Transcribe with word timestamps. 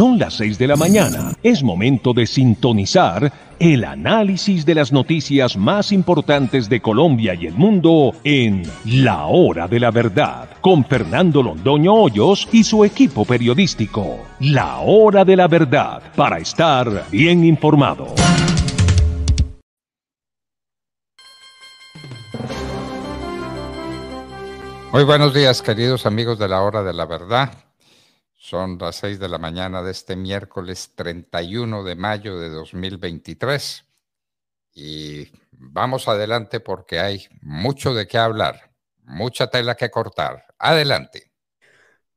Son 0.00 0.18
las 0.18 0.32
6 0.38 0.56
de 0.56 0.66
la 0.66 0.76
mañana. 0.76 1.34
Es 1.42 1.62
momento 1.62 2.14
de 2.14 2.26
sintonizar 2.26 3.30
el 3.58 3.84
análisis 3.84 4.64
de 4.64 4.74
las 4.74 4.92
noticias 4.92 5.58
más 5.58 5.92
importantes 5.92 6.70
de 6.70 6.80
Colombia 6.80 7.34
y 7.34 7.44
el 7.44 7.52
mundo 7.52 8.14
en 8.24 8.62
La 8.86 9.26
Hora 9.26 9.68
de 9.68 9.78
la 9.78 9.90
Verdad, 9.90 10.48
con 10.62 10.86
Fernando 10.86 11.42
Londoño 11.42 11.92
Hoyos 11.92 12.48
y 12.50 12.64
su 12.64 12.82
equipo 12.82 13.26
periodístico. 13.26 14.16
La 14.38 14.78
Hora 14.78 15.26
de 15.26 15.36
la 15.36 15.48
Verdad, 15.48 16.00
para 16.16 16.38
estar 16.38 17.04
bien 17.10 17.44
informado. 17.44 18.06
Muy 24.94 25.04
buenos 25.04 25.34
días, 25.34 25.60
queridos 25.60 26.06
amigos 26.06 26.38
de 26.38 26.48
La 26.48 26.62
Hora 26.62 26.82
de 26.82 26.94
la 26.94 27.04
Verdad. 27.04 27.69
Son 28.50 28.78
las 28.80 28.96
seis 28.96 29.20
de 29.20 29.28
la 29.28 29.38
mañana 29.38 29.80
de 29.80 29.92
este 29.92 30.16
miércoles 30.16 30.90
31 30.96 31.84
de 31.84 31.94
mayo 31.94 32.36
de 32.40 32.48
2023 32.50 33.84
y 34.74 35.30
vamos 35.52 36.08
adelante 36.08 36.58
porque 36.58 36.98
hay 36.98 37.28
mucho 37.42 37.94
de 37.94 38.08
qué 38.08 38.18
hablar, 38.18 38.72
mucha 39.04 39.46
tela 39.50 39.76
que 39.76 39.88
cortar. 39.88 40.46
Adelante. 40.58 41.29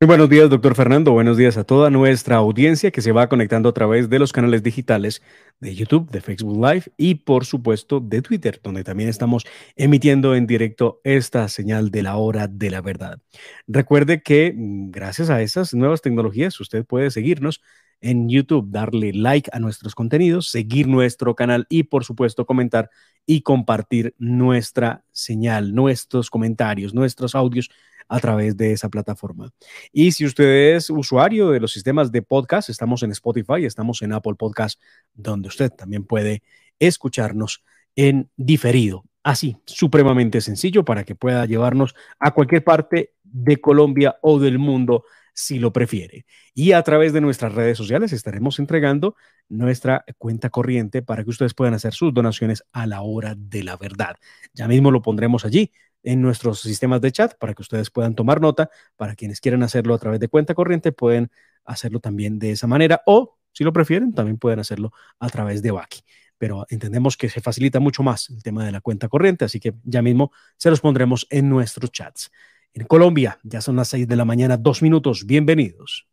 Muy 0.00 0.08
buenos 0.08 0.28
días, 0.28 0.50
doctor 0.50 0.74
Fernando. 0.74 1.12
Buenos 1.12 1.36
días 1.36 1.56
a 1.56 1.62
toda 1.62 1.88
nuestra 1.88 2.36
audiencia 2.36 2.90
que 2.90 3.00
se 3.00 3.12
va 3.12 3.28
conectando 3.28 3.68
a 3.68 3.72
través 3.72 4.10
de 4.10 4.18
los 4.18 4.32
canales 4.32 4.64
digitales 4.64 5.22
de 5.60 5.74
YouTube, 5.76 6.10
de 6.10 6.20
Facebook 6.20 6.56
Live 6.56 6.86
y 6.96 7.14
por 7.14 7.44
supuesto 7.44 8.00
de 8.00 8.20
Twitter, 8.20 8.60
donde 8.62 8.82
también 8.82 9.08
estamos 9.08 9.44
emitiendo 9.76 10.34
en 10.34 10.48
directo 10.48 11.00
esta 11.04 11.48
señal 11.48 11.92
de 11.92 12.02
la 12.02 12.16
hora 12.16 12.48
de 12.48 12.70
la 12.70 12.80
verdad. 12.80 13.20
Recuerde 13.68 14.20
que 14.20 14.52
mm, 14.54 14.90
gracias 14.90 15.30
a 15.30 15.40
esas 15.42 15.72
nuevas 15.74 16.02
tecnologías 16.02 16.58
usted 16.58 16.84
puede 16.84 17.12
seguirnos 17.12 17.62
en 18.00 18.28
YouTube, 18.28 18.70
darle 18.70 19.12
like 19.12 19.48
a 19.52 19.60
nuestros 19.60 19.94
contenidos, 19.94 20.50
seguir 20.50 20.88
nuestro 20.88 21.36
canal 21.36 21.66
y 21.70 21.84
por 21.84 22.04
supuesto 22.04 22.46
comentar 22.46 22.90
y 23.26 23.42
compartir 23.42 24.14
nuestra 24.18 25.04
señal, 25.12 25.72
nuestros 25.72 26.30
comentarios, 26.30 26.94
nuestros 26.94 27.36
audios 27.36 27.70
a 28.08 28.20
través 28.20 28.56
de 28.56 28.72
esa 28.72 28.88
plataforma. 28.88 29.50
Y 29.92 30.12
si 30.12 30.24
usted 30.24 30.74
es 30.76 30.90
usuario 30.90 31.50
de 31.50 31.60
los 31.60 31.72
sistemas 31.72 32.12
de 32.12 32.22
podcast, 32.22 32.70
estamos 32.70 33.02
en 33.02 33.10
Spotify, 33.12 33.64
estamos 33.64 34.02
en 34.02 34.12
Apple 34.12 34.34
Podcast, 34.34 34.80
donde 35.14 35.48
usted 35.48 35.70
también 35.70 36.04
puede 36.04 36.42
escucharnos 36.78 37.64
en 37.96 38.30
diferido. 38.36 39.04
Así, 39.22 39.56
supremamente 39.64 40.40
sencillo 40.40 40.84
para 40.84 41.04
que 41.04 41.14
pueda 41.14 41.46
llevarnos 41.46 41.94
a 42.18 42.32
cualquier 42.32 42.62
parte 42.62 43.14
de 43.22 43.60
Colombia 43.60 44.16
o 44.20 44.38
del 44.38 44.58
mundo 44.58 45.04
si 45.32 45.58
lo 45.58 45.72
prefiere. 45.72 46.26
Y 46.54 46.72
a 46.72 46.82
través 46.82 47.12
de 47.12 47.20
nuestras 47.20 47.54
redes 47.54 47.76
sociales 47.76 48.12
estaremos 48.12 48.58
entregando 48.58 49.16
nuestra 49.48 50.04
cuenta 50.18 50.50
corriente 50.50 51.02
para 51.02 51.24
que 51.24 51.30
ustedes 51.30 51.54
puedan 51.54 51.74
hacer 51.74 51.92
sus 51.92 52.14
donaciones 52.14 52.64
a 52.72 52.86
la 52.86 53.02
hora 53.02 53.34
de 53.36 53.64
la 53.64 53.76
verdad. 53.76 54.16
Ya 54.52 54.68
mismo 54.68 54.90
lo 54.90 55.02
pondremos 55.02 55.44
allí 55.44 55.72
en 56.04 56.22
nuestros 56.22 56.60
sistemas 56.60 57.00
de 57.00 57.10
chat 57.10 57.34
para 57.38 57.54
que 57.54 57.62
ustedes 57.62 57.90
puedan 57.90 58.14
tomar 58.14 58.40
nota. 58.40 58.70
Para 58.96 59.16
quienes 59.16 59.40
quieran 59.40 59.62
hacerlo 59.62 59.94
a 59.94 59.98
través 59.98 60.20
de 60.20 60.28
cuenta 60.28 60.54
corriente, 60.54 60.92
pueden 60.92 61.30
hacerlo 61.64 61.98
también 61.98 62.38
de 62.38 62.52
esa 62.52 62.66
manera 62.66 63.02
o, 63.06 63.38
si 63.52 63.64
lo 63.64 63.72
prefieren, 63.72 64.12
también 64.12 64.38
pueden 64.38 64.60
hacerlo 64.60 64.92
a 65.18 65.28
través 65.28 65.62
de 65.62 65.72
Baki. 65.72 66.02
Pero 66.38 66.66
entendemos 66.68 67.16
que 67.16 67.28
se 67.28 67.40
facilita 67.40 67.80
mucho 67.80 68.02
más 68.02 68.30
el 68.30 68.42
tema 68.42 68.64
de 68.64 68.72
la 68.72 68.80
cuenta 68.80 69.08
corriente, 69.08 69.44
así 69.44 69.58
que 69.58 69.74
ya 69.82 70.02
mismo 70.02 70.32
se 70.56 70.70
los 70.70 70.80
pondremos 70.80 71.26
en 71.30 71.48
nuestros 71.48 71.90
chats. 71.90 72.30
En 72.74 72.86
Colombia, 72.86 73.38
ya 73.42 73.60
son 73.60 73.76
las 73.76 73.88
6 73.88 74.06
de 74.06 74.16
la 74.16 74.24
mañana, 74.24 74.56
dos 74.56 74.82
minutos. 74.82 75.26
Bienvenidos. 75.26 76.08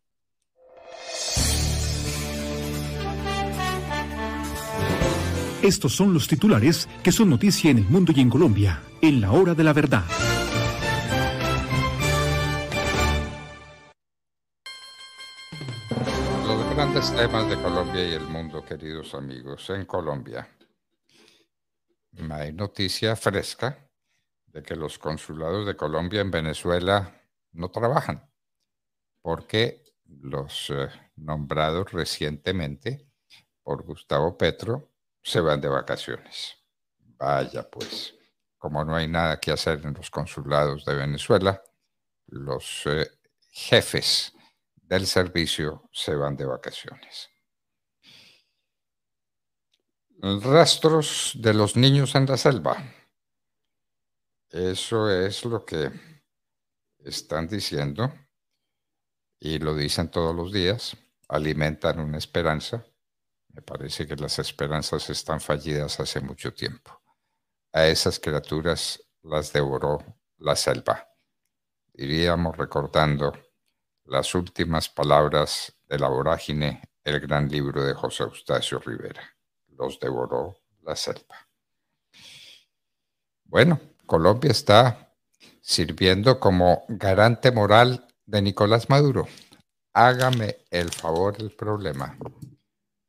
Estos 5.62 5.94
son 5.94 6.12
los 6.12 6.26
titulares 6.26 6.88
que 7.04 7.12
son 7.12 7.30
noticia 7.30 7.70
en 7.70 7.78
el 7.78 7.84
mundo 7.84 8.12
y 8.14 8.20
en 8.20 8.28
Colombia, 8.28 8.82
en 9.00 9.20
la 9.20 9.30
hora 9.30 9.54
de 9.54 9.62
la 9.62 9.72
verdad. 9.72 10.02
Los 16.44 16.74
grandes 16.74 17.14
temas 17.14 17.48
de 17.48 17.56
Colombia 17.62 18.08
y 18.08 18.12
el 18.12 18.26
mundo, 18.26 18.64
queridos 18.64 19.14
amigos. 19.14 19.70
En 19.70 19.84
Colombia 19.84 20.48
hay 22.30 22.52
noticia 22.52 23.14
fresca 23.14 23.88
de 24.46 24.64
que 24.64 24.74
los 24.74 24.98
consulados 24.98 25.64
de 25.64 25.76
Colombia 25.76 26.22
en 26.22 26.32
Venezuela 26.32 27.22
no 27.52 27.70
trabajan 27.70 28.28
porque 29.22 29.84
los 30.06 30.70
eh, 30.70 30.88
nombrados 31.14 31.92
recientemente 31.92 33.06
por 33.62 33.84
Gustavo 33.84 34.36
Petro 34.36 34.91
se 35.22 35.40
van 35.40 35.60
de 35.60 35.68
vacaciones. 35.68 36.56
Vaya 36.98 37.68
pues, 37.68 38.14
como 38.58 38.84
no 38.84 38.96
hay 38.96 39.08
nada 39.08 39.38
que 39.38 39.52
hacer 39.52 39.80
en 39.84 39.94
los 39.94 40.10
consulados 40.10 40.84
de 40.84 40.94
Venezuela, 40.94 41.62
los 42.26 42.82
eh, 42.86 43.10
jefes 43.50 44.32
del 44.74 45.06
servicio 45.06 45.88
se 45.92 46.14
van 46.14 46.36
de 46.36 46.46
vacaciones. 46.46 47.30
Rastros 50.20 51.32
de 51.34 51.54
los 51.54 51.76
niños 51.76 52.14
en 52.14 52.26
la 52.26 52.36
selva. 52.36 52.76
Eso 54.50 55.10
es 55.10 55.44
lo 55.44 55.64
que 55.64 55.90
están 56.98 57.48
diciendo 57.48 58.12
y 59.40 59.58
lo 59.58 59.74
dicen 59.74 60.10
todos 60.10 60.36
los 60.36 60.52
días, 60.52 60.96
alimentan 61.28 61.98
una 61.98 62.18
esperanza 62.18 62.86
me 63.52 63.60
parece 63.62 64.06
que 64.06 64.16
las 64.16 64.38
esperanzas 64.38 65.10
están 65.10 65.40
fallidas 65.40 66.00
hace 66.00 66.20
mucho 66.20 66.54
tiempo. 66.54 67.00
A 67.72 67.86
esas 67.86 68.18
criaturas 68.18 69.02
las 69.22 69.52
devoró 69.52 69.98
la 70.38 70.56
selva. 70.56 71.08
Iríamos 71.94 72.56
recordando 72.56 73.32
las 74.04 74.34
últimas 74.34 74.88
palabras 74.88 75.72
de 75.86 75.98
la 75.98 76.08
vorágine, 76.08 76.82
el 77.04 77.20
gran 77.20 77.48
libro 77.48 77.84
de 77.84 77.94
José 77.94 78.24
Eustacio 78.24 78.78
Rivera. 78.78 79.22
Los 79.68 80.00
devoró 80.00 80.56
la 80.82 80.96
selva. 80.96 81.36
Bueno, 83.44 83.80
Colombia 84.06 84.50
está 84.50 85.14
sirviendo 85.60 86.40
como 86.40 86.84
garante 86.88 87.52
moral 87.52 88.08
de 88.24 88.42
Nicolás 88.42 88.88
Maduro. 88.88 89.28
Hágame 89.92 90.64
el 90.70 90.90
favor 90.90 91.36
el 91.38 91.50
problema 91.50 92.16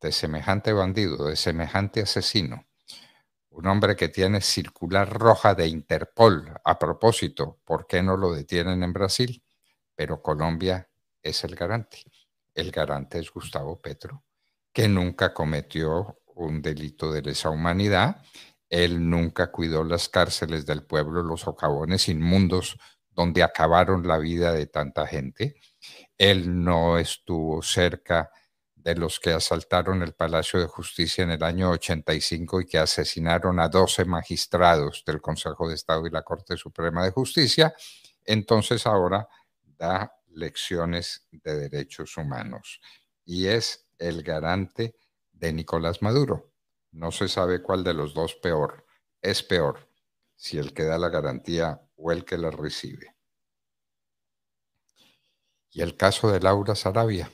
de 0.03 0.11
semejante 0.11 0.73
bandido, 0.73 1.27
de 1.27 1.37
semejante 1.37 2.01
asesino, 2.01 2.67
un 3.49 3.67
hombre 3.67 3.95
que 3.95 4.09
tiene 4.09 4.41
circular 4.41 5.09
roja 5.09 5.55
de 5.55 5.67
Interpol. 5.67 6.53
A 6.65 6.77
propósito, 6.77 7.59
¿por 7.63 7.87
qué 7.87 8.03
no 8.03 8.17
lo 8.17 8.33
detienen 8.33 8.83
en 8.83 8.91
Brasil? 8.91 9.43
Pero 9.95 10.21
Colombia 10.21 10.89
es 11.21 11.43
el 11.45 11.55
garante. 11.55 12.03
El 12.53 12.71
garante 12.71 13.19
es 13.19 13.31
Gustavo 13.31 13.79
Petro, 13.79 14.25
que 14.73 14.89
nunca 14.89 15.33
cometió 15.33 16.19
un 16.35 16.61
delito 16.61 17.11
de 17.11 17.21
lesa 17.21 17.49
humanidad. 17.49 18.21
Él 18.69 19.09
nunca 19.09 19.51
cuidó 19.51 19.85
las 19.85 20.09
cárceles 20.09 20.65
del 20.65 20.83
pueblo, 20.85 21.23
los 21.23 21.41
socavones 21.41 22.09
inmundos 22.09 22.77
donde 23.09 23.41
acabaron 23.41 24.05
la 24.05 24.17
vida 24.17 24.51
de 24.51 24.65
tanta 24.65 25.07
gente. 25.07 25.55
Él 26.17 26.63
no 26.63 26.97
estuvo 26.97 27.61
cerca 27.61 28.29
de 28.83 28.95
los 28.95 29.17
que 29.19 29.31
asaltaron 29.31 30.03
el 30.03 30.13
Palacio 30.13 30.59
de 30.59 30.67
Justicia 30.67 31.23
en 31.23 31.31
el 31.31 31.41
año 31.41 31.71
85 31.71 32.61
y 32.61 32.65
que 32.65 32.77
asesinaron 32.77 33.61
a 33.61 33.69
12 33.69 34.03
magistrados 34.03 35.03
del 35.07 35.21
Consejo 35.21 35.69
de 35.69 35.75
Estado 35.75 36.05
y 36.05 36.09
la 36.09 36.21
Corte 36.21 36.57
Suprema 36.57 37.05
de 37.05 37.11
Justicia, 37.11 37.73
entonces 38.25 38.85
ahora 38.85 39.27
da 39.77 40.13
lecciones 40.31 41.25
de 41.31 41.69
derechos 41.69 42.17
humanos 42.17 42.81
y 43.23 43.47
es 43.47 43.87
el 43.99 44.21
garante 44.21 44.97
de 45.31 45.53
Nicolás 45.53 46.01
Maduro. 46.01 46.51
No 46.91 47.11
se 47.11 47.29
sabe 47.29 47.61
cuál 47.61 47.85
de 47.85 47.93
los 47.93 48.13
dos 48.13 48.35
peor. 48.35 48.85
Es 49.21 49.43
peor 49.43 49.87
si 50.35 50.57
el 50.57 50.73
que 50.73 50.83
da 50.83 50.97
la 50.97 51.07
garantía 51.07 51.81
o 51.95 52.11
el 52.11 52.25
que 52.25 52.37
la 52.37 52.51
recibe. 52.51 53.15
Y 55.71 55.81
el 55.81 55.95
caso 55.95 56.29
de 56.29 56.41
Laura 56.41 56.75
Sarabia 56.75 57.31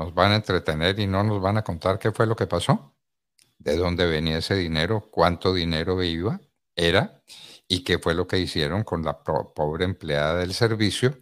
nos 0.00 0.14
van 0.14 0.32
a 0.32 0.36
entretener 0.36 0.98
y 0.98 1.06
no 1.06 1.22
nos 1.22 1.42
van 1.42 1.58
a 1.58 1.62
contar 1.62 1.98
qué 1.98 2.10
fue 2.10 2.26
lo 2.26 2.34
que 2.34 2.46
pasó, 2.46 2.94
de 3.58 3.76
dónde 3.76 4.06
venía 4.06 4.38
ese 4.38 4.54
dinero, 4.54 5.06
cuánto 5.10 5.52
dinero 5.52 6.02
iba, 6.02 6.40
era 6.74 7.22
y 7.68 7.84
qué 7.84 7.98
fue 7.98 8.14
lo 8.14 8.26
que 8.26 8.38
hicieron 8.38 8.82
con 8.82 9.02
la 9.02 9.22
pobre 9.22 9.84
empleada 9.84 10.36
del 10.36 10.54
servicio 10.54 11.18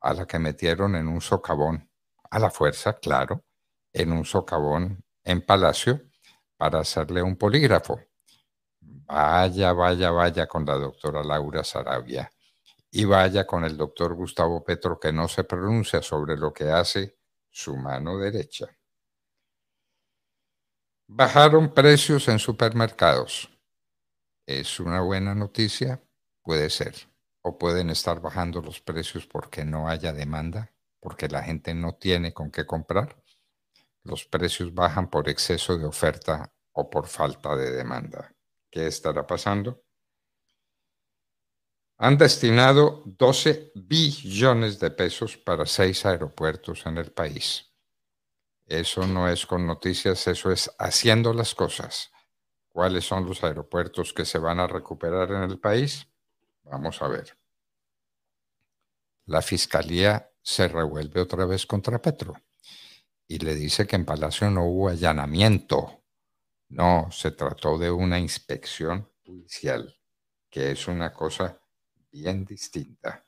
a 0.00 0.14
la 0.14 0.26
que 0.26 0.38
metieron 0.38 0.96
en 0.96 1.08
un 1.08 1.20
socavón, 1.20 1.90
a 2.30 2.38
la 2.38 2.50
fuerza, 2.50 2.94
claro, 2.94 3.44
en 3.92 4.12
un 4.12 4.24
socavón 4.24 5.04
en 5.24 5.44
Palacio 5.44 6.00
para 6.56 6.80
hacerle 6.80 7.22
un 7.22 7.36
polígrafo. 7.36 8.00
Vaya, 8.80 9.74
vaya, 9.74 10.10
vaya 10.10 10.46
con 10.46 10.64
la 10.64 10.76
doctora 10.76 11.22
Laura 11.22 11.62
Sarabia 11.64 12.32
y 12.90 13.04
vaya 13.04 13.46
con 13.46 13.64
el 13.64 13.76
doctor 13.76 14.14
Gustavo 14.14 14.64
Petro 14.64 14.98
que 14.98 15.12
no 15.12 15.28
se 15.28 15.44
pronuncia 15.44 16.00
sobre 16.00 16.38
lo 16.38 16.54
que 16.54 16.70
hace 16.70 17.18
su 17.52 17.76
mano 17.76 18.18
derecha. 18.18 18.66
Bajaron 21.06 21.74
precios 21.74 22.26
en 22.28 22.38
supermercados. 22.38 23.50
¿Es 24.46 24.80
una 24.80 25.02
buena 25.02 25.34
noticia? 25.34 26.02
Puede 26.42 26.70
ser. 26.70 26.94
O 27.42 27.58
pueden 27.58 27.90
estar 27.90 28.20
bajando 28.20 28.62
los 28.62 28.80
precios 28.80 29.26
porque 29.26 29.64
no 29.64 29.88
haya 29.88 30.12
demanda, 30.12 30.72
porque 31.00 31.28
la 31.28 31.42
gente 31.42 31.74
no 31.74 31.94
tiene 31.94 32.32
con 32.32 32.50
qué 32.50 32.64
comprar. 32.64 33.22
Los 34.04 34.24
precios 34.24 34.72
bajan 34.74 35.10
por 35.10 35.28
exceso 35.28 35.76
de 35.76 35.84
oferta 35.84 36.52
o 36.72 36.88
por 36.88 37.06
falta 37.06 37.54
de 37.54 37.70
demanda. 37.70 38.34
¿Qué 38.70 38.86
estará 38.86 39.26
pasando? 39.26 39.81
Han 42.04 42.18
destinado 42.18 43.04
12 43.06 43.70
billones 43.76 44.80
de 44.80 44.90
pesos 44.90 45.36
para 45.36 45.66
seis 45.66 46.04
aeropuertos 46.04 46.84
en 46.84 46.98
el 46.98 47.12
país. 47.12 47.72
Eso 48.66 49.06
no 49.06 49.28
es 49.28 49.46
con 49.46 49.64
noticias, 49.68 50.26
eso 50.26 50.50
es 50.50 50.68
haciendo 50.80 51.32
las 51.32 51.54
cosas. 51.54 52.10
¿Cuáles 52.70 53.04
son 53.04 53.24
los 53.24 53.44
aeropuertos 53.44 54.12
que 54.12 54.24
se 54.24 54.38
van 54.38 54.58
a 54.58 54.66
recuperar 54.66 55.30
en 55.30 55.48
el 55.48 55.60
país? 55.60 56.08
Vamos 56.64 57.00
a 57.02 57.06
ver. 57.06 57.38
La 59.26 59.40
fiscalía 59.40 60.28
se 60.42 60.66
revuelve 60.66 61.20
otra 61.20 61.44
vez 61.44 61.66
contra 61.66 62.02
Petro 62.02 62.34
y 63.28 63.38
le 63.38 63.54
dice 63.54 63.86
que 63.86 63.94
en 63.94 64.04
Palacio 64.04 64.50
no 64.50 64.64
hubo 64.64 64.88
allanamiento. 64.88 66.02
No, 66.70 67.06
se 67.12 67.30
trató 67.30 67.78
de 67.78 67.92
una 67.92 68.18
inspección 68.18 69.08
judicial, 69.24 69.96
que 70.50 70.72
es 70.72 70.88
una 70.88 71.12
cosa 71.12 71.61
bien 72.12 72.44
distinta. 72.44 73.24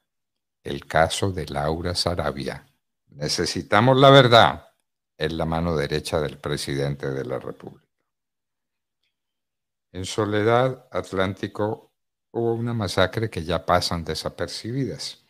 El 0.63 0.87
caso 0.87 1.33
de 1.33 1.47
Laura 1.47 1.95
Sarabia. 1.95 2.67
Necesitamos 3.09 3.99
la 3.99 4.11
verdad. 4.11 4.69
Es 5.17 5.33
la 5.33 5.45
mano 5.45 5.75
derecha 5.75 6.21
del 6.21 6.39
presidente 6.39 7.11
de 7.11 7.25
la 7.25 7.39
República. 7.39 7.89
En 9.93 10.05
Soledad 10.05 10.89
Atlántico 10.91 11.93
hubo 12.33 12.55
una 12.55 12.75
masacre 12.75 13.31
que 13.31 13.45
ya 13.45 13.65
pasan 13.65 14.05
desapercibidas. 14.05 15.23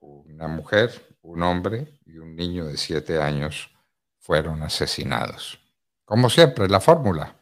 Una 0.00 0.48
mujer, 0.48 1.16
un 1.22 1.42
hombre 1.42 1.98
y 2.06 2.18
un 2.18 2.34
niño 2.34 2.64
de 2.64 2.78
siete 2.78 3.20
años 3.20 3.70
fueron 4.18 4.62
asesinados. 4.62 5.60
Como 6.06 6.30
siempre, 6.30 6.68
la 6.68 6.80
fórmula, 6.80 7.36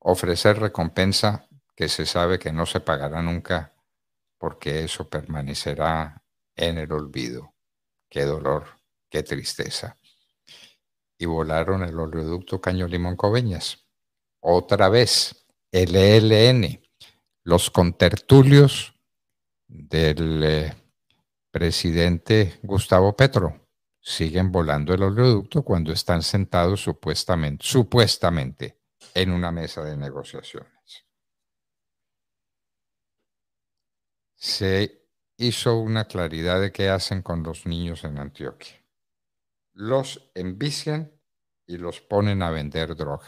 ofrecer 0.00 0.60
recompensa 0.60 1.48
que 1.74 1.88
se 1.88 2.04
sabe 2.04 2.38
que 2.38 2.52
no 2.52 2.66
se 2.66 2.80
pagará 2.80 3.22
nunca 3.22 3.73
porque 4.44 4.84
eso 4.84 5.08
permanecerá 5.08 6.22
en 6.54 6.76
el 6.76 6.92
olvido. 6.92 7.54
Qué 8.10 8.24
dolor, 8.26 8.66
qué 9.08 9.22
tristeza. 9.22 9.98
Y 11.16 11.24
volaron 11.24 11.82
el 11.82 11.98
oleoducto 11.98 12.60
Caño 12.60 12.86
Limón 12.86 13.16
Coveñas. 13.16 13.86
Otra 14.40 14.90
vez, 14.90 15.46
el 15.72 15.96
ELN, 15.96 16.78
los 17.44 17.70
contertulios 17.70 18.94
del 19.66 20.44
eh, 20.44 20.74
presidente 21.50 22.60
Gustavo 22.64 23.16
Petro 23.16 23.66
siguen 23.98 24.52
volando 24.52 24.92
el 24.92 25.04
oleoducto 25.04 25.62
cuando 25.62 25.90
están 25.90 26.22
sentados 26.22 26.82
supuestamente, 26.82 27.64
supuestamente 27.66 28.78
en 29.14 29.30
una 29.30 29.50
mesa 29.50 29.82
de 29.82 29.96
negociaciones. 29.96 30.73
Se 34.44 35.08
hizo 35.38 35.78
una 35.78 36.04
claridad 36.04 36.60
de 36.60 36.70
qué 36.70 36.90
hacen 36.90 37.22
con 37.22 37.42
los 37.42 37.64
niños 37.64 38.04
en 38.04 38.18
Antioquia. 38.18 38.74
Los 39.72 40.30
envician 40.34 41.10
y 41.66 41.78
los 41.78 42.02
ponen 42.02 42.42
a 42.42 42.50
vender 42.50 42.94
droga. 42.94 43.26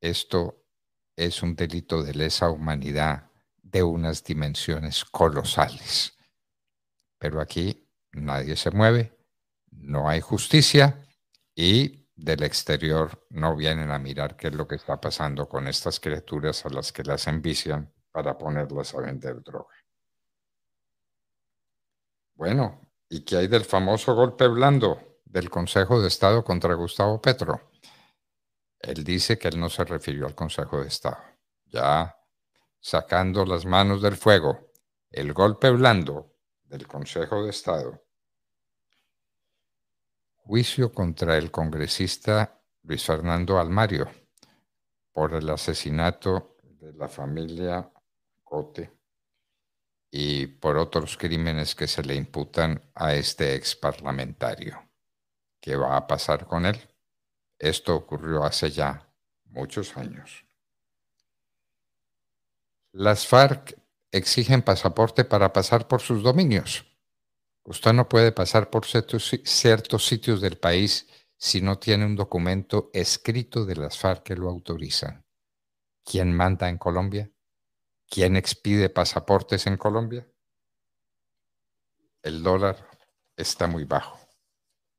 Esto 0.00 0.64
es 1.14 1.42
un 1.42 1.54
delito 1.54 2.02
de 2.02 2.14
lesa 2.14 2.48
humanidad 2.48 3.30
de 3.62 3.82
unas 3.82 4.24
dimensiones 4.24 5.04
colosales. 5.04 6.16
Pero 7.18 7.42
aquí 7.42 7.86
nadie 8.12 8.56
se 8.56 8.70
mueve, 8.70 9.14
no 9.70 10.08
hay 10.08 10.22
justicia 10.22 11.06
y 11.54 12.08
del 12.16 12.42
exterior 12.42 13.26
no 13.28 13.54
vienen 13.54 13.90
a 13.90 13.98
mirar 13.98 14.34
qué 14.38 14.48
es 14.48 14.54
lo 14.54 14.66
que 14.66 14.76
está 14.76 14.98
pasando 14.98 15.46
con 15.46 15.68
estas 15.68 16.00
criaturas 16.00 16.64
a 16.64 16.70
las 16.70 16.90
que 16.90 17.04
las 17.04 17.26
envician 17.26 17.92
para 18.14 18.38
ponerlas 18.38 18.94
a 18.94 19.00
vender 19.00 19.42
droga. 19.42 19.74
Bueno, 22.36 22.88
¿y 23.08 23.24
qué 23.24 23.38
hay 23.38 23.48
del 23.48 23.64
famoso 23.64 24.14
golpe 24.14 24.46
blando 24.46 25.18
del 25.24 25.50
Consejo 25.50 26.00
de 26.00 26.06
Estado 26.06 26.44
contra 26.44 26.74
Gustavo 26.74 27.20
Petro? 27.20 27.72
Él 28.78 29.02
dice 29.02 29.36
que 29.36 29.48
él 29.48 29.58
no 29.58 29.68
se 29.68 29.82
refirió 29.84 30.26
al 30.26 30.36
Consejo 30.36 30.80
de 30.80 30.86
Estado. 30.86 31.18
Ya 31.66 32.16
sacando 32.78 33.44
las 33.44 33.66
manos 33.66 34.00
del 34.00 34.14
fuego, 34.14 34.70
el 35.10 35.32
golpe 35.32 35.70
blando 35.70 36.36
del 36.62 36.86
Consejo 36.86 37.42
de 37.42 37.50
Estado 37.50 38.00
Juicio 40.46 40.92
contra 40.92 41.36
el 41.36 41.50
congresista 41.50 42.60
Luis 42.82 43.02
Fernando 43.02 43.58
Almario 43.58 44.08
por 45.10 45.32
el 45.32 45.50
asesinato 45.50 46.58
de 46.62 46.92
la 46.92 47.08
familia 47.08 47.90
Y 50.10 50.46
por 50.46 50.76
otros 50.76 51.16
crímenes 51.16 51.74
que 51.74 51.86
se 51.86 52.02
le 52.02 52.14
imputan 52.14 52.80
a 52.94 53.14
este 53.14 53.54
ex 53.54 53.74
parlamentario. 53.74 54.88
¿Qué 55.60 55.76
va 55.76 55.96
a 55.96 56.06
pasar 56.06 56.46
con 56.46 56.66
él? 56.66 56.78
Esto 57.58 57.96
ocurrió 57.96 58.44
hace 58.44 58.70
ya 58.70 59.08
muchos 59.46 59.96
años. 59.96 60.44
Las 62.92 63.26
FARC 63.26 63.76
exigen 64.12 64.62
pasaporte 64.62 65.24
para 65.24 65.52
pasar 65.52 65.88
por 65.88 66.00
sus 66.00 66.22
dominios. 66.22 66.84
Usted 67.64 67.92
no 67.92 68.08
puede 68.08 68.30
pasar 68.30 68.70
por 68.70 68.84
ciertos, 68.84 70.04
sitios 70.04 70.40
del 70.40 70.58
país 70.58 71.08
si 71.36 71.60
no 71.60 71.78
tiene 71.78 72.04
un 72.06 72.14
documento 72.14 72.90
escrito 72.92 73.64
de 73.64 73.76
las 73.76 73.98
FARC 73.98 74.22
que 74.22 74.36
lo 74.36 74.48
autorizan. 74.48 75.24
¿Quién 76.04 76.36
manda 76.36 76.68
en 76.68 76.78
Colombia? 76.78 77.30
¿Quién 78.14 78.36
expide 78.36 78.90
pasaportes 78.90 79.66
en 79.66 79.76
Colombia? 79.76 80.24
El 82.22 82.44
dólar 82.44 82.88
está 83.36 83.66
muy 83.66 83.82
bajo, 83.82 84.20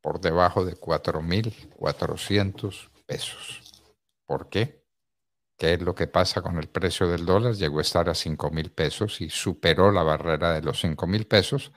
por 0.01 0.19
debajo 0.19 0.65
de 0.65 0.75
4.400 0.75 2.91
pesos. 3.05 3.85
¿Por 4.25 4.49
qué? 4.49 4.83
¿Qué 5.57 5.75
es 5.75 5.81
lo 5.81 5.95
que 5.95 6.07
pasa 6.07 6.41
con 6.41 6.57
el 6.57 6.67
precio 6.67 7.07
del 7.07 7.25
dólar? 7.25 7.53
Llegó 7.53 7.79
a 7.79 7.83
estar 7.83 8.09
a 8.09 8.13
5.000 8.13 8.75
pesos 8.75 9.21
y 9.21 9.29
superó 9.29 9.93
la 9.93 10.03
barrera 10.03 10.51
de 10.51 10.63
los 10.63 10.83
5.000 10.83 11.25
pesos 11.25 11.71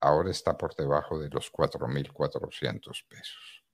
ahora 0.00 0.30
está 0.30 0.56
por 0.56 0.76
debajo 0.76 1.18
de 1.18 1.28
los 1.28 1.50
4.400 1.50 3.04
pesos. 3.08 3.64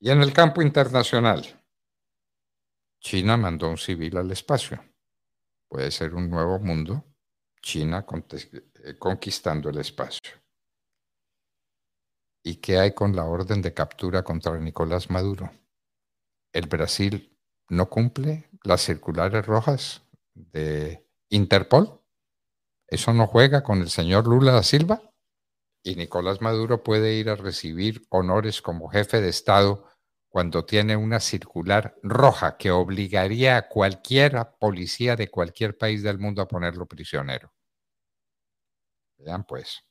Y 0.00 0.08
en 0.08 0.22
el 0.22 0.32
campo 0.32 0.62
internacional, 0.62 1.62
China 2.98 3.36
mandó 3.36 3.68
un 3.68 3.76
civil 3.76 4.16
al 4.16 4.30
espacio. 4.30 4.82
Puede 5.68 5.90
ser 5.90 6.14
un 6.14 6.30
nuevo 6.30 6.58
mundo, 6.58 7.04
China 7.60 8.04
eh, 8.32 8.98
conquistando 8.98 9.68
el 9.68 9.78
espacio. 9.78 10.32
¿Y 12.42 12.56
qué 12.56 12.78
hay 12.78 12.94
con 12.94 13.14
la 13.14 13.24
orden 13.24 13.60
de 13.60 13.74
captura 13.74 14.22
contra 14.22 14.58
Nicolás 14.58 15.10
Maduro? 15.10 15.50
¿El 16.52 16.66
Brasil 16.66 17.38
no 17.68 17.90
cumple 17.90 18.48
las 18.64 18.82
circulares 18.82 19.44
rojas 19.44 20.02
de 20.34 21.06
Interpol? 21.28 22.00
¿Eso 22.86 23.12
no 23.12 23.26
juega 23.26 23.62
con 23.62 23.82
el 23.82 23.90
señor 23.90 24.26
Lula 24.26 24.52
da 24.52 24.62
Silva? 24.62 25.02
y 25.82 25.94
Nicolás 25.94 26.40
Maduro 26.40 26.82
puede 26.82 27.14
ir 27.14 27.30
a 27.30 27.36
recibir 27.36 28.06
honores 28.10 28.60
como 28.60 28.88
jefe 28.88 29.20
de 29.20 29.28
Estado 29.28 29.86
cuando 30.28 30.64
tiene 30.64 30.96
una 30.96 31.20
circular 31.20 31.96
roja 32.02 32.56
que 32.56 32.70
obligaría 32.70 33.56
a 33.56 33.68
cualquier 33.68 34.36
policía 34.58 35.16
de 35.16 35.30
cualquier 35.30 35.76
país 35.78 36.02
del 36.02 36.18
mundo 36.18 36.42
a 36.42 36.48
ponerlo 36.48 36.86
prisionero. 36.86 37.52
Vean 39.18 39.44
pues. 39.44 39.82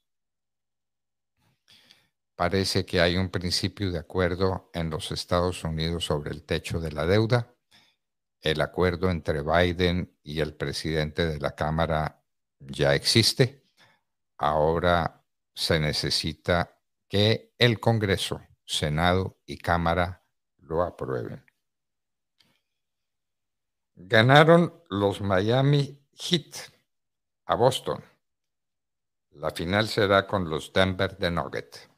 Parece 2.36 2.86
que 2.86 3.02
hay 3.02 3.18
un 3.18 3.30
principio 3.30 3.92
de 3.92 3.98
acuerdo 3.98 4.70
en 4.74 4.92
los 4.92 5.12
Estados 5.12 5.64
Unidos 5.64 6.06
sobre 6.06 6.32
el 6.32 6.46
techo 6.46 6.80
de 6.80 6.92
la 6.92 7.08
deuda. 7.08 7.56
El 8.40 8.62
acuerdo 8.62 9.10
entre 9.10 9.42
Biden 9.42 10.16
y 10.22 10.40
el 10.40 10.56
presidente 10.56 11.26
de 11.26 11.40
la 11.40 11.56
Cámara 11.56 12.24
ya 12.60 12.94
existe. 12.94 13.64
Ahora 14.38 15.26
se 15.56 15.80
necesita 15.80 16.80
que 17.10 17.56
el 17.58 17.80
Congreso, 17.80 18.40
Senado 18.64 19.40
y 19.48 19.58
Cámara 19.58 20.27
lo 20.68 20.84
aprueben. 20.84 21.44
Ganaron 23.96 24.84
los 24.90 25.22
Miami 25.22 26.00
Heat 26.14 26.56
a 27.46 27.56
Boston. 27.56 28.04
La 29.32 29.52
final 29.52 29.88
será 29.88 30.28
con 30.28 30.50
los 30.50 30.72
Denver 30.74 31.18
de 31.18 31.32
Nugget. 31.32 31.90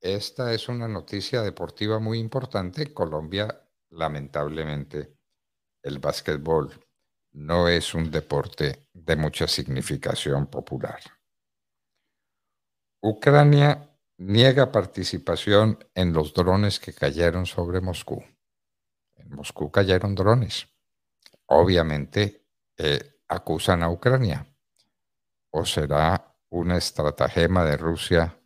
esta 0.00 0.52
es 0.52 0.68
una 0.68 0.86
noticia 0.86 1.42
deportiva 1.42 1.98
muy 1.98 2.18
importante. 2.18 2.92
Colombia, 2.94 3.68
lamentablemente, 3.90 5.16
el 5.82 5.98
básquetbol 5.98 6.70
no 7.32 7.68
es 7.68 7.94
un 7.94 8.10
deporte 8.10 8.88
de 8.92 9.16
mucha 9.16 9.48
significación 9.48 10.46
popular. 10.46 11.00
Ucrania 13.00 13.87
niega 14.18 14.70
participación 14.72 15.78
en 15.94 16.12
los 16.12 16.34
drones 16.34 16.80
que 16.80 16.92
cayeron 16.92 17.46
sobre 17.46 17.80
Moscú. 17.80 18.22
En 19.16 19.30
Moscú 19.30 19.70
cayeron 19.70 20.14
drones. 20.14 20.68
Obviamente 21.46 22.44
eh, 22.76 23.20
acusan 23.28 23.82
a 23.82 23.90
Ucrania. 23.90 24.46
¿O 25.50 25.64
será 25.64 26.36
una 26.50 26.76
estratagema 26.76 27.64
de 27.64 27.76
Rusia 27.76 28.38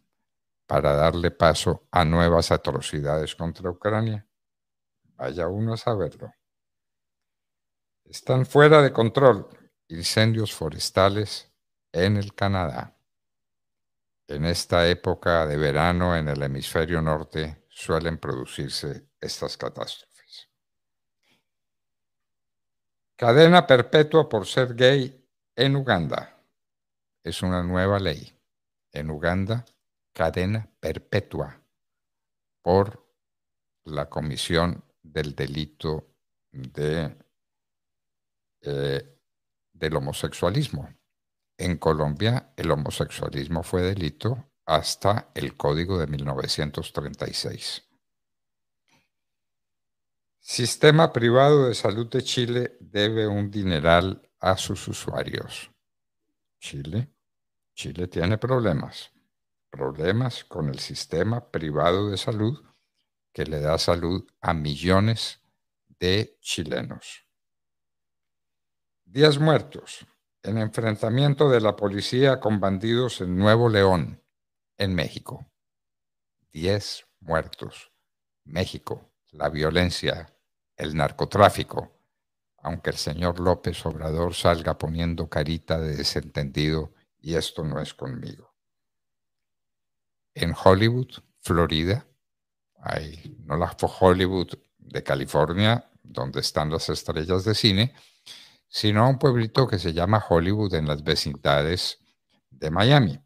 para 0.67 0.95
darle 0.95 1.31
paso 1.31 1.88
a 1.91 2.05
nuevas 2.05 2.52
atrocidades 2.52 3.35
contra 3.35 3.71
Ucrania? 3.71 4.26
Vaya 5.17 5.49
uno 5.49 5.75
a 5.75 5.76
saberlo. 5.76 6.33
Están 8.05 8.47
fuera 8.47 8.83
de 8.83 8.93
control 8.93 9.49
incendios 9.88 10.55
forestales 10.55 11.52
en 11.93 12.17
el 12.17 12.35
Canadá. 12.35 12.97
En 14.33 14.47
esta 14.47 14.89
época 14.89 15.47
de 15.47 15.59
verano 15.59 16.17
en 16.17 16.27
el 16.27 16.43
hemisferio 16.43 17.03
norte 17.03 17.67
suelen 17.69 18.17
producirse 18.17 19.11
estas 19.21 19.59
catástrofes. 19.59 20.49
Cadena 23.15 23.67
perpetua 23.67 24.31
por 24.31 24.47
ser 24.47 24.75
gay 24.75 25.23
en 25.55 25.77
Uganda. 25.77 26.43
Es 27.23 27.43
una 27.43 27.62
nueva 27.62 28.01
ley. 28.01 28.35
En 28.91 29.11
Uganda, 29.11 29.67
cadena 30.15 30.67
perpetua 30.81 31.62
por 32.62 33.07
la 33.85 34.09
comisión 34.09 34.83
del 35.03 35.35
delito 35.35 36.07
de 36.53 37.19
eh, 38.62 39.19
del 39.75 39.97
homosexualismo. 39.97 40.89
En 41.62 41.76
Colombia 41.76 42.54
el 42.57 42.73
homosexualismo 42.73 43.62
fue 43.62 43.83
delito 43.83 44.50
hasta 44.66 45.31
el 45.33 45.57
Código 45.57 45.97
de 45.97 46.09
1936. 46.09 47.85
Sistema 50.40 51.12
privado 51.12 51.69
de 51.69 51.76
salud 51.76 52.09
de 52.09 52.25
Chile 52.25 52.76
debe 52.81 53.28
un 53.28 53.49
dineral 53.49 54.28
a 54.40 54.57
sus 54.57 54.88
usuarios. 54.88 55.71
Chile, 56.59 57.12
Chile 57.75 58.09
tiene 58.09 58.38
problemas, 58.38 59.12
problemas 59.71 60.42
con 60.42 60.69
el 60.69 60.81
sistema 60.81 61.49
privado 61.49 62.11
de 62.11 62.16
salud 62.16 62.61
que 63.33 63.47
le 63.47 63.61
da 63.61 63.78
salud 63.78 64.28
a 64.40 64.52
millones 64.52 65.38
de 66.00 66.37
chilenos. 66.40 67.25
Diez 69.04 69.38
muertos 69.38 70.04
en 70.42 70.58
enfrentamiento 70.58 71.49
de 71.49 71.61
la 71.61 71.76
policía 71.76 72.40
con 72.40 72.58
bandidos 72.58 73.20
en 73.20 73.37
Nuevo 73.37 73.68
León, 73.68 74.22
en 74.76 74.94
México. 74.94 75.46
Diez 76.52 77.06
muertos. 77.20 77.92
México, 78.44 79.12
la 79.30 79.49
violencia, 79.49 80.34
el 80.76 80.96
narcotráfico, 80.96 81.92
aunque 82.58 82.90
el 82.90 82.96
señor 82.96 83.38
López 83.38 83.84
Obrador 83.87 84.34
salga 84.34 84.76
poniendo 84.76 85.28
carita 85.28 85.78
de 85.80 85.96
desentendido 85.96 86.92
y 87.20 87.34
esto 87.34 87.62
no 87.62 87.80
es 87.80 87.94
conmigo. 87.94 88.52
En 90.34 90.54
Hollywood, 90.64 91.22
Florida, 91.40 92.04
hay 92.76 93.37
no 93.44 93.56
la 93.56 93.76
Hollywood 93.80 94.58
de 94.78 95.02
California, 95.04 95.88
donde 96.02 96.40
están 96.40 96.70
las 96.70 96.88
estrellas 96.88 97.44
de 97.44 97.54
cine, 97.54 97.94
sino 98.73 99.05
a 99.05 99.09
un 99.09 99.19
pueblito 99.19 99.69
que 99.69 99.79
se 99.79 99.93
llama 99.93 100.25
Hollywood 100.26 100.75
en 100.75 100.88
las 100.88 101.05
vecindades 101.05 101.99
de 102.49 102.71
Miami. 102.71 103.21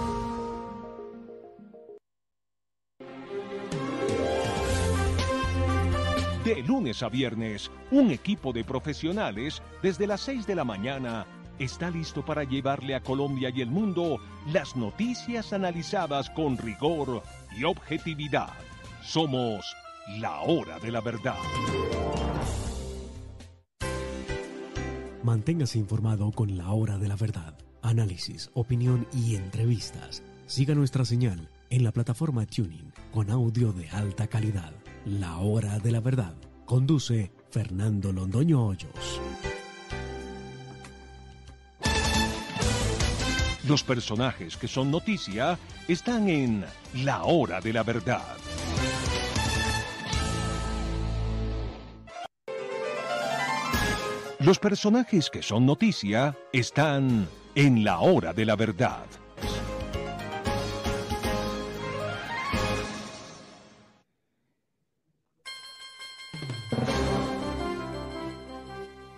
De 6.44 6.62
lunes 6.62 7.02
a 7.04 7.08
viernes, 7.08 7.72
un 7.90 8.12
equipo 8.12 8.52
de 8.52 8.66
profesionales 8.66 9.62
desde 9.82 10.08
las 10.08 10.20
6 10.22 10.46
de 10.46 10.56
la 10.56 10.66
mañana 10.66 11.26
está 11.58 11.90
listo 11.90 12.26
para 12.26 12.44
llevarle 12.44 12.96
a 12.96 13.02
Colombia 13.02 13.50
y 13.50 13.62
el 13.62 13.70
mundo 13.70 14.20
las 14.52 14.76
noticias 14.76 15.54
analizadas 15.54 16.30
con 16.32 16.58
rigor 16.58 17.24
y 17.58 17.64
objetividad. 17.64 18.50
Somos 19.02 19.74
la 20.20 20.42
hora 20.42 20.80
de 20.80 20.92
la 20.92 21.00
verdad. 21.00 21.38
Manténgase 25.24 25.80
informado 25.80 26.30
con 26.34 26.58
la 26.58 26.72
hora 26.74 26.98
de 26.98 27.08
la 27.08 27.16
verdad. 27.16 27.58
Análisis, 27.82 28.50
opinión 28.54 29.08
y 29.14 29.38
entrevistas. 29.38 30.24
Siga 30.46 30.76
nuestra 30.76 31.06
señal 31.06 31.48
en 31.70 31.86
la 31.86 31.94
plataforma 31.94 32.46
Tuning 32.46 32.92
con 33.14 33.32
audio 33.32 33.72
de 33.72 33.90
alta 33.92 34.28
calidad. 34.28 34.74
La 35.06 35.38
Hora 35.38 35.80
de 35.80 35.92
la 35.92 36.00
Verdad. 36.00 36.34
Conduce 36.66 37.34
Fernando 37.52 38.14
Londoño 38.14 38.68
Hoyos. 38.68 39.20
Los 43.68 43.84
personajes 43.84 44.56
que 44.56 44.70
son 44.70 44.92
noticia 44.92 45.60
están 45.90 46.30
en 46.30 46.66
La 47.04 47.24
Hora 47.24 47.60
de 47.60 47.74
la 47.74 47.84
Verdad. 47.84 48.38
Los 54.40 54.58
personajes 54.58 55.30
que 55.30 55.44
son 55.44 55.66
noticia 55.66 56.38
están 56.54 57.28
en 57.56 57.84
La 57.84 58.00
Hora 58.00 58.32
de 58.32 58.46
la 58.46 58.56
Verdad. 58.56 59.06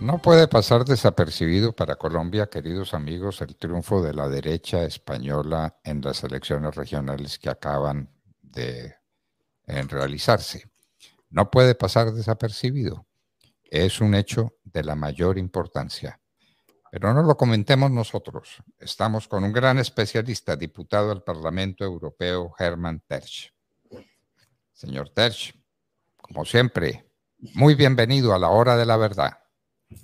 No 0.05 0.19
puede 0.19 0.47
pasar 0.47 0.85
desapercibido 0.85 1.73
para 1.75 1.95
Colombia, 1.95 2.45
queridos 2.45 2.93
amigos, 2.93 3.41
el 3.41 3.55
triunfo 3.55 4.03
de 4.03 4.13
la 4.13 4.29
derecha 4.29 4.83
española 4.83 5.79
en 5.83 5.99
las 6.01 6.23
elecciones 6.23 6.75
regionales 6.75 7.39
que 7.39 7.49
acaban 7.49 8.13
de 8.39 8.97
realizarse. 9.65 10.69
No 11.31 11.49
puede 11.49 11.73
pasar 11.73 12.11
desapercibido. 12.11 13.07
Es 13.63 13.99
un 13.99 14.13
hecho 14.13 14.53
de 14.63 14.83
la 14.83 14.93
mayor 14.93 15.39
importancia. 15.39 16.21
Pero 16.91 17.11
no 17.11 17.23
lo 17.23 17.35
comentemos 17.35 17.89
nosotros. 17.89 18.61
Estamos 18.77 19.27
con 19.27 19.43
un 19.43 19.53
gran 19.53 19.79
especialista, 19.79 20.55
diputado 20.55 21.09
al 21.09 21.23
Parlamento 21.23 21.83
Europeo, 21.83 22.53
Hermann 22.59 23.01
Terch. 23.07 23.51
Señor 24.71 25.09
Terch, 25.09 25.59
como 26.21 26.45
siempre, 26.45 27.09
muy 27.55 27.73
bienvenido 27.73 28.35
a 28.35 28.37
la 28.37 28.49
hora 28.49 28.77
de 28.77 28.85
la 28.85 28.97
verdad. 28.97 29.39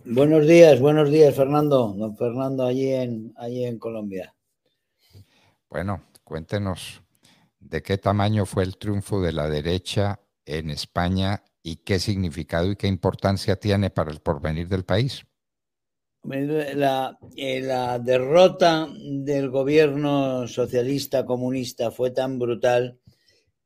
Buenos 0.05 0.47
días, 0.47 0.79
buenos 0.79 1.11
días, 1.11 1.35
Fernando. 1.35 1.93
Don 1.95 2.17
Fernando, 2.17 2.65
allí 2.65 2.91
en, 2.91 3.33
allí 3.37 3.65
en 3.65 3.77
Colombia. 3.77 4.35
Bueno, 5.69 6.03
cuéntenos 6.23 7.01
de 7.59 7.81
qué 7.81 7.97
tamaño 7.97 8.45
fue 8.45 8.63
el 8.63 8.77
triunfo 8.77 9.21
de 9.21 9.31
la 9.31 9.49
derecha 9.49 10.19
en 10.45 10.69
España 10.69 11.43
y 11.63 11.77
qué 11.77 11.99
significado 11.99 12.71
y 12.71 12.75
qué 12.75 12.87
importancia 12.87 13.55
tiene 13.55 13.89
para 13.89 14.11
el 14.11 14.19
porvenir 14.19 14.67
del 14.67 14.83
país. 14.83 15.25
La, 16.23 17.17
eh, 17.35 17.61
la, 17.61 17.97
derrota 17.97 18.87
del 18.93 19.49
gobierno 19.49 20.47
socialista 20.47 21.25
comunista 21.25 21.89
fue 21.89 22.11
tan 22.11 22.37
brutal 22.37 22.99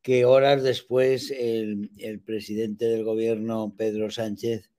que 0.01 0.23
horas 0.23 0.63
después 0.63 1.31
el, 1.31 1.91
el 1.97 2.21
presidente 2.21 2.85
del 2.85 3.03
gobierno, 3.03 3.73
Pedro 3.75 4.09
Sánchez, 4.09 4.69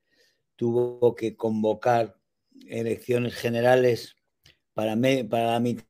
tuvo 0.57 1.15
que 1.15 1.37
convocar 1.37 2.17
elecciones 2.67 3.35
generales 3.35 4.17
para, 4.75 4.97
para 5.29 5.53
la 5.53 5.61
mitad 5.61 5.85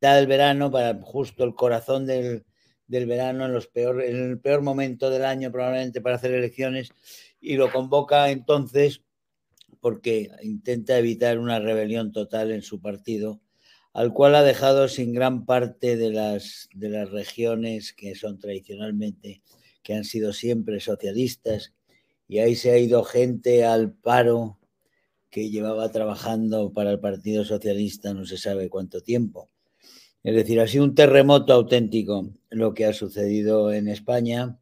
del 0.00 0.26
verano, 0.26 0.70
para 0.70 1.00
justo 1.02 1.44
el 1.44 1.54
corazón 1.54 2.06
del, 2.06 2.44
del 2.86 3.06
verano, 3.06 3.46
en, 3.46 3.52
los 3.52 3.66
peor, 3.68 4.02
en 4.02 4.30
el 4.30 4.40
peor 4.40 4.62
momento 4.62 5.10
del 5.10 5.24
año 5.24 5.52
probablemente 5.52 6.00
para 6.00 6.16
hacer 6.16 6.32
elecciones, 6.32 6.90
y 7.40 7.56
lo 7.56 7.70
convoca 7.70 8.30
entonces 8.30 9.02
porque 9.80 10.30
intenta 10.42 10.98
evitar 10.98 11.38
una 11.38 11.60
rebelión 11.60 12.10
total 12.10 12.50
en 12.50 12.62
su 12.62 12.80
partido, 12.80 13.40
al 13.92 14.12
cual 14.12 14.34
ha 14.34 14.42
dejado 14.42 14.88
sin 14.88 15.12
gran 15.12 15.44
parte 15.44 15.96
de 15.96 16.10
las, 16.10 16.68
de 16.74 16.88
las 16.88 17.10
regiones 17.10 17.92
que 17.92 18.14
son 18.14 18.38
tradicionalmente, 18.38 19.42
que 19.82 19.94
han 19.94 20.04
sido 20.04 20.32
siempre 20.32 20.80
socialistas, 20.80 21.74
y 22.28 22.38
ahí 22.38 22.54
se 22.54 22.70
ha 22.70 22.78
ido 22.78 23.02
gente 23.04 23.64
al 23.64 23.92
paro 23.92 24.58
que 25.30 25.50
llevaba 25.50 25.90
trabajando 25.90 26.72
para 26.72 26.90
el 26.90 27.00
Partido 27.00 27.44
Socialista 27.44 28.12
no 28.14 28.24
se 28.26 28.38
sabe 28.38 28.68
cuánto 28.68 29.00
tiempo. 29.00 29.48
Es 30.22 30.34
decir, 30.34 30.60
ha 30.60 30.68
sido 30.68 30.84
un 30.84 30.94
terremoto 30.94 31.54
auténtico 31.54 32.30
lo 32.50 32.74
que 32.74 32.84
ha 32.84 32.92
sucedido 32.92 33.72
en 33.72 33.88
España. 33.88 34.58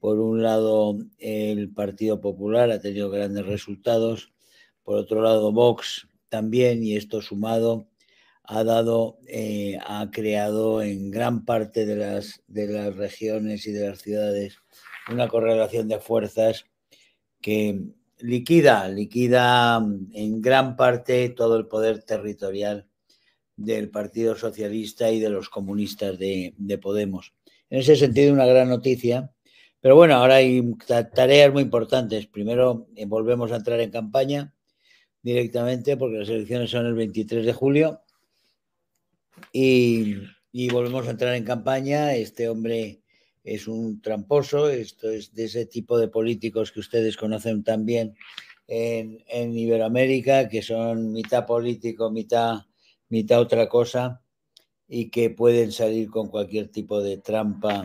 Por 0.00 0.18
un 0.18 0.42
lado, 0.42 0.98
el 1.18 1.72
Partido 1.72 2.20
Popular 2.20 2.70
ha 2.70 2.80
tenido 2.80 3.10
grandes 3.10 3.46
resultados. 3.46 4.32
Por 4.82 4.96
otro 4.96 5.22
lado, 5.22 5.52
Vox 5.52 6.08
también, 6.28 6.82
y 6.84 6.96
esto 6.96 7.22
sumado, 7.22 7.88
ha 8.44 8.64
dado, 8.64 9.18
eh, 9.26 9.78
ha 9.86 10.10
creado 10.10 10.82
en 10.82 11.10
gran 11.10 11.44
parte 11.44 11.86
de 11.86 11.96
las, 11.96 12.42
de 12.48 12.66
las 12.66 12.96
regiones 12.96 13.66
y 13.66 13.72
de 13.72 13.88
las 13.88 14.00
ciudades 14.00 14.58
una 15.10 15.28
correlación 15.28 15.88
de 15.88 16.00
fuerzas 16.00 16.66
que 17.40 17.80
liquida, 18.18 18.88
liquida 18.88 19.76
en 20.12 20.40
gran 20.40 20.76
parte 20.76 21.28
todo 21.30 21.56
el 21.56 21.66
poder 21.66 22.02
territorial 22.02 22.88
del 23.56 23.90
Partido 23.90 24.36
Socialista 24.36 25.10
y 25.10 25.20
de 25.20 25.30
los 25.30 25.48
comunistas 25.48 26.18
de, 26.18 26.54
Podemos. 26.80 27.34
En 27.70 27.80
ese 27.80 27.96
sentido, 27.96 28.32
una 28.32 28.46
gran 28.46 28.68
noticia. 28.68 29.32
Pero 29.80 29.94
bueno, 29.94 30.14
ahora 30.14 30.36
hay 30.36 30.74
tareas 31.14 31.52
muy 31.52 31.62
importantes. 31.62 32.26
Primero, 32.26 32.88
eh, 32.96 33.06
volvemos 33.06 33.52
a 33.52 33.56
entrar 33.56 33.80
en 33.80 33.90
campaña 33.90 34.54
directamente 35.22 35.96
porque 35.96 36.18
las 36.18 36.28
elecciones 36.28 36.70
son 36.70 36.86
el 36.86 36.94
23 36.94 37.44
de 37.44 37.52
julio 37.52 38.00
y, 39.52 40.16
y 40.52 40.68
volvemos 40.70 41.06
a 41.06 41.10
entrar 41.10 41.34
en 41.34 41.44
campaña. 41.44 42.14
Este 42.14 42.48
hombre 42.48 43.02
es 43.44 43.68
un 43.68 44.00
tramposo, 44.00 44.68
esto 44.68 45.10
es 45.10 45.34
de 45.34 45.44
ese 45.44 45.66
tipo 45.66 45.98
de 45.98 46.08
políticos 46.08 46.72
que 46.72 46.80
ustedes 46.80 47.16
conocen 47.16 47.64
también 47.64 48.14
en, 48.66 49.56
Iberoamérica, 49.56 50.48
que 50.48 50.62
son 50.62 51.12
mitad 51.12 51.46
político, 51.46 52.10
mitad, 52.10 52.66
mitad 53.08 53.40
otra 53.40 53.68
cosa, 53.68 54.22
y 54.86 55.10
que 55.10 55.30
pueden 55.30 55.72
salir 55.72 56.10
con 56.10 56.28
cualquier 56.28 56.68
tipo 56.68 57.02
de 57.02 57.18
trampa, 57.18 57.82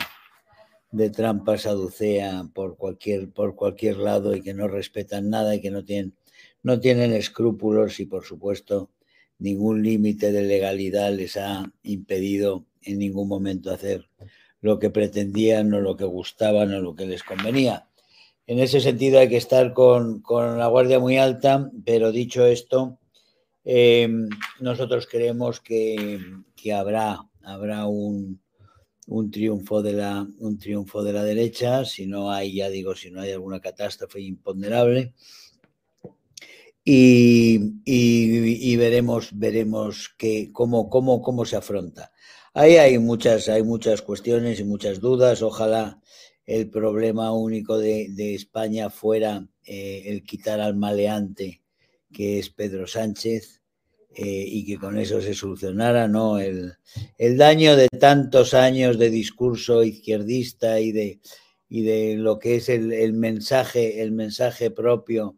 de 0.92 1.10
trampa 1.10 1.58
saducea 1.58 2.50
por 2.54 2.78
cualquier, 2.78 3.32
por 3.32 3.56
cualquier 3.56 3.98
lado 3.98 4.36
y 4.36 4.42
que 4.42 4.54
no 4.54 4.68
respetan 4.68 5.30
nada 5.30 5.56
y 5.56 5.62
que 5.62 5.72
no 5.72 5.84
tienen, 5.84 6.16
no 6.62 6.80
tienen 6.80 7.14
escrúpulos 7.14 8.00
y 8.00 8.06
por 8.06 8.26
supuesto 8.26 8.92
ningún 9.40 9.84
límite 9.84 10.32
de 10.32 10.44
legalidad 10.44 11.12
les 11.14 11.36
ha 11.38 11.72
impedido 11.84 12.66
en 12.82 13.00
ningún 13.00 13.28
momento 13.28 13.72
hacer 13.72 14.08
lo 14.64 14.80
que 14.80 14.90
pretendían 14.90 15.74
o 15.74 15.82
lo 15.82 15.98
que 15.98 16.06
gustaban 16.06 16.74
o 16.74 16.80
lo 16.80 16.96
que 16.96 17.06
les 17.06 17.22
convenía. 17.22 17.90
En 18.48 18.60
ese 18.60 18.80
sentido 18.80 19.20
hay 19.20 19.28
que 19.28 19.38
estar 19.38 19.74
con, 19.74 20.24
la 20.58 20.68
guardia 20.68 21.00
muy 21.00 21.18
alta, 21.18 21.70
pero 21.86 22.14
dicho 22.14 22.46
esto, 22.46 22.98
eh, 23.66 24.08
nosotros 24.62 25.06
creemos 25.06 25.60
que, 25.60 26.18
habrá, 26.74 27.20
habrá 27.44 27.88
un, 27.88 28.40
triunfo 29.32 29.82
de 29.82 29.94
la, 29.94 30.26
un 30.40 30.58
triunfo 30.58 31.04
de 31.04 31.12
la 31.12 31.26
derecha, 31.26 31.84
si 31.84 32.08
no 32.08 32.32
hay, 32.32 32.56
ya 32.56 32.70
digo, 32.70 32.96
si 32.96 33.12
no 33.12 33.20
hay 33.20 33.32
alguna 33.32 33.60
catástrofe 33.60 34.22
imponderable. 34.22 35.14
Y, 36.86 38.76
veremos, 38.78 39.30
veremos 39.34 40.10
que, 40.18 40.52
cómo, 40.54 40.90
cómo, 40.90 41.22
cómo 41.22 41.44
se 41.44 41.58
afronta. 41.58 42.14
Ahí 42.54 42.78
hay 42.78 43.00
muchas, 43.00 43.50
hay 43.50 43.64
muchas 43.64 44.02
cuestiones 44.02 44.60
y 44.60 44.64
muchas 44.64 45.00
dudas. 45.00 45.42
Ojalá 45.42 46.00
el 46.46 46.70
problema 46.70 47.32
único 47.32 47.78
de, 47.78 48.36
España 48.36 48.90
fuera 48.90 49.48
eh, 49.66 50.04
el 50.06 50.24
quitar 50.24 50.60
al 50.60 50.76
maleante 50.76 51.64
que 52.14 52.40
es 52.40 52.50
Pedro 52.50 52.86
Sánchez 52.88 53.62
eh, 54.16 54.46
y 54.48 54.66
que 54.66 54.78
con 54.78 54.98
eso 55.00 55.20
se 55.20 55.34
solucionara 55.34 56.08
¿no? 56.08 56.38
el, 56.38 56.78
daño 57.18 57.76
de 57.76 57.90
tantos 57.90 58.54
años 58.54 59.00
de 59.00 59.10
discurso 59.10 59.84
izquierdista 59.84 60.80
y 60.80 60.92
de, 60.92 61.20
y 61.68 61.82
de 61.82 62.16
lo 62.16 62.38
que 62.38 62.58
es 62.58 62.70
el, 62.70 63.14
mensaje, 63.14 64.04
el 64.04 64.12
mensaje 64.12 64.70
propio 64.70 65.38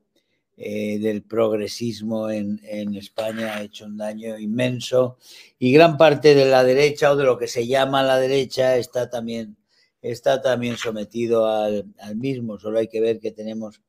eh, 0.58 1.00
del 1.00 1.22
progresismo 1.22 2.30
en, 2.30 2.62
España 2.96 3.56
ha 3.56 3.64
hecho 3.64 3.86
un 3.86 3.98
daño 3.98 4.38
inmenso 4.40 5.18
y 5.60 5.74
gran 5.74 5.98
parte 5.98 6.34
de 6.34 6.46
la 6.46 6.64
derecha 6.64 7.12
o 7.12 7.18
de 7.18 7.26
lo 7.26 7.38
que 7.38 7.48
se 7.48 7.68
llama 7.68 8.04
la 8.04 8.18
derecha 8.18 8.78
está 8.78 9.10
también, 9.10 9.58
está 10.02 10.42
también 10.42 10.78
sometido 10.78 11.46
al, 11.48 11.86
mismo. 12.16 12.58
Solo 12.58 12.80
hay 12.80 12.88
que 12.88 13.02
ver 13.02 13.20
que 13.20 13.32
tenemos 13.32 13.82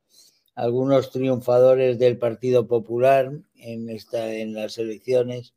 algunos 0.57 1.13
triunfadores 1.13 2.01
del 2.01 2.19
Partido 2.19 2.67
Popular 2.67 3.31
en, 3.55 3.89
esta, 3.89 4.33
en 4.35 4.55
las 4.55 4.79
elecciones, 4.79 5.55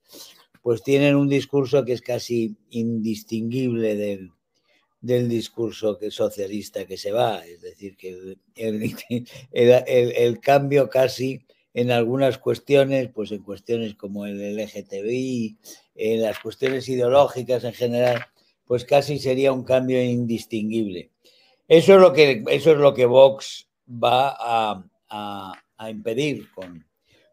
pues 0.62 0.84
tienen 0.84 1.16
un 1.16 1.28
discurso 1.28 1.86
que 1.86 1.94
es 1.94 2.02
casi 2.02 2.56
indistinguible 2.70 3.96
del, 3.96 4.32
del 5.02 5.30
discurso 5.30 5.98
que 5.98 6.12
socialista 6.12 6.86
que 6.86 6.98
se 6.98 7.12
va, 7.12 7.40
es 7.46 7.62
decir, 7.62 7.96
que 7.96 8.38
el, 8.56 10.40
cambio 10.42 10.90
casi 10.90 11.46
en 11.74 11.92
algunas 11.92 12.38
cuestiones, 12.38 13.10
pues 13.14 13.32
en 13.32 13.44
cuestiones 13.44 13.96
como 13.96 14.26
el 14.26 14.58
LGTBI, 14.58 15.58
en 15.96 16.22
las 16.22 16.40
cuestiones 16.40 16.90
ideológicas 16.90 17.64
en 17.64 17.74
general, 17.74 18.26
pues 18.66 18.84
casi 18.86 19.20
sería 19.20 19.54
un 19.54 19.64
cambio 19.64 20.04
indistinguible. 20.04 21.12
Eso 21.68 21.96
es 21.96 22.02
lo 22.02 22.12
que, 22.12 22.44
eso 22.50 22.72
es 22.72 22.78
lo 22.78 22.94
que 22.94 23.06
Vox 23.06 23.70
va 23.88 24.36
a, 24.38 24.84
a 25.78 25.90
impedir 25.90 26.52
con, 26.52 26.86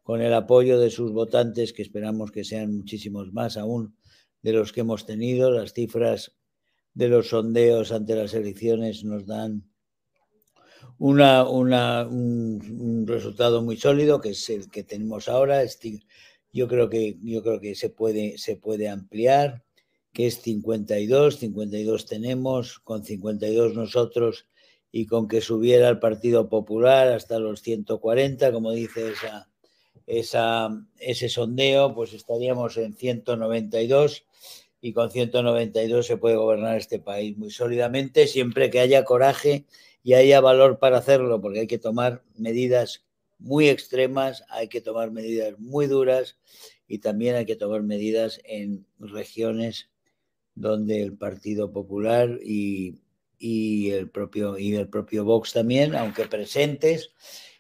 con 0.06 0.22
el 0.22 0.32
apoyo 0.34 0.78
de 0.78 0.90
sus 0.90 1.10
votantes, 1.10 1.72
que 1.72 1.82
esperamos 1.82 2.30
que 2.30 2.44
sean 2.44 2.76
muchísimos 2.76 3.32
más 3.32 3.56
aún 3.56 3.96
de 4.40 4.52
los 4.52 4.72
que 4.72 4.82
hemos 4.82 5.04
tenido. 5.04 5.50
Las 5.50 5.72
cifras 5.72 6.35
de 6.96 7.08
los 7.08 7.28
sondeos 7.28 7.92
ante 7.92 8.16
las 8.16 8.32
elecciones 8.32 9.04
nos 9.04 9.26
dan 9.26 9.62
una, 10.98 11.44
un, 11.44 13.04
resultado 13.06 13.60
muy 13.62 13.76
sólido, 13.76 14.18
que 14.18 14.30
es 14.30 14.48
el 14.48 14.70
que 14.70 14.82
tenemos 14.82 15.28
ahora. 15.28 15.62
Yo 16.54 16.68
creo 16.68 16.88
que, 16.88 17.18
yo 17.20 17.42
creo 17.42 17.60
que 17.60 17.74
se, 17.74 17.90
puede, 17.90 18.38
se 18.38 18.56
puede 18.56 18.88
ampliar, 18.88 19.62
que 20.14 20.26
es 20.26 20.40
52, 20.40 21.36
52 21.38 22.06
tenemos, 22.06 22.78
con 22.78 23.04
52 23.04 23.74
nosotros 23.74 24.46
y 24.90 25.04
con 25.04 25.28
que 25.28 25.42
subiera 25.42 25.90
el 25.90 25.98
Partido 25.98 26.48
Popular 26.48 27.08
hasta 27.08 27.38
los 27.38 27.60
140, 27.60 28.52
como 28.52 28.72
dice 28.72 29.10
esa, 29.10 29.50
esa, 30.06 30.70
ese 30.98 31.28
sondeo, 31.28 31.94
pues 31.94 32.14
estaríamos 32.14 32.78
en 32.78 32.94
192 32.94 34.24
y 34.86 34.92
con 34.92 35.10
192 35.10 36.06
se 36.06 36.16
puede 36.16 36.36
gobernar 36.36 36.76
este 36.76 37.00
país 37.00 37.36
muy 37.36 37.50
sólidamente, 37.50 38.28
siempre 38.28 38.70
que 38.70 38.78
haya 38.78 39.04
coraje 39.04 39.64
y 40.04 40.14
haya 40.14 40.40
valor 40.40 40.78
para 40.78 40.98
hacerlo, 40.98 41.40
porque 41.40 41.58
hay 41.58 41.66
que 41.66 41.80
tomar 41.80 42.22
medidas 42.36 43.04
muy 43.40 43.68
extremas, 43.68 44.44
hay 44.48 44.68
que 44.68 44.80
tomar 44.80 45.10
medidas 45.10 45.58
muy 45.58 45.88
duras 45.88 46.38
y 46.86 46.98
también 46.98 47.34
hay 47.34 47.46
que 47.46 47.56
tomar 47.56 47.82
medidas 47.82 48.40
en 48.44 48.86
regiones 49.00 49.90
donde 50.54 51.02
el 51.02 51.16
Partido 51.16 51.72
Popular 51.72 52.38
y, 52.40 53.00
el 53.40 54.08
propio 54.08 54.56
y 54.56 54.76
el 54.76 54.88
propio 54.88 55.24
Vox 55.24 55.52
también, 55.52 55.96
aunque 55.96 56.26
presentes, 56.26 57.10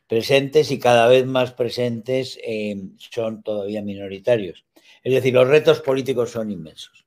presentes 0.06 0.70
y 0.70 0.78
cada 0.78 1.08
vez 1.08 1.26
más 1.26 1.54
presentes, 1.54 2.38
eh, 2.46 2.76
son 2.98 3.42
todavía 3.42 3.82
minoritarios. 3.82 4.64
Es 5.02 5.12
decir, 5.12 5.34
los 5.34 5.48
retos 5.48 5.80
políticos 5.80 6.30
son 6.30 6.52
inmensos. 6.52 7.05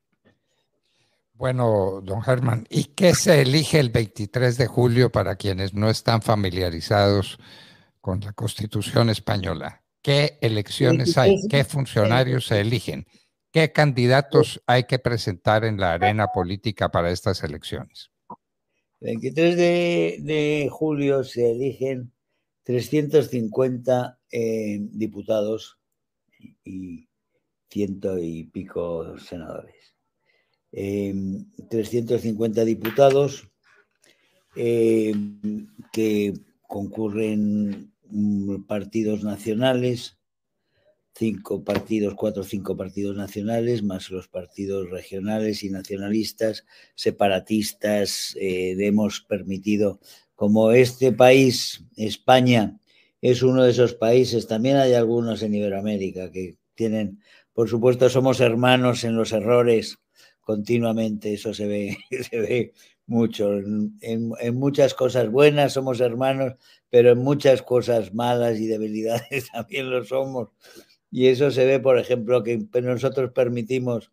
Bueno, 1.40 2.02
don 2.04 2.22
Germán, 2.22 2.68
¿y 2.70 2.84
qué 2.96 3.16
se 3.16 3.42
elige 3.42 3.80
el 3.80 3.92
23 3.92 4.58
de 4.58 4.68
julio 4.68 5.10
para 5.10 5.38
quienes 5.38 5.74
no 5.74 5.90
están 5.90 6.22
familiarizados 6.22 7.40
con 8.02 8.20
la 8.20 8.34
Constitución 8.34 9.10
española? 9.10 9.82
¿Qué 10.02 10.38
elecciones 10.42 11.18
hay? 11.18 11.38
¿Qué 11.50 11.64
funcionarios 11.64 12.48
se 12.48 12.60
eligen? 12.60 13.08
¿Qué 13.54 13.72
candidatos 13.72 14.62
hay 14.68 14.84
que 14.84 15.00
presentar 15.00 15.64
en 15.64 15.80
la 15.80 15.94
arena 15.94 16.28
política 16.28 16.90
para 16.90 17.10
estas 17.10 17.42
elecciones? 17.42 18.12
El 19.00 19.20
23 19.20 19.56
de, 19.56 20.68
julio 20.70 21.24
se 21.24 21.52
eligen 21.52 22.12
350 22.64 24.20
eh, 24.30 24.78
diputados 24.92 25.80
y 26.66 27.08
ciento 27.70 28.18
y 28.18 28.44
pico 28.44 29.18
senadores. 29.20 29.99
350 30.72 32.62
em, 32.62 32.66
diputados 32.66 33.48
em, 34.56 35.68
que 35.92 36.34
concurren 36.68 37.92
mm, 38.10 38.64
partidos 38.68 39.24
nacionales, 39.24 40.20
cinco 41.20 41.64
partidos, 41.64 42.14
cuatro 42.16 42.44
o 42.44 42.46
cinco 42.46 42.78
partidos 42.78 43.18
nacionales, 43.18 43.84
más 43.84 44.10
los 44.10 44.28
partidos 44.28 44.90
regionales 44.90 45.64
y 45.64 45.70
nacionalistas, 45.70 46.66
separatistas, 46.96 48.36
eh, 48.40 48.76
hemos 48.80 49.22
permitido, 49.22 50.00
como 50.36 50.72
este 50.72 51.12
país, 51.12 51.84
España, 51.98 52.80
es 53.22 53.44
uno 53.44 53.64
de 53.64 53.72
esos 53.72 53.96
países, 53.96 54.48
también 54.48 54.78
hay 54.78 54.94
algunos 54.94 55.44
en 55.44 55.56
Iberoamérica 55.56 56.32
que 56.32 56.56
tienen, 56.74 57.20
por 57.52 57.68
supuesto, 57.68 58.08
somos 58.10 58.40
hermanos 58.40 59.04
en 59.04 59.18
los 59.18 59.34
errores, 59.34 59.98
continuamente, 60.50 61.36
eso 61.36 61.54
se 61.54 61.68
ve, 61.68 61.98
se 62.32 62.40
ve 62.40 62.74
mucho. 63.06 63.54
En, 64.02 64.34
muchas 64.56 64.96
cosas 64.96 65.30
buenas 65.30 65.74
somos 65.74 66.00
hermanos, 66.00 66.56
pero 66.90 67.12
en 67.12 67.20
muchas 67.20 67.62
cosas 67.62 68.16
malas 68.16 68.60
y 68.60 68.66
debilidades 68.66 69.46
también 69.54 69.92
lo 69.92 70.04
somos. 70.04 70.50
Y 71.12 71.28
eso 71.28 71.52
se 71.52 71.66
ve, 71.66 71.80
por 71.80 72.00
ejemplo, 72.00 72.44
que 72.44 72.68
nosotros 72.82 73.32
permitimos 73.32 74.12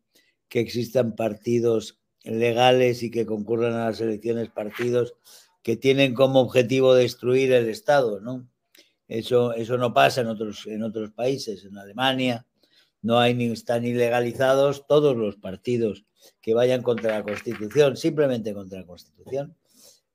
que 0.50 0.60
existan 0.60 1.16
partidos 1.16 2.02
legales 2.22 3.02
y 3.02 3.10
que 3.10 3.24
concurran 3.24 3.72
a 3.72 3.86
las 3.86 4.02
elecciones 4.02 4.50
partidos 4.50 5.14
que 5.62 5.78
tienen 5.78 6.12
como 6.12 6.40
objetivo 6.40 6.94
destruir 6.94 7.50
el 7.52 7.70
Estado, 7.70 8.20
¿no? 8.20 8.46
Eso, 9.08 9.54
eso 9.54 9.78
no 9.78 9.94
pasa 9.94 10.20
en 10.20 10.26
otros, 10.26 10.66
en 10.66 10.82
otros 10.82 11.12
países, 11.12 11.64
en 11.64 11.78
Alemania, 11.78 12.46
no 13.00 13.18
hay 13.18 13.32
ni 13.32 13.46
están 13.46 13.86
ilegalizados 13.86 14.86
todos 14.86 15.16
los 15.16 15.36
partidos 15.36 16.05
que 16.40 16.54
vayan 16.54 16.82
contra 16.82 17.18
la 17.18 17.24
Constitución, 17.24 17.96
simplemente 17.96 18.54
contra 18.54 18.80
la 18.80 18.86
Constitución. 18.86 19.56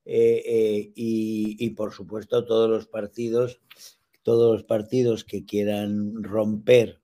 Eh, 0.04 0.44
eh, 0.46 0.92
y, 0.96 1.70
por 1.72 1.94
supuesto 1.94 2.44
todos 2.46 2.70
los 2.70 2.88
partidos, 2.88 3.62
todos 4.24 4.54
los 4.54 4.64
partidos 4.64 5.24
que 5.24 5.46
quieran 5.46 6.24
romper 6.24 7.00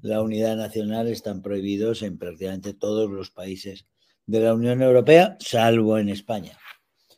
la 0.00 0.22
unidad 0.22 0.56
nacional 0.56 1.08
están 1.08 1.42
prohibidos 1.42 2.02
en 2.02 2.16
prácticamente 2.16 2.72
todos 2.72 3.10
los 3.10 3.30
países 3.30 3.86
de 4.26 4.40
la 4.40 4.54
Unión 4.54 4.80
Europea, 4.80 5.36
salvo 5.40 5.98
en 5.98 6.08
España. 6.08 6.56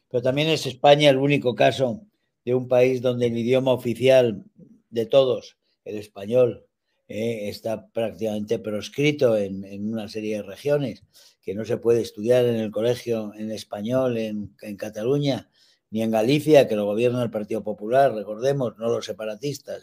Pero 0.09 0.23
también 0.23 0.49
es 0.49 0.67
España 0.67 1.11
el 1.11 1.19
único 1.19 1.55
caso 1.55 2.05
de 2.45 2.55
un 2.55 2.67
país 2.67 3.01
donde 3.01 3.27
el 3.27 3.39
idioma 3.39 3.73
oficial 3.73 4.45
de 4.91 5.07
todos, 5.07 5.57
el 5.85 5.97
español, 5.97 6.67
eh, 7.15 7.51
está 7.51 7.89
prácticamente 7.89 8.59
proscrito 8.59 9.37
en, 9.37 9.93
una 9.93 10.09
serie 10.09 10.37
de 10.37 10.43
regiones, 10.43 11.05
que 11.43 11.55
no 11.55 11.67
se 11.67 11.77
puede 11.77 12.01
estudiar 12.01 12.47
en 12.47 12.57
el 12.57 12.71
colegio 12.71 13.35
en 13.35 13.51
español 13.51 14.17
en, 14.17 14.57
Cataluña, 14.79 15.51
ni 15.91 16.03
en 16.03 16.11
Galicia, 16.11 16.67
que 16.67 16.75
lo 16.75 16.87
gobierna 16.87 17.23
el 17.23 17.31
Partido 17.31 17.63
Popular, 17.63 18.15
recordemos, 18.15 18.79
no 18.79 18.89
los 18.89 19.05
separatistas, 19.05 19.83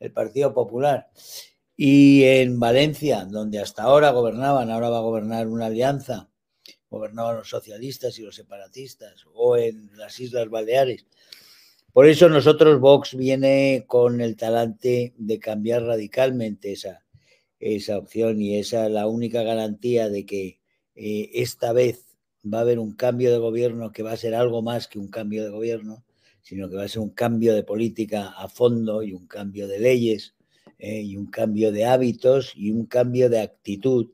el, 0.00 0.12
Partido 0.12 0.52
Popular. 0.52 1.08
Y 1.74 2.24
en 2.24 2.60
Valencia, 2.60 3.24
donde 3.24 3.60
hasta 3.60 3.84
ahora 3.84 4.10
gobernaban, 4.10 4.70
ahora 4.70 4.90
va 4.90 4.98
a 4.98 5.02
gobernar 5.08 5.46
una 5.48 5.66
alianza, 5.66 6.28
gobernaban 6.90 7.36
los 7.36 7.48
socialistas 7.48 8.18
y 8.18 8.22
los 8.22 8.36
separatistas, 8.36 9.24
o 9.32 9.56
en 9.56 9.96
las 9.96 10.20
Islas 10.20 10.50
Baleares, 10.50 11.06
por 11.98 12.06
eso 12.06 12.28
nosotros 12.28 12.78
Vox 12.78 13.16
viene 13.16 13.82
con 13.88 14.20
el 14.20 14.36
talante 14.36 15.14
de 15.16 15.40
cambiar 15.40 15.82
radicalmente 15.82 16.70
esa, 16.70 17.04
esa 17.58 17.98
opción 17.98 18.40
y 18.40 18.56
esa 18.56 18.86
es 18.86 18.92
la 18.92 19.08
única 19.08 19.42
garantía 19.42 20.08
de 20.08 20.24
que 20.24 20.60
eh, 20.94 21.28
esta 21.34 21.72
vez 21.72 22.16
va 22.44 22.58
a 22.58 22.60
haber 22.60 22.78
un 22.78 22.94
cambio 22.94 23.32
de 23.32 23.38
gobierno 23.38 23.90
que 23.90 24.04
va 24.04 24.12
a 24.12 24.16
ser 24.16 24.36
algo 24.36 24.62
más 24.62 24.86
que 24.86 25.00
un 25.00 25.08
cambio 25.08 25.42
de 25.42 25.50
gobierno, 25.50 26.04
sino 26.40 26.70
que 26.70 26.76
va 26.76 26.84
a 26.84 26.88
ser 26.88 27.02
un 27.02 27.10
cambio 27.10 27.52
de 27.52 27.64
política 27.64 28.28
a 28.28 28.48
fondo 28.48 29.02
y 29.02 29.12
un 29.12 29.26
cambio 29.26 29.66
de 29.66 29.80
leyes 29.80 30.36
eh, 30.78 31.00
y 31.00 31.16
un 31.16 31.26
cambio 31.26 31.72
de 31.72 31.84
hábitos 31.84 32.52
y 32.54 32.70
un 32.70 32.86
cambio 32.86 33.28
de 33.28 33.40
actitud. 33.40 34.12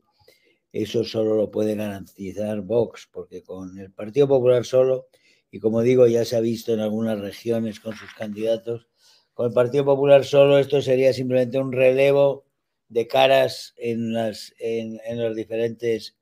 Eso 0.73 1.03
solo 1.03 1.35
lo 1.35 1.51
puede 1.51 1.75
garantizar 1.75 2.61
Vox, 2.61 3.07
porque 3.11 3.43
con 3.43 3.77
el 3.77 3.91
Partido 3.91 4.27
Popular 4.27 4.65
solo 4.65 5.05
y 5.51 5.59
como 5.59 5.81
digo, 5.81 6.07
ya 6.07 6.25
se 6.25 6.35
ha 6.35 6.41
visto 6.41 6.73
en 6.73 6.79
algunas 6.79 7.19
regiones 7.19 7.79
con 7.79 7.95
sus 7.95 8.13
candidatos. 8.13 8.87
Con 9.33 9.47
el 9.47 9.53
Partido 9.53 9.85
Popular 9.85 10.25
solo 10.25 10.57
esto 10.57 10.81
sería 10.81 11.13
simplemente 11.13 11.57
un 11.59 11.71
relevo 11.71 12.45
de 12.89 13.07
caras 13.07 13.73
en, 13.77 14.13
las, 14.13 14.53
en, 14.59 14.99
los 15.17 15.35
diferentes, 15.35 16.15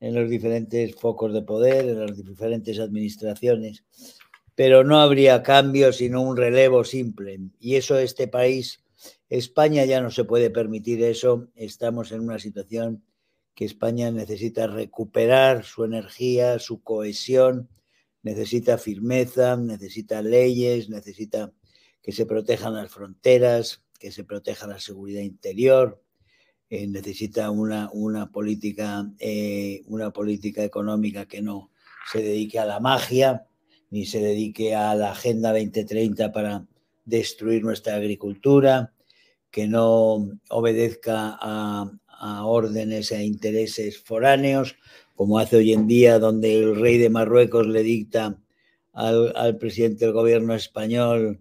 en 0.00 0.14
los 0.14 0.28
diferentes 0.30 0.94
focos 0.94 1.32
de 1.32 1.42
poder, 1.42 1.86
en 1.86 2.00
las 2.00 2.24
diferentes 2.24 2.78
administraciones, 2.78 3.84
pero 4.54 4.84
no 4.84 5.00
habría 5.00 5.42
cambio 5.42 5.92
sino 5.92 6.22
un 6.22 6.36
relevo 6.36 6.84
simple. 6.84 7.40
Y 7.58 7.76
eso 7.76 7.98
este 7.98 8.28
país, 8.28 8.80
España 9.28 9.84
ya 9.84 10.00
no 10.00 10.10
se 10.10 10.24
puede 10.24 10.50
permitir 10.50 11.02
eso. 11.02 11.48
Estamos 11.54 12.12
en 12.12 12.20
una 12.20 12.38
situación 12.38 13.02
que 13.54 13.64
España 13.64 14.10
necesita 14.10 14.66
recuperar 14.66 15.64
su 15.64 15.84
energía, 15.84 16.58
su 16.58 16.82
cohesión, 16.82 17.68
necesita 18.24 18.78
firmeza, 18.78 19.56
necesita 19.56 20.22
leyes, 20.22 20.88
necesita 20.88 21.52
que 22.02 22.10
se 22.10 22.26
protejan 22.26 22.74
las 22.74 22.90
fronteras, 22.90 23.84
que 24.00 24.10
se 24.10 24.24
proteja 24.24 24.66
la 24.66 24.80
seguridad 24.80 25.20
interior, 25.20 26.02
eh, 26.70 26.86
necesita 26.86 27.50
una, 27.50 27.90
una, 27.92 28.32
política, 28.32 29.06
eh, 29.18 29.82
una 29.86 30.10
política 30.10 30.64
económica 30.64 31.26
que 31.26 31.42
no 31.42 31.70
se 32.10 32.22
dedique 32.22 32.58
a 32.58 32.64
la 32.64 32.80
magia, 32.80 33.46
ni 33.90 34.06
se 34.06 34.20
dedique 34.20 34.74
a 34.74 34.94
la 34.94 35.12
Agenda 35.12 35.52
2030 35.52 36.32
para 36.32 36.66
destruir 37.04 37.62
nuestra 37.62 37.94
agricultura, 37.94 38.94
que 39.50 39.68
no 39.68 40.30
obedezca 40.48 41.38
a, 41.40 41.92
a 42.08 42.46
órdenes 42.46 43.12
e 43.12 43.22
intereses 43.22 43.98
foráneos, 43.98 44.76
como 45.14 45.38
hace 45.38 45.56
hoy 45.56 45.72
en 45.72 45.86
día, 45.86 46.18
donde 46.18 46.58
el 46.58 46.76
rey 46.76 46.98
de 46.98 47.10
Marruecos 47.10 47.66
le 47.66 47.82
dicta 47.82 48.38
al, 48.92 49.56
presidente 49.58 50.04
del 50.04 50.14
gobierno 50.14 50.54
español 50.54 51.40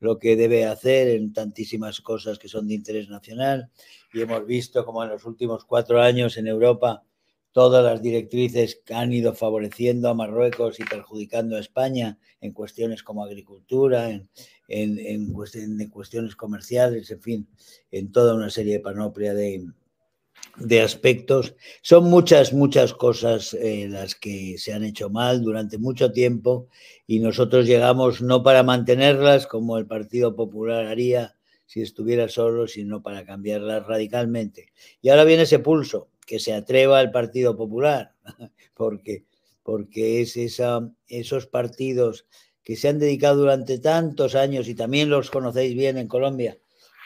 lo 0.00 0.18
que 0.18 0.36
debe 0.36 0.66
hacer 0.66 1.08
en 1.08 1.32
tantísimas 1.32 2.00
cosas 2.00 2.38
que 2.38 2.48
son 2.48 2.66
de 2.66 2.74
interés 2.74 3.08
nacional. 3.08 3.70
Y 4.12 4.20
hemos 4.20 4.44
visto 4.46 4.84
como 4.84 5.02
en 5.04 5.10
los 5.10 5.24
últimos 5.24 5.64
cuatro 5.64 6.02
años 6.02 6.36
en 6.36 6.48
Europa 6.48 7.04
todas 7.52 7.84
las 7.84 8.02
directrices 8.02 8.80
que 8.84 8.94
han 8.94 9.12
ido 9.12 9.34
favoreciendo 9.34 10.08
a 10.08 10.14
Marruecos 10.14 10.80
y 10.80 10.84
perjudicando 10.84 11.56
a 11.56 11.60
España 11.60 12.18
en 12.40 12.52
cuestiones 12.52 13.02
como 13.02 13.24
agricultura, 13.24 14.10
en, 14.68 15.32
cuestiones 15.90 16.34
comerciales, 16.34 17.10
en 17.10 17.20
fin, 17.20 17.48
en 17.90 18.10
toda 18.10 18.34
una 18.34 18.50
serie 18.50 18.74
de 18.74 18.80
panoplia 18.80 19.34
de, 19.34 19.66
de 20.56 20.80
aspectos. 20.80 21.54
Son 21.82 22.04
muchas, 22.04 22.52
muchas 22.52 22.92
cosas 22.92 23.54
eh, 23.54 23.86
las 23.88 24.14
que 24.14 24.56
se 24.58 24.72
han 24.72 24.84
hecho 24.84 25.10
mal 25.10 25.42
durante 25.42 25.78
mucho 25.78 26.12
tiempo 26.12 26.68
y 27.06 27.20
nosotros 27.20 27.66
llegamos 27.66 28.22
no 28.22 28.42
para 28.42 28.62
mantenerlas 28.62 29.46
como 29.46 29.78
el 29.78 29.86
Partido 29.86 30.36
Popular 30.36 30.86
haría 30.86 31.36
si 31.66 31.80
estuviera 31.80 32.28
solo, 32.28 32.68
sino 32.68 33.02
para 33.02 33.24
cambiarlas 33.24 33.86
radicalmente. 33.86 34.72
Y 35.00 35.08
ahora 35.08 35.24
viene 35.24 35.44
ese 35.44 35.58
pulso, 35.58 36.08
que 36.26 36.38
se 36.38 36.52
atreva 36.52 37.00
el 37.00 37.10
Partido 37.10 37.56
Popular, 37.56 38.12
porque, 38.74 39.24
porque 39.62 40.20
es 40.20 40.36
esa, 40.36 40.86
esos 41.08 41.46
partidos 41.46 42.26
que 42.62 42.76
se 42.76 42.88
han 42.88 42.98
dedicado 42.98 43.38
durante 43.38 43.78
tantos 43.78 44.34
años, 44.34 44.68
y 44.68 44.74
también 44.74 45.08
los 45.08 45.30
conocéis 45.30 45.74
bien 45.74 45.96
en 45.96 46.08
Colombia, 46.08 46.58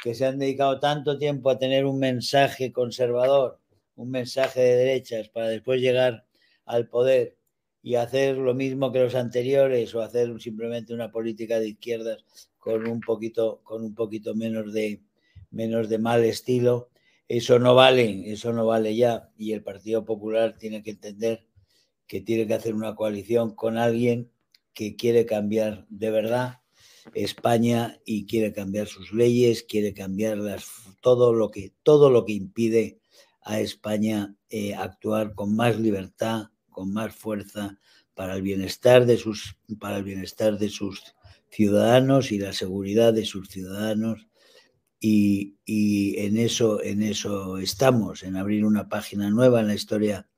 que 0.07 0.15
se 0.15 0.25
han 0.25 0.39
dedicado 0.39 0.79
tanto 0.79 1.19
tiempo 1.19 1.51
a 1.51 1.59
tener 1.59 1.85
un 1.85 1.99
mensaje 1.99 2.71
conservador, 2.71 3.59
un 3.97 4.13
mensaje 4.13 4.61
de 4.61 4.77
derechas, 4.77 5.29
para 5.31 5.49
después 5.49 5.81
llegar 5.81 6.25
al 6.65 6.89
poder 6.89 7.37
y 7.83 7.97
hacer 7.97 8.37
lo 8.37 8.55
mismo 8.55 8.93
que 8.93 9.01
los 9.01 9.17
anteriores 9.17 9.93
o 9.97 10.03
hacer 10.03 10.41
simplemente 10.41 10.95
una 10.95 11.11
política 11.11 11.59
de 11.59 11.71
izquierdas 11.71 12.25
con 12.57 12.87
un 12.87 13.01
poquito, 13.01 13.63
con 13.65 13.83
un 13.83 13.97
poquito 13.97 14.37
menos 14.37 14.73
de, 14.73 15.03
menos 15.51 15.89
de 15.89 15.99
mal 15.99 16.23
estilo, 16.23 16.89
eso 17.27 17.59
no 17.59 17.75
vale, 17.75 18.31
eso 18.31 18.53
no 18.53 18.65
vale 18.65 18.95
ya. 18.95 19.33
Y 19.37 19.55
el 19.55 19.65
Partido 19.65 20.05
Popular 20.05 20.57
tiene 20.57 20.85
que 20.85 20.93
entender 20.93 21.49
que 22.07 22.21
tiene 22.21 22.47
que 22.47 22.55
hacer 22.55 22.77
una 22.77 22.95
coalición 22.95 23.57
con 23.57 23.77
alguien 23.77 24.31
que 24.73 24.95
quiere 24.95 25.27
cambiar 25.27 25.85
de 25.89 26.13
verdad 26.13 26.61
España 27.15 27.99
y 28.05 28.27
quiere 28.27 28.53
cambiar 28.53 28.87
sus 28.87 29.13
leyes, 29.13 29.63
quiere 29.63 29.95
cambiar 29.95 30.39
todo, 31.01 31.33
lo 31.33 31.51
que, 31.51 31.73
todo 31.83 32.11
lo 32.11 32.25
que 32.25 32.33
impide 32.33 33.01
a 33.43 33.61
España 33.61 34.35
eh, 34.51 34.75
actuar 34.75 35.35
con 35.35 35.55
más 35.55 35.79
libertad, 35.79 36.47
con 36.71 36.93
más 36.93 37.15
fuerza 37.15 37.79
para 38.15 38.35
el 38.35 38.43
bienestar 38.43 39.07
de 39.07 39.19
sus, 39.19 39.57
para 39.79 39.99
el 39.99 40.05
bienestar 40.05 40.59
de 40.59 40.69
sus 40.69 41.15
ciudadanos 41.51 42.33
y 42.33 42.39
la 42.39 42.53
seguridad 42.53 43.13
de 43.13 43.25
sus 43.25 43.49
ciudadanos 43.49 44.27
y, 44.99 45.55
en, 45.67 46.39
eso, 46.39 46.83
en 46.83 47.03
eso 47.03 47.59
estamos, 47.59 48.23
en 48.23 48.37
abrir 48.37 48.65
una 48.65 48.89
página 48.89 49.31
nueva 49.31 49.61
en 49.61 49.69
la 49.69 49.75
historia 49.75 50.29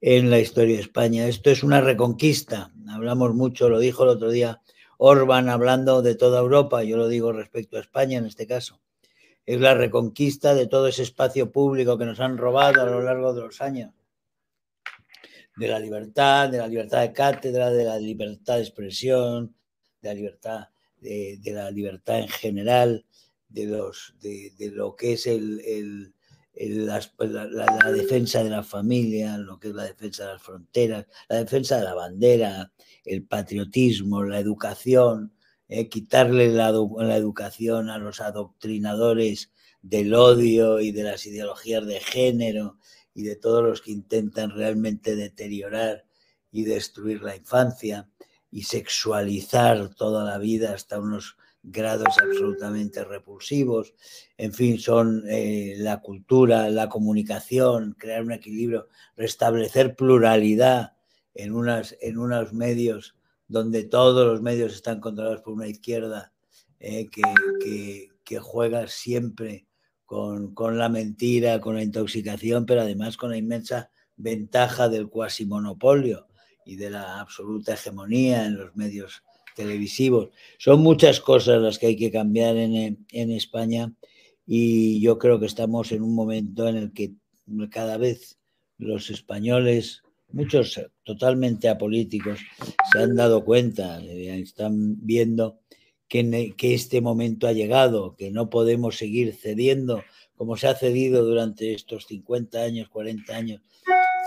en 0.00 0.28
la 0.28 0.38
historia 0.38 0.76
de 0.76 0.82
España. 0.82 1.26
Esto 1.26 1.50
es 1.50 1.62
una 1.62 1.80
reconquista. 1.80 2.74
Hablamos 2.90 3.34
mucho, 3.34 3.70
lo 3.70 3.78
dijo 3.78 4.02
el 4.02 4.10
otro 4.10 4.30
día 4.30 4.60
Orban 5.06 5.50
hablando 5.50 6.00
de 6.00 6.14
toda 6.14 6.40
Europa, 6.40 6.82
yo 6.82 6.96
lo 6.96 7.08
digo 7.08 7.30
respecto 7.30 7.76
a 7.76 7.80
España 7.80 8.16
en 8.16 8.24
este 8.24 8.46
caso. 8.46 8.80
Es 9.44 9.60
la 9.60 9.74
reconquista 9.74 10.54
de 10.54 10.66
todo 10.66 10.88
ese 10.88 11.02
espacio 11.02 11.52
público 11.52 11.98
que 11.98 12.06
nos 12.06 12.20
han 12.20 12.38
robado 12.38 12.80
a 12.80 12.86
lo 12.86 13.02
largo 13.02 13.34
de 13.34 13.42
los 13.42 13.60
años. 13.60 13.92
De 15.56 15.68
la 15.68 15.78
libertad, 15.78 16.48
de 16.48 16.56
la 16.56 16.68
libertad 16.68 17.02
de 17.02 17.12
cátedra, 17.12 17.68
de 17.68 17.84
la 17.84 17.98
libertad 17.98 18.54
de 18.54 18.62
expresión, 18.62 19.54
de 20.00 20.08
la 20.08 20.14
libertad, 20.14 20.68
de, 21.02 21.38
la 21.44 21.70
libertad 21.70 22.20
en 22.20 22.28
general, 22.28 23.04
de, 23.50 23.66
los, 23.66 24.14
de, 24.22 24.54
lo 24.72 24.96
que 24.96 25.12
es 25.12 25.26
el, 25.26 26.13
la, 26.56 27.92
defensa 27.92 28.42
de 28.42 28.50
la 28.50 28.62
familia, 28.62 29.38
lo 29.38 29.58
que 29.58 29.68
es 29.68 29.74
la 29.74 29.84
defensa 29.84 30.26
de 30.26 30.32
las 30.34 30.42
fronteras, 30.42 31.06
la 31.28 31.36
defensa 31.36 31.78
de 31.78 31.84
la 31.84 31.94
bandera, 31.94 32.72
el 33.04 33.24
patriotismo, 33.24 34.22
la 34.22 34.38
educación, 34.38 35.32
eh, 35.68 35.88
quitarle 35.88 36.48
la, 36.48 36.68
educación 36.68 37.90
a 37.90 37.98
los 37.98 38.20
adoctrinadores 38.20 39.52
del 39.82 40.14
odio 40.14 40.80
y 40.80 40.92
de 40.92 41.02
las 41.02 41.26
ideologías 41.26 41.86
de 41.86 42.00
género 42.00 42.78
y 43.14 43.22
de 43.22 43.36
todos 43.36 43.62
los 43.62 43.82
que 43.82 43.92
intentan 43.92 44.50
realmente 44.50 45.16
deteriorar 45.16 46.04
y 46.50 46.64
destruir 46.64 47.22
la 47.22 47.36
infancia 47.36 48.08
y 48.50 48.62
sexualizar 48.62 49.94
toda 49.94 50.24
la 50.24 50.38
vida 50.38 50.72
hasta 50.72 51.00
unos 51.00 51.36
grados 51.64 52.18
absolutamente 52.20 53.04
repulsivos. 53.04 53.94
En 54.36 54.52
fin, 54.52 54.78
son 54.78 55.24
eh, 55.28 55.74
la 55.78 56.00
cultura, 56.00 56.68
la 56.68 56.88
comunicación, 56.88 57.96
crear 57.98 58.22
un 58.22 58.32
equilibrio, 58.32 58.88
restablecer 59.16 59.96
pluralidad 59.96 60.92
en, 61.34 61.54
unas, 61.54 61.96
en 62.00 62.18
unos 62.18 62.52
medios 62.52 63.16
donde 63.48 63.84
todos 63.84 64.26
los 64.26 64.42
medios 64.42 64.74
están 64.74 65.00
controlados 65.00 65.42
por 65.42 65.54
una 65.54 65.66
izquierda 65.66 66.32
eh, 66.80 67.08
que, 67.10 68.10
que, 68.24 68.38
juega 68.38 68.86
siempre 68.86 69.66
con, 70.04 70.54
con, 70.54 70.78
la 70.78 70.88
mentira, 70.88 71.60
con 71.60 71.76
la 71.76 71.82
intoxicación, 71.82 72.66
pero 72.66 72.82
además 72.82 73.16
con 73.16 73.30
la 73.30 73.36
inmensa 73.36 73.90
ventaja 74.16 74.88
del 74.88 75.08
cuasi 75.08 75.46
monopolio 75.46 76.26
y 76.64 76.76
de 76.76 76.90
la 76.90 77.20
absoluta 77.20 77.74
hegemonía 77.74 78.46
en 78.46 78.56
los 78.56 78.74
medios 78.76 79.22
televisivos. 79.54 80.30
Son 80.58 80.80
muchas 80.80 81.20
cosas 81.20 81.62
las 81.62 81.78
que 81.78 81.86
hay 81.86 81.96
que 81.96 82.10
cambiar 82.10 82.56
en, 82.56 83.06
en 83.10 83.30
España 83.30 83.92
y 84.46 85.00
yo 85.00 85.18
creo 85.18 85.40
que 85.40 85.46
estamos 85.46 85.92
en 85.92 86.02
un 86.02 86.14
momento 86.14 86.68
en 86.68 86.76
el 86.76 86.92
que 86.92 87.14
cada 87.70 87.96
vez 87.96 88.38
los 88.78 89.10
españoles, 89.10 90.02
muchos 90.30 90.80
totalmente 91.04 91.68
apolíticos, 91.68 92.40
se 92.92 92.98
han 92.98 93.14
dado 93.16 93.44
cuenta, 93.44 94.02
eh, 94.02 94.40
están 94.40 95.04
viendo 95.06 95.60
que, 96.08 96.54
que 96.56 96.74
este 96.74 97.00
momento 97.00 97.46
ha 97.46 97.52
llegado, 97.52 98.16
que 98.16 98.30
no 98.30 98.50
podemos 98.50 98.96
seguir 98.96 99.34
cediendo 99.34 100.02
como 100.36 100.56
se 100.56 100.66
ha 100.66 100.74
cedido 100.74 101.24
durante 101.24 101.74
estos 101.74 102.06
50 102.06 102.60
años, 102.60 102.88
40 102.88 103.34
años, 103.34 103.62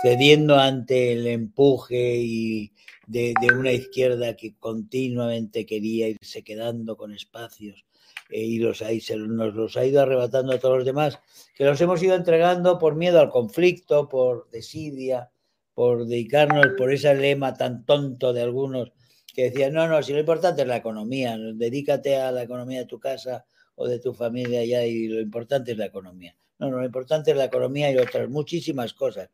cediendo 0.02 0.56
ante 0.56 1.12
el 1.12 1.26
empuje 1.26 2.16
y 2.16 2.72
de, 3.06 3.34
una 3.56 3.72
izquierda 3.72 4.36
que 4.36 4.54
continuamente 4.58 5.64
quería 5.66 6.08
irse 6.08 6.44
quedando 6.44 6.96
con 6.96 7.12
espacios 7.12 7.84
eh, 8.30 8.42
y 8.42 8.58
los, 8.58 8.82
ahí 8.82 9.00
se, 9.00 9.16
nos 9.16 9.54
los 9.54 9.76
ha 9.76 9.86
ido 9.86 10.02
arrebatando 10.02 10.52
a 10.52 10.58
todos 10.58 10.76
los 10.76 10.84
demás, 10.84 11.18
que 11.54 11.64
los 11.64 11.80
hemos 11.80 12.02
ido 12.02 12.14
entregando 12.14 12.78
por 12.78 12.94
miedo 12.94 13.20
al 13.20 13.30
conflicto, 13.30 14.08
por 14.08 14.48
desidia, 14.50 15.30
por 15.74 16.06
dedicarnos, 16.06 16.66
por 16.76 16.92
ese 16.92 17.14
lema 17.14 17.54
tan 17.54 17.86
tonto 17.86 18.32
de 18.32 18.42
algunos 18.42 18.92
que 19.34 19.50
decían, 19.50 19.72
no, 19.72 19.88
no, 19.88 20.02
si 20.02 20.12
lo 20.12 20.18
importante 20.18 20.62
es 20.62 20.68
la 20.68 20.76
economía, 20.76 21.38
dedícate 21.38 22.16
a 22.16 22.32
la 22.32 22.42
economía 22.42 22.80
de 22.80 22.86
tu 22.86 22.98
casa 22.98 23.46
o 23.76 23.86
de 23.86 24.00
tu 24.00 24.12
familia 24.12 24.64
ya 24.64 24.84
y 24.84 25.06
lo 25.06 25.20
importante 25.20 25.72
es 25.72 25.78
la 25.78 25.86
economía. 25.86 26.34
No, 26.58 26.70
no, 26.70 26.78
lo 26.78 26.84
importante 26.84 27.30
es 27.30 27.36
la 27.36 27.44
economía 27.44 27.90
y 27.92 27.96
otras 27.96 28.28
muchísimas 28.28 28.92
cosas. 28.92 29.30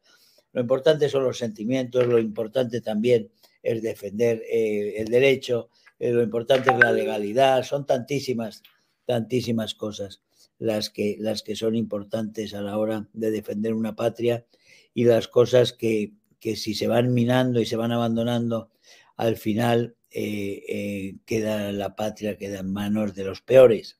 Lo 0.55 0.61
importante 0.61 1.09
son 1.09 1.25
los 1.25 1.37
sentimientos, 1.37 2.07
lo 2.07 2.21
importante 2.21 2.81
también 2.81 3.29
es 3.61 3.83
defender 3.83 4.41
eh, 4.49 4.95
el 4.99 5.09
derecho, 5.09 5.69
eh, 5.99 6.13
lo 6.13 6.23
importante 6.23 6.71
es 6.71 6.79
la 6.79 6.93
legalidad, 6.93 7.65
son 7.65 7.85
tantísimas, 7.85 8.63
tantísimas 9.05 9.75
cosas 9.75 10.23
las 10.59 10.91
que, 10.91 11.17
las 11.19 11.43
que 11.43 11.57
son 11.57 11.75
importantes 11.75 12.55
a 12.55 12.63
la 12.63 12.79
hora 12.79 13.09
de 13.13 13.33
defender 13.33 13.75
una 13.75 13.97
patria 13.97 14.47
y 14.95 15.05
las 15.05 15.27
cosas 15.27 15.73
que, 15.73 16.13
que 16.39 16.55
si 16.55 16.75
se 16.75 16.87
van 16.87 17.13
minando 17.13 17.61
y 17.61 17.67
se 17.67 17.75
van 17.75 17.91
abandonando, 17.91 18.71
al 19.17 19.37
final 19.37 19.97
eh, 20.13 21.17
queda 21.27 21.73
la 21.73 21.97
patria, 21.97 22.39
queda 22.39 22.61
en 22.61 22.73
manos 22.73 23.17
de 23.17 23.25
los 23.25 23.43
peores. 23.43 23.99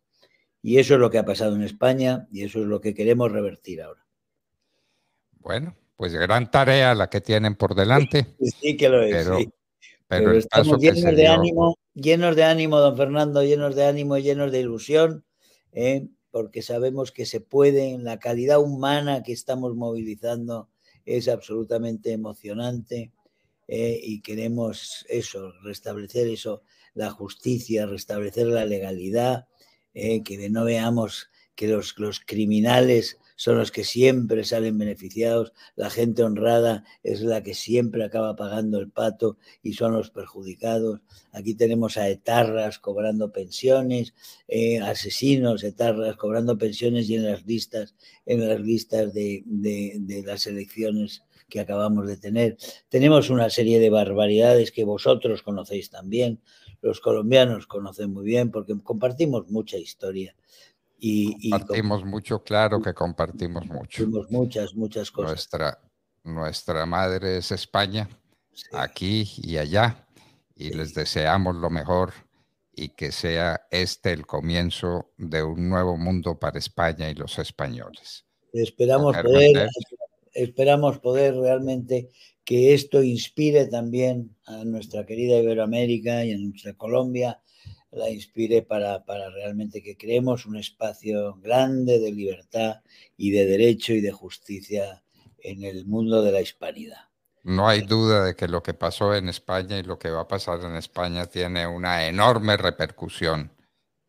Y 0.63 0.79
eso 0.79 0.95
es 0.95 1.01
lo 1.01 1.11
que 1.11 1.19
ha 1.19 1.25
pasado 1.25 1.57
en 1.57 1.63
España 1.63 2.29
y 2.31 2.45
eso 2.45 2.61
es 2.61 2.67
lo 2.67 2.81
que 2.81 2.95
queremos 2.95 3.33
revertir 3.33 3.83
ahora. 3.83 4.07
Bueno, 5.41 5.77
pues 5.97 6.13
gran 6.15 6.51
tarea 6.51 6.95
la 6.95 7.09
que 7.09 7.21
tienen 7.21 7.57
por 7.57 7.75
delante. 7.75 8.37
Sí, 8.61 8.77
que 8.77 8.89
lo 8.89 9.03
es. 9.03 9.29
Pero, 10.07 10.33
estamos 10.33 10.79
llenos 10.79 11.17
de 11.17 11.27
ánimo, 11.27 11.79
llenos 11.95 12.37
de 12.37 12.45
ánimo, 12.45 12.79
don 12.79 12.97
Fernando, 12.97 13.43
llenos 13.43 13.75
de 13.75 13.87
ánimo, 13.87 14.19
llenos 14.19 14.53
de 14.53 14.61
ilusión, 14.61 15.25
¿eh? 15.73 16.09
porque 16.31 16.63
sabemos 16.63 17.11
que 17.11 17.27
se 17.27 17.41
puede, 17.41 17.97
la 17.99 18.19
calidad 18.19 18.61
humana 18.61 19.23
que 19.23 19.33
estamos 19.33 19.75
movilizando 19.75 20.69
es 21.05 21.29
absolutamente 21.29 22.13
emocionante 22.13 23.13
¿eh? 23.69 24.01
y 24.03 24.21
queremos 24.21 25.07
eso, 25.09 25.53
restablecer 25.63 26.29
eso, 26.29 26.63
la 26.95 27.11
justicia, 27.11 27.87
restablecer 27.87 28.47
la 28.47 28.65
legalidad, 28.65 29.49
¿eh? 29.95 30.23
que 30.23 30.49
no 30.51 30.65
veamos 30.65 31.31
que 31.55 31.69
los, 31.69 31.99
los 31.99 32.21
criminales 32.21 33.19
son 33.37 33.59
los 33.59 33.73
que 33.73 33.85
siempre 33.85 34.45
salen 34.45 34.79
beneficiados, 34.79 35.53
la 35.77 35.91
gente 35.91 36.23
honrada 36.23 36.85
es 37.03 37.21
la 37.21 37.43
que 37.43 37.55
siempre 37.55 38.05
acaba 38.05 38.37
pagando 38.37 38.79
el 38.79 38.91
pato 38.91 39.39
y 39.63 39.75
son 39.75 39.93
los 39.93 40.11
perjudicados. 40.11 41.01
Aquí 41.33 41.55
tenemos 41.55 41.97
a 41.97 42.09
etarras 42.09 42.79
cobrando 42.79 43.33
pensiones, 43.33 44.15
eh, 44.49 44.81
asesinos, 44.81 45.65
etarras 45.65 46.17
cobrando 46.17 46.59
pensiones 46.59 47.09
y 47.11 47.17
en 47.17 47.27
las 47.27 47.45
listas, 47.47 47.95
de, 48.25 49.43
de 49.45 50.23
las 50.25 50.47
elecciones 50.47 51.23
que 51.49 51.61
acabamos 51.61 52.07
de 52.07 52.17
tener. 52.17 52.57
Tenemos 52.89 53.31
una 53.31 53.51
serie 53.51 53.79
de 53.79 53.91
barbaridades 53.91 54.73
que 54.73 54.85
vosotros 54.85 55.43
conocéis 55.43 55.91
también, 55.91 56.41
los 56.85 57.01
colombianos 57.01 57.67
conocen 57.67 58.13
muy 58.13 58.25
bien 58.27 58.51
porque 58.51 58.75
compartimos 58.83 59.49
mucha 59.49 59.79
historia. 59.79 60.37
Y, 61.07 61.51
compartimos 61.51 62.03
mucho, 62.03 62.43
claro 62.43 62.81
que 62.81 62.95
compartimos 62.95 63.67
mucho. 63.67 64.07
muchas, 64.31 64.75
muchas 64.75 65.11
cosas. 65.11 65.33
Nuestra, 65.33 65.79
nuestra 66.23 66.87
madre 66.87 67.37
es 67.37 67.53
España, 67.53 68.09
aquí 68.73 69.31
y 69.43 69.59
allá, 69.59 70.09
y 70.57 70.71
les 70.71 70.95
deseamos 70.95 71.57
lo 71.57 71.69
mejor 71.69 72.15
y 72.75 72.89
que 72.89 73.13
sea 73.13 73.67
este 73.71 74.13
el 74.15 74.25
comienzo 74.25 75.13
de 75.19 75.43
un 75.43 75.69
nuevo 75.69 75.99
mundo 75.99 76.39
para 76.39 76.59
España 76.59 77.11
y 77.11 77.15
los 77.15 77.39
españoles. 77.39 78.25
Esperamos 78.55 79.15
poder, 79.19 79.69
esperamos 80.33 81.01
poder 81.01 81.35
realmente 81.37 82.09
que 82.47 82.73
esto 82.73 83.03
inspire 83.03 83.67
también 83.67 84.35
a 84.47 84.65
nuestra 84.65 85.05
querida 85.05 85.37
Iberoamérica 85.37 86.25
y 86.25 86.33
a 86.33 86.39
nuestra 86.39 86.73
Colombia, 86.73 87.43
la 87.95 88.11
inspire 88.11 88.63
para, 88.63 89.05
para 89.05 89.31
realmente 89.31 89.83
que 89.83 89.97
creemos 89.97 90.47
un 90.47 90.57
espacio 90.57 91.37
grande 91.37 91.99
de 91.99 92.13
libertad 92.13 92.83
y 93.17 93.31
de 93.31 93.47
derecho 93.47 93.93
y 93.93 94.01
de 94.01 94.13
justicia 94.13 95.03
en 95.39 95.65
el 95.65 95.87
mundo 95.87 96.23
de 96.23 96.33
la 96.33 96.41
hispanidad. 96.41 97.09
No 97.45 97.69
hay 97.69 97.83
duda 97.83 98.25
de 98.25 98.35
que 98.35 98.49
lo 98.49 98.63
que 98.63 98.73
pasó 98.73 99.15
en 99.15 99.29
España 99.29 99.79
y 99.79 99.83
lo 99.83 99.99
que 99.99 100.11
va 100.11 100.23
a 100.23 100.29
pasar 100.29 100.61
en 100.63 100.77
España 100.77 101.27
tiene 101.27 101.67
una 101.67 102.07
enorme 102.07 102.57
repercusión 102.57 103.53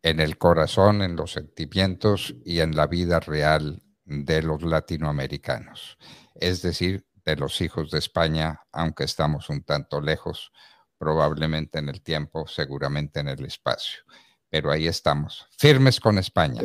en 0.02 0.20
el 0.20 0.38
corazón, 0.38 1.02
en 1.02 1.16
los 1.16 1.32
sentimientos 1.32 2.34
y 2.44 2.60
en 2.60 2.74
la 2.74 2.86
vida 2.86 3.20
real 3.20 3.82
de 4.04 4.42
los 4.42 4.62
latinoamericanos, 4.62 5.98
es 6.34 6.62
decir, 6.62 7.04
de 7.24 7.36
los 7.36 7.60
hijos 7.60 7.90
de 7.90 7.98
España, 7.98 8.60
aunque 8.72 9.04
estamos 9.04 9.50
un 9.50 9.64
tanto 9.64 10.00
lejos, 10.00 10.52
probablemente 10.98 11.78
en 11.78 11.88
el 11.88 12.00
tiempo, 12.02 12.46
seguramente 12.46 13.20
en 13.20 13.28
el 13.28 13.44
espacio. 13.44 14.02
Pero 14.48 14.70
ahí 14.70 14.86
estamos, 14.86 15.46
firmes 15.58 16.00
con 16.00 16.18
España. 16.18 16.62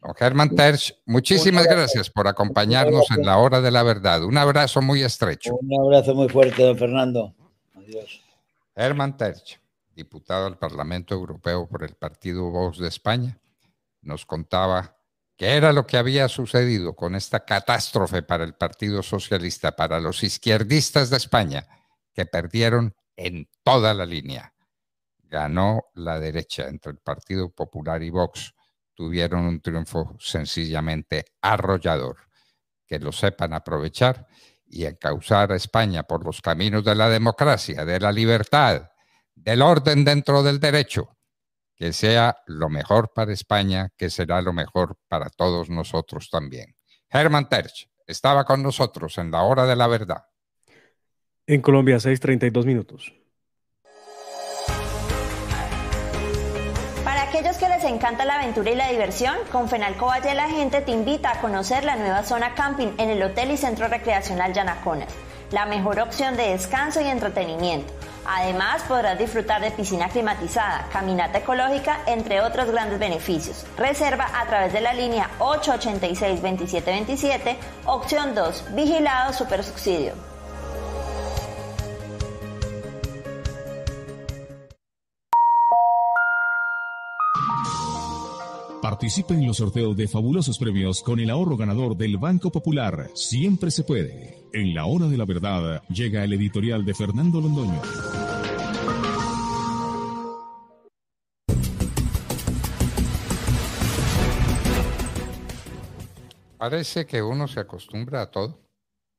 Don 0.00 0.14
Germán 0.14 0.54
Terch, 0.56 0.98
muchísimas 1.04 1.66
gracias 1.66 2.08
por 2.08 2.26
acompañarnos 2.26 3.10
en 3.10 3.24
la 3.24 3.36
hora 3.36 3.60
de 3.60 3.70
la 3.70 3.82
verdad. 3.82 4.24
Un 4.24 4.38
abrazo 4.38 4.80
muy 4.80 5.02
estrecho. 5.02 5.54
Un 5.56 5.78
abrazo 5.78 6.14
muy 6.14 6.28
fuerte, 6.28 6.62
don 6.62 6.78
Fernando. 6.78 7.34
Adiós. 7.74 8.22
Germán 8.74 9.16
Terch, 9.16 9.60
diputado 9.94 10.46
al 10.46 10.56
Parlamento 10.56 11.14
Europeo 11.14 11.68
por 11.68 11.84
el 11.84 11.94
Partido 11.94 12.50
Vox 12.50 12.78
de 12.78 12.88
España, 12.88 13.38
nos 14.00 14.24
contaba 14.24 14.96
qué 15.36 15.56
era 15.56 15.72
lo 15.72 15.86
que 15.86 15.98
había 15.98 16.28
sucedido 16.28 16.94
con 16.96 17.14
esta 17.14 17.44
catástrofe 17.44 18.22
para 18.22 18.44
el 18.44 18.54
Partido 18.54 19.02
Socialista, 19.02 19.76
para 19.76 20.00
los 20.00 20.22
izquierdistas 20.22 21.10
de 21.10 21.18
España, 21.18 21.66
que 22.14 22.24
perdieron 22.24 22.94
en 23.20 23.48
toda 23.62 23.92
la 23.92 24.06
línea. 24.06 24.54
Ganó 25.24 25.84
la 25.94 26.18
derecha 26.18 26.68
entre 26.68 26.92
el 26.92 26.98
Partido 26.98 27.50
Popular 27.50 28.02
y 28.02 28.08
Vox 28.08 28.54
tuvieron 28.94 29.44
un 29.44 29.60
triunfo 29.60 30.16
sencillamente 30.18 31.26
arrollador. 31.42 32.16
Que 32.86 32.98
lo 32.98 33.12
sepan 33.12 33.52
aprovechar 33.52 34.26
y 34.66 34.86
encauzar 34.86 35.52
a 35.52 35.56
España 35.56 36.02
por 36.04 36.24
los 36.24 36.40
caminos 36.40 36.82
de 36.82 36.94
la 36.94 37.10
democracia, 37.10 37.84
de 37.84 38.00
la 38.00 38.10
libertad, 38.10 38.90
del 39.34 39.62
orden 39.62 40.04
dentro 40.04 40.42
del 40.42 40.58
derecho, 40.58 41.16
que 41.76 41.92
sea 41.92 42.36
lo 42.46 42.68
mejor 42.70 43.12
para 43.14 43.32
España, 43.32 43.90
que 43.96 44.08
será 44.08 44.40
lo 44.40 44.52
mejor 44.52 44.96
para 45.08 45.28
todos 45.28 45.68
nosotros 45.68 46.30
también. 46.30 46.74
Herman 47.10 47.48
Terch 47.48 47.88
estaba 48.06 48.44
con 48.44 48.62
nosotros 48.62 49.18
en 49.18 49.30
la 49.30 49.42
hora 49.42 49.66
de 49.66 49.76
la 49.76 49.86
verdad. 49.86 50.24
En 51.50 51.60
Colombia, 51.62 51.98
6:32 51.98 52.64
minutos. 52.64 53.12
aquellos 57.18 57.58
que 57.58 57.68
les 57.68 57.84
encanta 57.84 58.24
la 58.24 58.36
aventura 58.36 58.70
y 58.70 58.76
la 58.76 58.88
diversión, 58.88 59.34
con 59.50 59.68
Fenalco 59.68 60.06
Valle 60.06 60.32
la 60.34 60.48
gente 60.48 60.80
te 60.80 60.92
invita 60.92 61.32
a 61.32 61.40
conocer 61.40 61.82
la 61.84 61.96
nueva 61.96 62.22
zona 62.22 62.54
camping 62.54 62.92
en 62.98 63.10
el 63.10 63.20
Hotel 63.22 63.50
y 63.50 63.56
Centro 63.56 63.88
Recreacional 63.88 64.52
Yanaconas, 64.52 65.12
la 65.50 65.66
mejor 65.66 65.98
opción 66.00 66.36
de 66.36 66.50
descanso 66.50 67.00
y 67.00 67.08
entretenimiento. 67.08 67.92
Además, 68.26 68.84
podrás 68.86 69.18
disfrutar 69.18 69.60
de 69.60 69.72
piscina 69.72 70.08
climatizada, 70.08 70.86
caminata 70.92 71.38
ecológica, 71.38 71.98
entre 72.06 72.40
otros 72.40 72.70
grandes 72.70 73.00
beneficios. 73.00 73.66
Reserva 73.76 74.28
a 74.34 74.46
través 74.46 74.72
de 74.72 74.82
la 74.82 74.94
línea 74.94 75.28
886-2727, 75.38 77.56
opción 77.86 78.36
2, 78.36 78.66
vigilado 78.74 79.32
super 79.32 79.64
Participe 89.00 89.32
en 89.32 89.46
los 89.46 89.56
sorteos 89.56 89.96
de 89.96 90.06
fabulosos 90.06 90.58
premios 90.58 91.02
con 91.02 91.18
el 91.20 91.30
ahorro 91.30 91.56
ganador 91.56 91.96
del 91.96 92.18
Banco 92.18 92.52
Popular. 92.52 93.10
Siempre 93.14 93.70
se 93.70 93.82
puede. 93.82 94.44
En 94.52 94.74
la 94.74 94.84
hora 94.84 95.06
de 95.06 95.16
la 95.16 95.24
verdad 95.24 95.82
llega 95.88 96.22
el 96.22 96.34
editorial 96.34 96.84
de 96.84 96.92
Fernando 96.92 97.40
Londoño. 97.40 97.80
Parece 106.58 107.06
que 107.06 107.22
uno 107.22 107.48
se 107.48 107.60
acostumbra 107.60 108.20
a 108.20 108.30
todo 108.30 108.60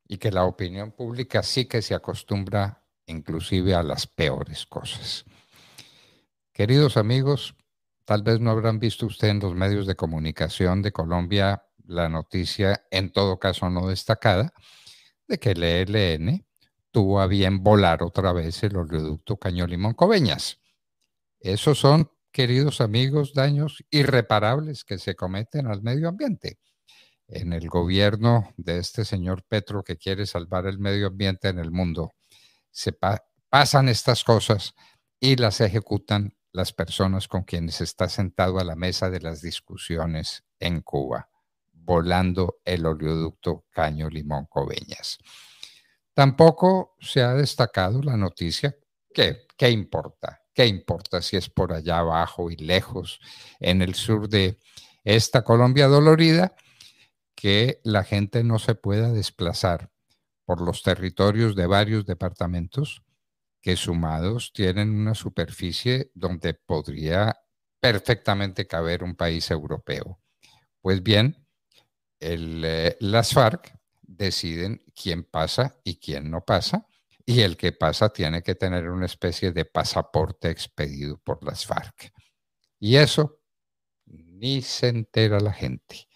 y 0.07 0.19
que 0.19 0.29
la 0.29 0.45
opinión 0.45 0.91
pública 0.91 1.41
sí 1.41 1.65
que 1.65 1.81
se 1.81 1.95
acostumbra 1.95 2.83
inclusive 3.07 3.73
a 3.73 3.81
las 3.81 4.05
peores 4.05 4.67
cosas. 4.67 5.25
Queridos 6.53 6.97
amigos, 6.97 7.55
Tal 8.11 8.23
vez 8.23 8.41
no 8.41 8.51
habrán 8.51 8.77
visto 8.77 9.05
usted 9.05 9.29
en 9.29 9.39
los 9.39 9.55
medios 9.55 9.87
de 9.87 9.95
comunicación 9.95 10.81
de 10.81 10.91
Colombia 10.91 11.63
la 11.87 12.09
noticia, 12.09 12.85
en 12.91 13.09
todo 13.13 13.39
caso 13.39 13.69
no 13.69 13.87
destacada, 13.87 14.53
de 15.29 15.37
que 15.37 15.51
el 15.51 15.63
ELN 15.63 16.45
tuvo 16.91 17.21
a 17.21 17.27
bien 17.27 17.63
volar 17.63 18.03
otra 18.03 18.33
vez 18.33 18.63
el 18.63 18.75
oleoducto 18.75 19.37
Caño 19.37 19.65
Limón 19.65 19.93
Coveñas. 19.93 20.59
Esos 21.39 21.79
son, 21.79 22.11
queridos 22.33 22.81
amigos, 22.81 23.33
daños 23.33 23.81
irreparables 23.89 24.83
que 24.83 24.97
se 24.97 25.15
cometen 25.15 25.67
al 25.67 25.81
medio 25.81 26.09
ambiente. 26.09 26.59
En 27.29 27.53
el 27.53 27.69
gobierno 27.69 28.53
de 28.57 28.79
este 28.79 29.05
señor 29.05 29.45
Petro 29.47 29.85
que 29.85 29.95
quiere 29.95 30.25
salvar 30.25 30.67
el 30.67 30.79
medio 30.79 31.07
ambiente 31.07 31.47
en 31.47 31.59
el 31.59 31.71
mundo, 31.71 32.11
se 32.71 32.91
pasan 33.49 33.87
estas 33.87 34.25
cosas 34.25 34.73
y 35.17 35.37
las 35.37 35.61
ejecutan 35.61 36.35
las 36.51 36.73
personas 36.73 37.27
con 37.27 37.43
quienes 37.43 37.81
está 37.81 38.09
sentado 38.09 38.59
a 38.59 38.63
la 38.63 38.75
mesa 38.75 39.09
de 39.09 39.21
las 39.21 39.41
discusiones 39.41 40.43
en 40.59 40.81
Cuba, 40.81 41.29
volando 41.71 42.59
el 42.65 42.85
oleoducto 42.85 43.65
Caño 43.71 44.09
Limón 44.09 44.45
Coveñas. 44.47 45.17
Tampoco 46.13 46.95
se 46.99 47.21
ha 47.21 47.33
destacado 47.33 48.01
la 48.01 48.17
noticia 48.17 48.75
que, 49.13 49.47
¿qué 49.57 49.69
importa? 49.69 50.41
¿Qué 50.53 50.65
importa 50.65 51.21
si 51.21 51.37
es 51.37 51.49
por 51.49 51.71
allá 51.71 51.99
abajo 51.99 52.51
y 52.51 52.57
lejos, 52.57 53.19
en 53.59 53.81
el 53.81 53.95
sur 53.95 54.27
de 54.27 54.59
esta 55.03 55.43
Colombia 55.43 55.87
dolorida, 55.87 56.53
que 57.33 57.79
la 57.83 58.03
gente 58.03 58.43
no 58.43 58.59
se 58.59 58.75
pueda 58.75 59.11
desplazar 59.11 59.89
por 60.45 60.61
los 60.61 60.83
territorios 60.83 61.55
de 61.55 61.65
varios 61.65 62.05
departamentos 62.05 63.01
que 63.61 63.75
sumados 63.75 64.51
tienen 64.53 64.89
una 64.89 65.13
superficie 65.13 66.11
donde 66.13 66.53
podría 66.53 67.37
perfectamente 67.79 68.67
caber 68.67 69.03
un 69.03 69.15
país 69.15 69.49
europeo. 69.51 70.19
Pues 70.81 71.03
bien, 71.03 71.47
eh, 72.19 72.97
las 72.99 73.33
FARC 73.33 73.73
deciden 74.01 74.83
quién 74.95 75.23
pasa 75.23 75.79
y 75.83 75.97
quién 75.97 76.29
no 76.29 76.43
pasa, 76.43 76.87
y 77.25 77.41
el 77.41 77.55
que 77.55 77.71
pasa 77.71 78.09
tiene 78.09 78.41
que 78.41 78.55
tener 78.55 78.89
una 78.89 79.05
especie 79.05 79.51
de 79.51 79.65
pasaporte 79.65 80.49
expedido 80.49 81.17
por 81.19 81.43
las 81.43 81.65
FARC. 81.65 82.11
Y 82.79 82.95
eso 82.95 83.39
ni 84.05 84.61
se 84.61 84.89
entera 84.89 85.39
la 85.39 85.53
gente. 85.53 86.07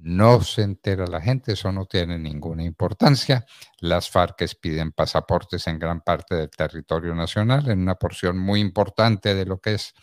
No 0.00 0.42
se 0.42 0.62
entera 0.62 1.08
la 1.08 1.20
gente, 1.20 1.52
eso 1.52 1.72
no 1.72 1.86
tiene 1.86 2.18
ninguna 2.18 2.62
importancia. 2.62 3.44
Las 3.80 4.08
FARC 4.08 4.44
piden 4.60 4.92
pasaportes 4.92 5.66
en 5.66 5.80
gran 5.80 6.02
parte 6.02 6.36
del 6.36 6.50
territorio 6.50 7.16
nacional, 7.16 7.68
en 7.68 7.80
una 7.80 7.96
porción 7.96 8.38
muy 8.38 8.60
importante 8.60 9.34
de 9.34 9.44
lo 9.44 9.60
que 9.60 9.74
es 9.74 9.94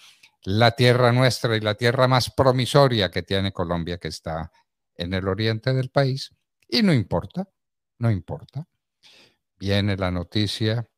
la 0.43 0.71
tierra 0.71 1.13
nuestra 1.13 1.55
y 1.55 1.61
la 1.61 1.75
tierra 1.75 2.09
más 2.09 2.29
promisoria 2.29 3.09
que 3.09 3.23
tiene 3.23 3.53
Colombia, 3.53 3.97
que 3.97 4.09
está 4.09 4.51
en 4.95 5.13
el 5.13 5.29
oriente 5.29 5.73
del 5.73 5.89
país. 5.89 6.35
Y 6.67 6.81
no 6.81 6.93
importa, 6.93 7.47
no 7.99 8.11
importa. 8.11 8.67
Viene 9.57 9.95
la 9.95 10.11
noticia 10.11 10.89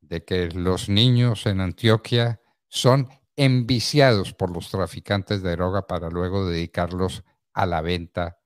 de 0.00 0.24
que 0.24 0.48
los 0.48 0.88
niños 0.88 1.44
en 1.44 1.60
Antioquia 1.60 2.40
son 2.66 3.10
enviciados 3.36 4.32
por 4.32 4.50
los 4.50 4.70
traficantes 4.70 5.42
de 5.42 5.50
droga 5.50 5.86
para 5.86 6.08
luego 6.08 6.48
dedicarlos 6.48 7.24
a 7.52 7.66
la 7.66 7.82
venta 7.82 8.37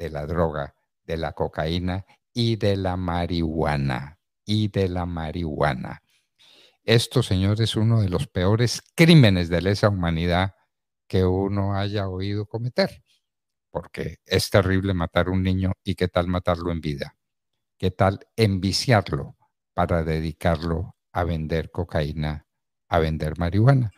de 0.00 0.08
la 0.08 0.26
droga, 0.26 0.74
de 1.04 1.18
la 1.18 1.32
cocaína 1.34 2.06
y 2.32 2.56
de 2.56 2.76
la 2.76 2.96
marihuana. 2.96 4.18
Y 4.46 4.68
de 4.68 4.88
la 4.88 5.04
marihuana. 5.04 6.02
Esto, 6.82 7.22
señores, 7.22 7.60
es 7.60 7.76
uno 7.76 8.00
de 8.00 8.08
los 8.08 8.26
peores 8.26 8.82
crímenes 8.96 9.50
de 9.50 9.60
lesa 9.60 9.90
humanidad 9.90 10.54
que 11.06 11.24
uno 11.24 11.76
haya 11.76 12.08
oído 12.08 12.46
cometer, 12.46 13.04
porque 13.70 14.16
es 14.24 14.48
terrible 14.48 14.94
matar 14.94 15.28
a 15.28 15.32
un 15.32 15.42
niño 15.42 15.72
y 15.84 15.94
qué 15.94 16.08
tal 16.08 16.28
matarlo 16.28 16.72
en 16.72 16.80
vida, 16.80 17.16
qué 17.78 17.90
tal 17.90 18.20
enviciarlo 18.36 19.36
para 19.74 20.02
dedicarlo 20.02 20.96
a 21.12 21.24
vender 21.24 21.70
cocaína, 21.70 22.46
a 22.88 22.98
vender 22.98 23.38
marihuana. 23.38 23.92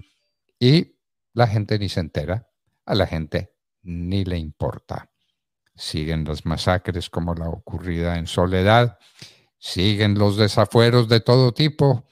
Y 0.59 0.97
la 1.33 1.47
gente 1.47 1.79
ni 1.79 1.89
se 1.89 2.01
entera, 2.01 2.49
a 2.85 2.95
la 2.97 3.07
gente 3.07 3.55
ni 3.83 4.25
le 4.25 4.39
importa. 4.39 5.12
Siguen 5.75 6.25
las 6.25 6.45
masacres 6.45 7.11
como 7.11 7.35
la 7.35 7.49
ocurrida 7.49 8.19
en 8.19 8.27
Soledad, 8.27 8.99
siguen 9.59 10.19
los 10.19 10.37
desafueros 10.37 11.09
de 11.09 11.21
todo 11.21 11.53
tipo 11.53 12.07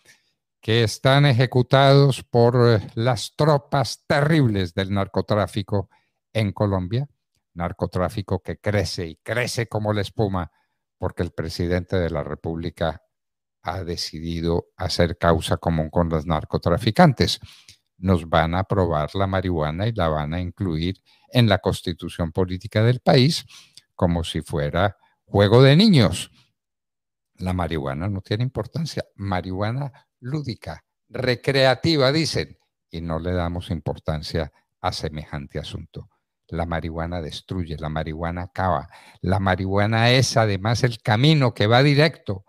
que 0.60 0.84
están 0.84 1.26
ejecutados 1.26 2.22
por 2.22 2.56
eh, 2.68 2.86
las 2.94 3.34
tropas 3.34 4.04
terribles 4.06 4.74
del 4.74 4.92
narcotráfico 4.92 5.88
en 6.32 6.52
Colombia, 6.52 7.08
narcotráfico 7.54 8.40
que 8.40 8.58
crece 8.58 9.06
y 9.06 9.16
crece 9.16 9.66
como 9.66 9.92
la 9.92 10.02
espuma 10.02 10.50
porque 10.98 11.22
el 11.22 11.32
presidente 11.32 11.96
de 11.96 12.10
la 12.10 12.22
República 12.22 13.02
ha 13.62 13.84
decidido 13.84 14.66
hacer 14.76 15.16
causa 15.18 15.56
común 15.56 15.90
con 15.90 16.08
los 16.08 16.26
narcotraficantes. 16.26 17.40
Nos 18.00 18.28
van 18.28 18.54
a 18.54 18.60
aprobar 18.60 19.14
la 19.14 19.26
marihuana 19.26 19.86
y 19.86 19.92
la 19.92 20.08
van 20.08 20.34
a 20.34 20.40
incluir 20.40 20.96
en 21.28 21.48
la 21.48 21.58
constitución 21.58 22.32
política 22.32 22.82
del 22.82 23.00
país 23.00 23.46
como 23.94 24.24
si 24.24 24.42
fuera 24.42 24.96
juego 25.24 25.62
de 25.62 25.76
niños. 25.76 26.32
La 27.36 27.52
marihuana 27.52 28.08
no 28.08 28.20
tiene 28.20 28.42
importancia. 28.42 29.04
Marihuana 29.14 29.92
lúdica, 30.20 30.84
recreativa, 31.08 32.12
dicen, 32.12 32.58
y 32.90 33.00
no 33.00 33.18
le 33.18 33.32
damos 33.32 33.70
importancia 33.70 34.52
a 34.80 34.92
semejante 34.92 35.58
asunto. 35.58 36.08
La 36.48 36.66
marihuana 36.66 37.20
destruye, 37.20 37.76
la 37.78 37.88
marihuana 37.88 38.42
acaba. 38.42 38.88
La 39.20 39.38
marihuana 39.38 40.10
es 40.10 40.36
además 40.36 40.82
el 40.82 41.00
camino 41.00 41.54
que 41.54 41.66
va 41.66 41.82
directo 41.82 42.44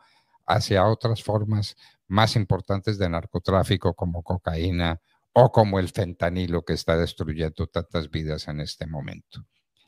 hacia 0.47 0.87
otras 0.87 1.23
formas 1.23 1.75
más 2.07 2.35
importantes 2.35 2.97
de 2.97 3.09
narcotráfico 3.09 3.93
como 3.93 4.23
cocaína 4.23 4.99
o 5.33 5.51
como 5.51 5.79
el 5.79 5.89
fentanilo 5.89 6.63
que 6.63 6.73
está 6.73 6.97
destruyendo 6.97 7.67
tantas 7.67 8.09
vidas 8.09 8.47
en 8.47 8.61
este 8.61 8.87
momento. 8.87 9.45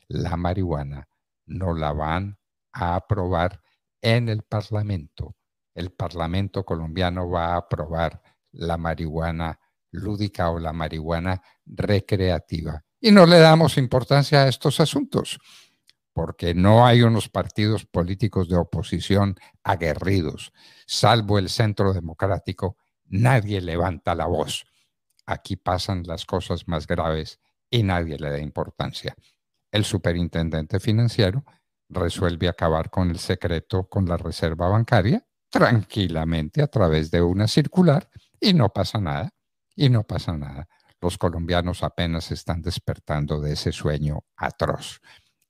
La 0.07 0.37
marihuana 0.37 1.07
no 1.45 1.73
la 1.73 1.93
van 1.93 2.37
a 2.71 2.95
aprobar 2.95 3.61
en 4.01 4.29
el 4.29 4.43
Parlamento 4.43 5.35
el 5.75 5.91
Parlamento 5.91 6.63
colombiano 6.63 7.29
va 7.29 7.53
a 7.53 7.57
aprobar 7.57 8.21
la 8.51 8.77
marihuana 8.77 9.59
lúdica 9.91 10.49
o 10.49 10.59
la 10.59 10.73
marihuana 10.73 11.41
recreativa. 11.65 12.83
Y 12.99 13.11
no 13.11 13.25
le 13.25 13.39
damos 13.39 13.77
importancia 13.77 14.43
a 14.43 14.47
estos 14.47 14.79
asuntos, 14.79 15.39
porque 16.13 16.53
no 16.53 16.85
hay 16.85 17.01
unos 17.01 17.29
partidos 17.29 17.85
políticos 17.85 18.47
de 18.47 18.55
oposición 18.55 19.35
aguerridos. 19.63 20.53
Salvo 20.85 21.39
el 21.39 21.49
Centro 21.49 21.93
Democrático, 21.93 22.77
nadie 23.05 23.59
levanta 23.61 24.15
la 24.15 24.27
voz. 24.27 24.65
Aquí 25.26 25.55
pasan 25.55 26.03
las 26.05 26.26
cosas 26.26 26.67
más 26.67 26.88
graves 26.88 27.39
y 27.69 27.84
nadie 27.84 28.17
le 28.17 28.30
da 28.30 28.39
importancia. 28.39 29.15
El 29.71 29.86
superintendente 29.86 30.80
financiero 30.80 31.43
resuelve 31.89 32.47
acabar 32.47 32.89
con 32.89 33.09
el 33.09 33.19
secreto 33.19 33.88
con 33.88 34.07
la 34.07 34.17
reserva 34.17 34.67
bancaria 34.67 35.26
tranquilamente 35.49 36.63
a 36.63 36.67
través 36.67 37.11
de 37.11 37.21
una 37.21 37.47
circular 37.47 38.09
y 38.39 38.53
no 38.53 38.69
pasa 38.69 38.99
nada, 38.99 39.30
y 39.76 39.89
no 39.89 40.03
pasa 40.03 40.36
nada. 40.36 40.67
Los 40.99 41.17
colombianos 41.17 41.84
apenas 41.84 42.32
están 42.32 42.61
despertando 42.61 43.39
de 43.39 43.53
ese 43.53 43.71
sueño 43.71 44.24
atroz 44.36 44.99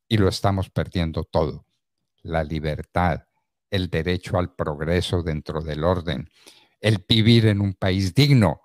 y 0.10 0.18
lo 0.18 0.28
estamos 0.28 0.70
perdiendo 0.70 1.24
todo. 1.24 1.66
La 2.22 2.44
libertad, 2.44 3.24
el 3.70 3.90
derecho 3.90 4.38
al 4.38 4.54
progreso 4.54 5.24
dentro 5.24 5.62
del 5.62 5.84
orden, 5.84 6.30
el 6.82 7.06
vivir 7.08 7.48
en 7.48 7.62
un 7.62 7.74
país 7.74 8.14
digno. 8.14 8.63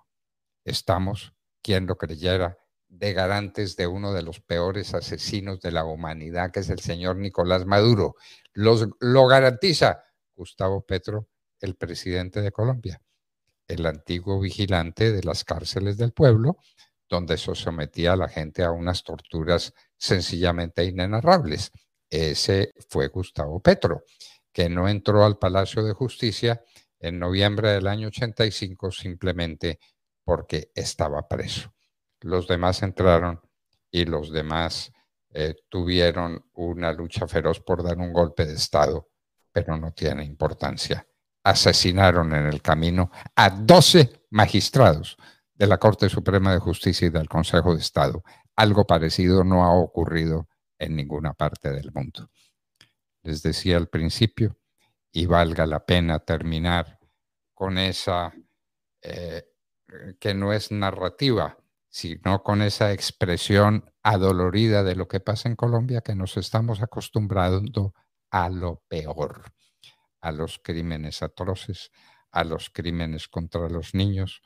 Estamos, 0.69 1.33
quien 1.63 1.87
lo 1.87 1.97
creyera, 1.97 2.59
de 2.89 3.15
garantes 3.15 3.75
de 3.77 3.87
uno 3.87 4.13
de 4.13 4.23
los 4.23 4.41
peores 4.41 4.93
asesinos 4.93 5.61
de 5.61 5.73
la 5.73 5.87
humanidad, 5.87 6.51
que 6.51 6.61
es 6.61 6.69
el 6.69 6.81
señor 6.81 7.17
Nicolás 7.17 7.65
Maduro. 7.65 8.17
Los, 8.53 8.87
lo 9.01 9.27
garantiza 9.27 10.05
Gustavo 10.37 10.85
Petro, 10.85 11.29
el 11.61 11.75
presidente 11.75 12.43
de 12.43 12.53
Colombia, 12.53 13.01
el 13.67 13.87
antiguo 13.87 14.41
vigilante 14.41 15.11
de 15.11 15.23
las 15.23 15.43
cárceles 15.43 15.97
del 15.97 16.13
pueblo, 16.13 16.59
donde 17.09 17.39
se 17.39 17.55
sometía 17.55 18.13
a 18.13 18.17
la 18.17 18.29
gente 18.29 18.63
a 18.63 18.71
unas 18.71 19.03
torturas 19.03 19.73
sencillamente 19.97 20.85
inenarrables. 20.85 21.71
Ese 22.11 22.75
fue 22.91 23.09
Gustavo 23.09 23.61
Petro, 23.61 24.05
que 24.53 24.69
no 24.69 24.87
entró 24.87 25.25
al 25.25 25.39
Palacio 25.39 25.83
de 25.83 25.95
Justicia 25.95 26.63
en 27.01 27.19
noviembre 27.19 27.71
del 27.71 27.87
año 27.87 28.09
85 28.09 28.91
simplemente 28.91 29.79
porque 30.29 30.71
estaba 30.75 31.27
preso. 31.27 31.73
Los 32.21 32.47
demás 32.47 32.83
entraron 32.83 33.41
y 33.91 34.05
los 34.05 34.31
demás 34.31 34.93
eh, 35.31 35.55
tuvieron 35.71 36.45
una 36.53 36.93
lucha 36.93 37.27
feroz 37.27 37.61
por 37.61 37.83
dar 37.83 37.97
un 37.97 38.13
golpe 38.13 38.45
de 38.45 38.53
Estado 38.53 39.09
pero 39.51 39.79
no 39.79 39.93
tiene 39.93 40.25
importancia. 40.27 41.07
Asesinaron 41.43 42.35
en 42.35 42.47
el 42.47 42.61
camino 42.61 43.11
a 43.35 43.49
12 43.49 44.27
magistrados 44.31 45.17
de 45.55 45.67
la 45.67 45.79
Corte 45.79 46.11
Suprema 46.11 46.53
de 46.53 46.59
Justicia 46.59 47.07
y 47.07 47.11
del 47.11 47.27
Consejo 47.27 47.75
de 47.75 47.81
Estado. 47.81 48.23
Algo 48.55 48.87
parecido 48.87 49.45
no 49.45 49.65
ha 49.65 49.73
ocurrido 49.73 50.47
en 50.79 50.95
ninguna 50.95 51.33
parte 51.33 51.71
del 51.71 51.91
mundo. 51.91 52.31
Les 53.23 53.43
decía 53.43 53.79
al 53.79 53.89
principio, 53.89 54.59
y 55.11 55.25
valga 55.25 55.65
la 55.65 55.87
pena 55.87 56.19
terminar 56.19 56.99
con 57.55 57.79
esa, 57.79 58.31
eh, 59.01 59.43
que 60.21 60.35
no 60.35 60.53
es 60.53 60.71
narrativa, 60.71 61.59
sino 61.89 62.43
con 62.43 62.63
esa 62.63 62.93
expresión 62.93 63.91
adolorida 64.03 64.83
de 64.83 64.95
lo 64.95 65.09
que 65.09 65.21
pasa 65.21 65.49
en 65.49 65.57
Colombia, 65.57 66.01
que 66.01 66.15
nos 66.15 66.37
estamos 66.37 66.83
acostumbrando 66.83 67.95
a 68.31 68.49
lo 68.49 68.83
peor, 68.89 69.53
a 70.21 70.33
los 70.33 70.59
crímenes 70.59 71.23
atroces, 71.23 71.91
a 72.31 72.45
los 72.45 72.71
crímenes 72.71 73.29
contra 73.29 73.69
los 73.69 73.95
niños, 73.95 74.43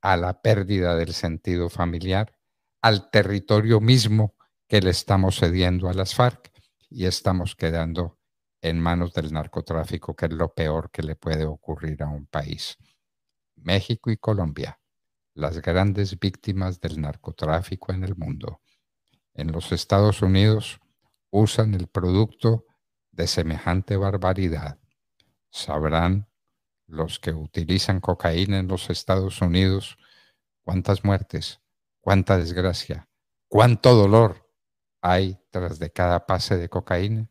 a 0.00 0.16
la 0.16 0.40
pérdida 0.40 0.96
del 0.96 1.12
sentido 1.12 1.68
familiar, 1.68 2.36
al 2.80 3.10
territorio 3.10 3.80
mismo 3.80 4.34
que 4.68 4.80
le 4.80 4.90
estamos 4.90 5.38
cediendo 5.38 5.88
a 5.88 5.94
las 5.94 6.14
FARC 6.14 6.50
y 6.88 7.06
estamos 7.06 7.54
quedando 7.56 8.18
en 8.62 8.80
manos 8.80 9.12
del 9.12 9.32
narcotráfico, 9.32 10.16
que 10.16 10.26
es 10.26 10.32
lo 10.32 10.54
peor 10.54 10.90
que 10.90 11.02
le 11.02 11.14
puede 11.14 11.44
ocurrir 11.44 12.02
a 12.02 12.08
un 12.08 12.26
país. 12.26 12.76
México 13.56 14.10
y 14.10 14.16
Colombia, 14.16 14.78
las 15.36 15.60
grandes 15.60 16.18
víctimas 16.18 16.80
del 16.80 16.98
narcotráfico 16.98 17.92
en 17.92 18.04
el 18.04 18.16
mundo. 18.16 18.62
En 19.34 19.52
los 19.52 19.70
Estados 19.70 20.22
Unidos 20.22 20.80
usan 21.30 21.74
el 21.74 21.88
producto 21.88 22.64
de 23.10 23.26
semejante 23.26 23.98
barbaridad. 23.98 24.78
Sabrán 25.50 26.26
los 26.86 27.18
que 27.18 27.32
utilizan 27.32 28.00
cocaína 28.00 28.58
en 28.58 28.66
los 28.66 28.88
Estados 28.88 29.42
Unidos 29.42 29.98
cuántas 30.64 31.04
muertes, 31.04 31.60
cuánta 32.00 32.38
desgracia, 32.38 33.06
cuánto 33.46 33.94
dolor 33.94 34.50
hay 35.02 35.38
tras 35.50 35.78
de 35.78 35.90
cada 35.90 36.24
pase 36.24 36.56
de 36.56 36.70
cocaína. 36.70 37.28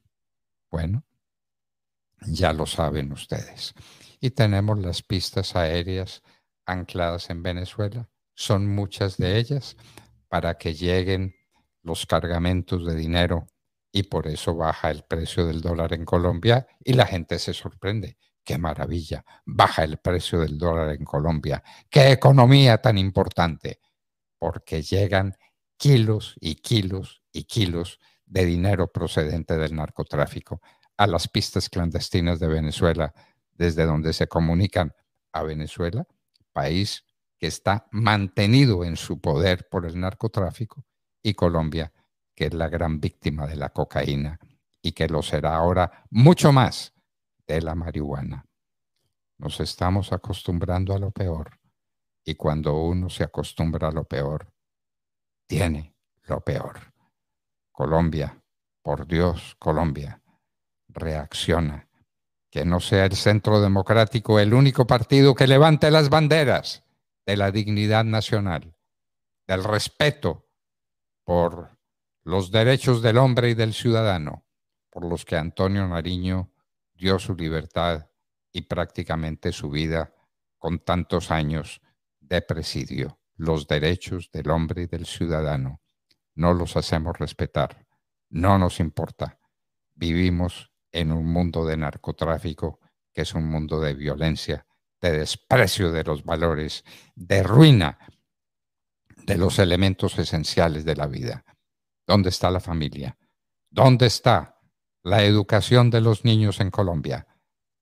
Bueno, 0.69 1.03
ya 2.21 2.53
lo 2.53 2.67
saben 2.67 3.11
ustedes. 3.11 3.73
Y 4.19 4.29
tenemos 4.29 4.77
las 4.77 5.01
pistas 5.01 5.55
aéreas 5.55 6.21
ancladas 6.65 7.29
en 7.29 7.43
Venezuela. 7.43 8.09
Son 8.33 8.67
muchas 8.67 9.17
de 9.17 9.37
ellas 9.37 9.77
para 10.27 10.57
que 10.57 10.73
lleguen 10.73 11.35
los 11.81 12.05
cargamentos 12.05 12.85
de 12.85 12.95
dinero 12.95 13.47
y 13.91 14.03
por 14.03 14.27
eso 14.27 14.55
baja 14.55 14.91
el 14.91 15.03
precio 15.03 15.45
del 15.45 15.61
dólar 15.61 15.93
en 15.93 16.03
Colombia 16.03 16.67
y 16.83 16.93
la 16.93 17.05
gente 17.05 17.39
se 17.39 17.53
sorprende. 17.53 18.17
¡Qué 18.43 18.57
maravilla! 18.57 19.23
Baja 19.45 19.83
el 19.83 19.97
precio 19.97 20.39
del 20.39 20.57
dólar 20.57 20.89
en 20.89 21.05
Colombia. 21.05 21.63
¡Qué 21.89 22.11
economía 22.11 22.79
tan 22.79 22.97
importante! 22.97 23.79
Porque 24.37 24.81
llegan 24.81 25.35
kilos 25.77 26.35
y 26.39 26.55
kilos 26.55 27.23
y 27.31 27.45
kilos 27.45 27.99
de 28.25 28.45
dinero 28.45 28.91
procedente 28.91 29.57
del 29.57 29.75
narcotráfico 29.75 30.61
a 30.97 31.07
las 31.07 31.27
pistas 31.27 31.69
clandestinas 31.69 32.39
de 32.39 32.47
Venezuela, 32.47 33.13
desde 33.53 33.85
donde 33.85 34.13
se 34.13 34.27
comunican 34.27 34.93
a 35.31 35.43
Venezuela, 35.43 36.07
país 36.55 37.03
que 37.37 37.47
está 37.47 37.87
mantenido 37.91 38.85
en 38.85 38.95
su 38.95 39.19
poder 39.19 39.67
por 39.69 39.85
el 39.85 39.99
narcotráfico, 39.99 40.85
y 41.21 41.33
Colombia, 41.33 41.91
que 42.33 42.45
es 42.45 42.53
la 42.53 42.69
gran 42.69 43.01
víctima 43.01 43.45
de 43.45 43.57
la 43.57 43.69
cocaína 43.69 44.39
y 44.81 44.93
que 44.93 45.07
lo 45.07 45.21
será 45.21 45.55
ahora 45.55 46.05
mucho 46.09 46.51
más 46.51 46.93
de 47.45 47.61
la 47.61 47.75
marihuana. 47.75 48.45
Nos 49.37 49.59
estamos 49.59 50.13
acostumbrando 50.13 50.93
a 50.93 50.99
lo 50.99 51.11
peor 51.11 51.59
y 52.23 52.35
cuando 52.35 52.75
uno 52.75 53.09
se 53.09 53.23
acostumbra 53.23 53.89
a 53.89 53.91
lo 53.91 54.05
peor, 54.05 54.53
tiene 55.47 55.95
lo 56.23 56.41
peor. 56.41 56.93
Colombia, 57.71 58.41
por 58.81 59.05
Dios, 59.05 59.55
Colombia, 59.59 60.21
reacciona. 60.87 61.89
Que 62.55 62.63
no 62.63 62.79
sea 62.79 63.03
el 63.03 63.17
centro 63.17 63.59
democrático 63.59 64.39
el 64.39 64.53
único 64.53 64.87
partido 64.87 65.35
que 65.35 65.45
levante 65.45 65.91
las 65.91 66.07
banderas 66.07 66.85
de 67.25 67.35
la 67.35 67.51
dignidad 67.51 68.05
nacional, 68.05 68.77
del 69.45 69.61
respeto 69.61 70.47
por 71.25 71.77
los 72.23 72.51
derechos 72.51 73.01
del 73.01 73.17
hombre 73.17 73.49
y 73.49 73.55
del 73.55 73.73
ciudadano, 73.73 74.45
por 74.89 75.03
los 75.03 75.25
que 75.25 75.35
Antonio 75.35 75.85
Nariño 75.85 76.49
dio 76.93 77.19
su 77.19 77.35
libertad 77.35 78.09
y 78.53 78.61
prácticamente 78.61 79.51
su 79.51 79.69
vida 79.69 80.15
con 80.57 80.79
tantos 80.79 81.31
años 81.31 81.81
de 82.21 82.41
presidio. 82.41 83.19
Los 83.35 83.67
derechos 83.67 84.31
del 84.31 84.49
hombre 84.49 84.83
y 84.83 84.85
del 84.85 85.05
ciudadano 85.05 85.81
no 86.35 86.53
los 86.53 86.77
hacemos 86.77 87.19
respetar, 87.19 87.85
no 88.29 88.57
nos 88.57 88.79
importa. 88.79 89.41
Vivimos 89.93 90.71
en 90.95 91.11
un 91.11 91.25
mundo 91.25 91.65
de 91.65 91.75
narcotráfico 91.75 92.79
que 93.13 93.21
es 93.21 93.33
un 93.33 93.49
mundo 93.49 93.81
de 93.81 93.93
violencia, 93.93 94.65
de 95.01 95.11
desprecio 95.19 95.91
de 95.91 96.03
los 96.05 96.23
valores, 96.23 96.83
de 97.15 97.43
ruina 97.43 97.99
de 99.25 99.37
los 99.37 99.59
elementos 99.59 100.17
esenciales 100.17 100.85
de 100.85 100.95
la 100.95 101.07
vida. 101.07 101.43
¿Dónde 102.07 102.29
está 102.29 102.49
la 102.49 102.59
familia? 102.59 103.17
¿Dónde 103.69 104.05
está 104.05 104.59
la 105.03 105.23
educación 105.23 105.89
de 105.89 106.01
los 106.01 106.23
niños 106.23 106.59
en 106.59 106.71
Colombia? 106.71 107.27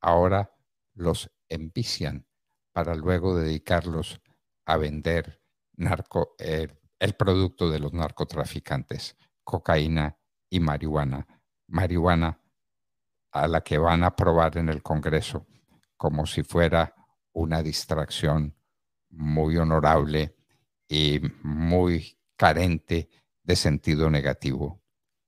Ahora 0.02 0.56
los 0.96 1.30
envician 1.50 2.26
para 2.72 2.96
luego 2.96 3.36
dedicarlos 3.36 4.22
a 4.66 4.78
vender 4.78 5.42
narco, 5.74 6.36
el 6.40 7.14
producto 7.16 7.70
de 7.70 7.80
los 7.80 7.94
narcotraficantes, 7.94 9.18
cocaína 9.44 10.18
y 10.50 10.60
marihuana. 10.60 11.28
Marihuana 11.68 12.40
a 13.34 13.48
la 13.48 13.62
que 13.62 13.78
van 13.78 14.04
a 14.04 14.08
aprobar 14.08 14.58
en 14.58 14.70
el 14.70 14.82
Congreso 14.84 15.48
como 15.98 16.26
si 16.26 16.44
fuera 16.44 16.94
una 17.34 17.64
distracción 17.64 18.56
muy 19.10 19.58
honorable 19.58 20.36
y 20.88 21.22
muy 21.42 22.18
carente 22.36 23.10
de 23.44 23.56
sentido 23.56 24.10
negativo. 24.10 24.82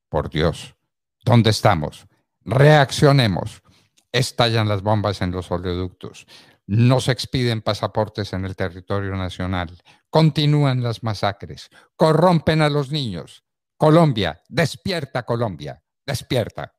Por 0.09 0.29
Dios, 0.29 0.75
¿dónde 1.23 1.49
estamos? 1.49 2.07
Reaccionemos. 2.43 3.61
Estallan 4.11 4.69
las 4.69 4.81
bombas 4.81 5.21
en 5.21 5.31
los 5.31 5.49
oleoductos. 5.51 6.27
No 6.67 6.99
se 6.99 7.11
expiden 7.11 7.61
pasaportes 7.61 8.33
en 8.33 8.45
el 8.45 8.55
territorio 8.55 9.15
nacional. 9.15 9.81
Continúan 10.09 10.83
las 10.83 11.03
masacres. 11.03 11.69
Corrompen 11.95 12.61
a 12.61 12.69
los 12.69 12.91
niños. 12.91 13.43
Colombia, 13.77 14.41
despierta 14.47 15.23
Colombia, 15.23 15.83
despierta. 16.05 16.73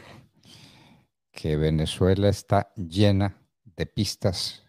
que 1.30 1.54
Venezuela 1.54 2.28
está 2.28 2.72
llena 2.74 3.36
de 3.76 3.86
pistas 3.86 4.64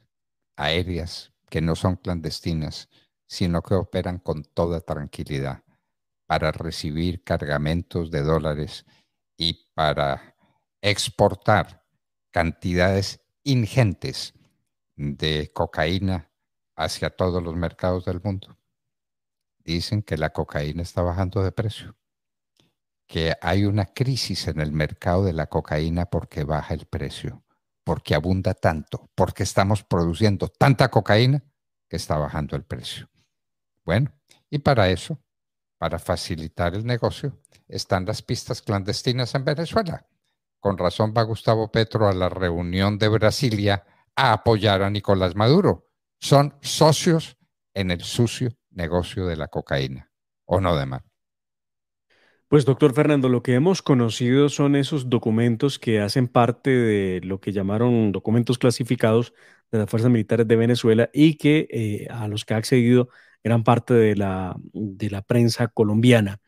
aéreas 0.56 1.34
que 1.50 1.62
no 1.62 1.76
son 1.76 1.96
clandestinas, 1.96 2.90
sino 3.30 3.62
que 3.62 3.76
operan 3.76 4.18
con 4.18 4.44
toda 4.44 4.82
tranquilidad 4.82 5.64
para 6.26 6.52
recibir 6.52 7.24
cargamentos 7.24 8.10
de 8.10 8.24
dólares 8.24 8.86
y 9.38 9.70
para 9.76 10.36
exportar 10.82 11.86
cantidades 12.32 13.22
ingentes 13.44 14.34
de 14.96 15.52
cocaína 15.54 16.32
hacia 16.76 17.10
todos 17.12 17.44
los 17.44 17.56
mercados 17.56 18.06
del 18.06 18.20
mundo. 18.22 18.58
Dicen 19.60 20.02
que 20.02 20.18
la 20.18 20.32
cocaína 20.32 20.82
está 20.82 21.04
bajando 21.04 21.44
de 21.44 21.52
precio 21.52 21.96
que 23.10 23.34
hay 23.42 23.66
una 23.66 23.86
crisis 23.86 24.48
en 24.48 24.60
el 24.62 24.72
mercado 24.72 25.24
de 25.24 25.34
la 25.34 25.48
cocaína 25.48 26.06
porque 26.06 26.44
baja 26.44 26.76
el 26.76 26.86
precio, 26.86 27.44
porque 27.84 28.14
abunda 28.14 28.54
tanto, 28.54 29.10
porque 29.16 29.42
estamos 29.42 29.84
produciendo 29.84 30.48
tanta 30.48 30.92
cocaína 30.92 31.44
que 31.90 31.96
está 31.96 32.20
bajando 32.20 32.56
el 32.56 32.64
precio. 32.66 33.10
Bueno, 33.90 34.14
y 34.52 34.60
para 34.60 34.92
eso, 34.92 35.20
para 35.80 35.98
facilitar 35.98 36.76
el 36.76 36.86
negocio, 36.86 37.40
están 37.68 38.06
las 38.06 38.22
pistas 38.22 38.62
clandestinas 38.62 39.34
en 39.34 39.44
Venezuela. 39.44 40.06
Con 40.60 40.78
razón 40.78 41.12
va 41.18 41.24
Gustavo 41.24 41.72
Petro 41.72 42.08
a 42.08 42.14
la 42.14 42.30
reunión 42.30 43.00
de 43.00 43.08
Brasilia 43.08 43.84
a 44.16 44.34
apoyar 44.34 44.84
a 44.84 44.92
Nicolás 44.92 45.36
Maduro. 45.36 45.88
Son 46.20 46.54
socios 46.62 47.36
en 47.74 47.90
el 47.90 48.02
sucio 48.02 48.52
negocio 48.70 49.26
de 49.26 49.38
la 49.38 49.48
cocaína, 49.48 50.12
¿o 50.46 50.62
no, 50.62 50.76
Demar? 50.76 51.04
Pues 52.48 52.66
doctor 52.66 52.94
Fernando, 52.94 53.28
lo 53.28 53.42
que 53.42 53.56
hemos 53.56 53.82
conocido 53.82 54.50
son 54.50 54.76
esos 54.76 55.10
documentos 55.10 55.80
que 55.80 56.00
hacen 56.00 56.28
parte 56.28 56.70
de 56.70 57.22
lo 57.22 57.40
que 57.40 57.54
llamaron 57.54 58.12
documentos 58.12 58.60
clasificados 58.60 59.34
de 59.72 59.80
las 59.80 59.90
Fuerzas 59.90 60.12
Militares 60.12 60.48
de 60.48 60.56
Venezuela 60.56 61.10
y 61.12 61.38
que 61.38 61.68
eh, 61.72 62.08
a 62.12 62.28
los 62.28 62.46
que 62.46 62.54
ha 62.54 62.58
accedido 62.58 63.10
gran 63.44 63.64
parte 63.64 63.94
de 63.94 64.16
la, 64.16 64.56
de 64.74 65.10
la 65.10 65.22
prensa 65.22 65.68
colombiana. 65.68 66.40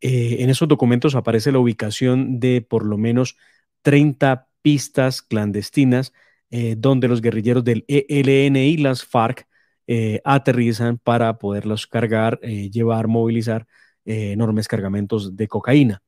Eh, 0.00 0.38
en 0.40 0.50
esos 0.50 0.68
documentos 0.68 1.14
aparece 1.14 1.52
la 1.52 1.58
ubicación 1.58 2.40
de 2.40 2.60
por 2.60 2.84
lo 2.84 2.98
menos 2.98 3.36
30 3.82 4.48
pistas 4.62 5.22
clandestinas 5.22 6.12
eh, 6.50 6.74
donde 6.76 7.08
los 7.08 7.20
guerrilleros 7.20 7.64
del 7.64 7.84
ELN 7.88 8.56
y 8.56 8.76
las 8.76 9.04
FARC 9.04 9.46
aterrizan 10.24 10.96
para 10.96 11.38
poderlos 11.38 11.86
cargar, 11.86 12.40
llevar, 12.40 13.08
movilizar 13.08 13.66
eh, 14.04 14.32
enormes 14.32 14.66
cargamentos 14.66 15.36
de 15.36 15.46
cocaína. 15.46 16.02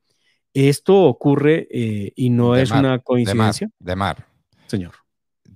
Esto 0.53 1.03
ocurre 1.03 1.65
eh, 1.71 2.11
y 2.13 2.29
no 2.29 2.57
es 2.57 2.69
una 2.71 2.99
coincidencia. 2.99 3.69
De 3.79 3.95
mar, 3.95 4.27
Señor. 4.67 4.95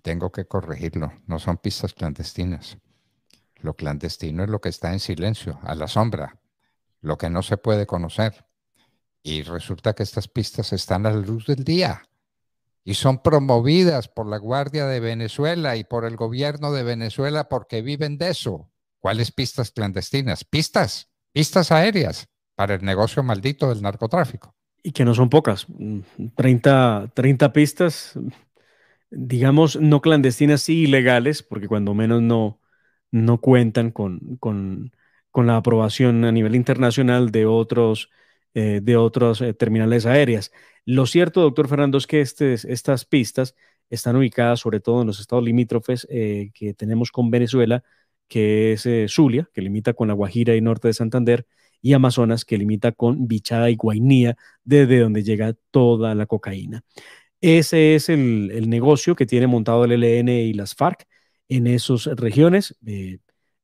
Tengo 0.02 0.32
que 0.32 0.46
corregirlo. 0.46 1.12
No 1.28 1.38
son 1.40 1.58
pistas 1.58 1.94
clandestinas. 1.94 2.78
Lo 3.62 3.76
clandestino 3.76 4.44
es 4.44 4.50
lo 4.50 4.62
que 4.62 4.70
está 4.70 4.94
en 4.94 5.00
silencio, 5.00 5.60
a 5.64 5.76
la 5.76 5.88
sombra, 5.88 6.40
lo 7.02 7.18
que 7.18 7.30
no 7.30 7.44
se 7.44 7.58
puede 7.58 7.86
conocer. 7.86 8.46
Y 9.22 9.44
resulta 9.44 9.94
que 9.94 10.04
estas 10.04 10.28
pistas 10.28 10.72
están 10.74 11.06
a 11.06 11.12
la 11.12 11.18
luz 11.18 11.46
del 11.46 11.64
día 11.64 12.04
y 12.84 12.94
son 12.94 13.22
promovidas 13.22 14.08
por 14.08 14.26
la 14.26 14.38
Guardia 14.38 14.86
de 14.88 15.00
Venezuela 15.00 15.76
y 15.76 15.84
por 15.84 16.06
el 16.06 16.16
gobierno 16.16 16.72
de 16.72 16.84
Venezuela 16.84 17.50
porque 17.50 17.82
viven 17.82 18.18
de 18.18 18.30
eso. 18.30 18.72
¿Cuáles 19.00 19.32
pistas 19.32 19.72
clandestinas? 19.72 20.44
Pistas 20.44 21.10
pistas 21.32 21.72
aéreas 21.72 22.28
para 22.56 22.76
el 22.76 22.84
negocio 22.84 23.24
maldito 23.24 23.70
del 23.70 23.82
narcotráfico. 23.82 24.56
Y 24.84 24.92
que 24.92 25.06
no 25.06 25.14
son 25.14 25.30
pocas, 25.30 25.68
30, 26.36 27.04
mm, 27.06 27.12
30 27.14 27.54
pistas, 27.54 28.18
digamos, 29.10 29.76
no 29.76 30.02
clandestinas, 30.02 30.62
sí 30.62 30.84
ilegales, 30.84 31.44
porque 31.44 31.68
cuando 31.68 31.94
menos 31.94 32.22
no, 32.22 32.60
no 33.12 33.40
cuentan 33.40 33.92
con, 33.92 34.38
con, 34.38 34.92
con 35.32 35.48
la 35.48 35.58
aprobación 35.58 36.26
a 36.26 36.32
nivel 36.32 36.56
internacional 36.56 37.32
de 37.32 37.46
otros, 37.46 38.10
eh, 38.54 38.80
de 38.84 38.98
otros 38.98 39.42
eh, 39.42 39.54
terminales 39.54 40.06
aéreas. 40.06 40.52
Lo 40.86 41.06
cierto, 41.06 41.42
doctor 41.42 41.68
Fernando, 41.68 41.98
es 41.98 42.08
que 42.08 42.22
este, 42.22 42.54
estas 42.54 43.06
pistas 43.06 43.56
están 43.90 44.16
ubicadas 44.16 44.60
sobre 44.60 44.80
todo 44.80 45.02
en 45.02 45.08
los 45.08 45.20
estados 45.20 45.44
limítrofes 45.44 46.08
eh, 46.10 46.52
que 46.54 46.74
tenemos 46.74 47.12
con 47.12 47.32
Venezuela, 47.32 47.84
que 48.28 48.74
es 48.74 48.88
Zulia, 49.12 49.50
que 49.54 49.62
limita 49.62 49.94
con 49.94 50.08
La 50.08 50.14
Guajira 50.14 50.56
y 50.56 50.62
norte 50.62 50.88
de 50.88 50.94
Santander, 50.94 51.48
y 51.82 51.94
Amazonas, 51.94 52.46
que 52.46 52.58
limita 52.58 52.92
con 52.92 53.28
Bichada 53.28 53.70
y 53.70 53.76
Guainía, 53.76 54.36
desde 54.64 55.00
donde 55.00 55.24
llega 55.24 55.56
toda 55.72 56.14
la 56.16 56.26
cocaína. 56.26 56.84
Ese 57.42 57.96
es 57.96 58.10
el, 58.10 58.70
negocio 58.70 59.16
que 59.16 59.26
tiene 59.26 59.48
montado 59.48 59.86
el 59.86 60.04
ELN 60.04 60.30
y 60.30 60.54
las 60.54 60.76
FARC 60.76 61.08
en 61.50 61.68
esas 61.68 62.06
regiones, 62.06 62.78
eh, 62.86 63.20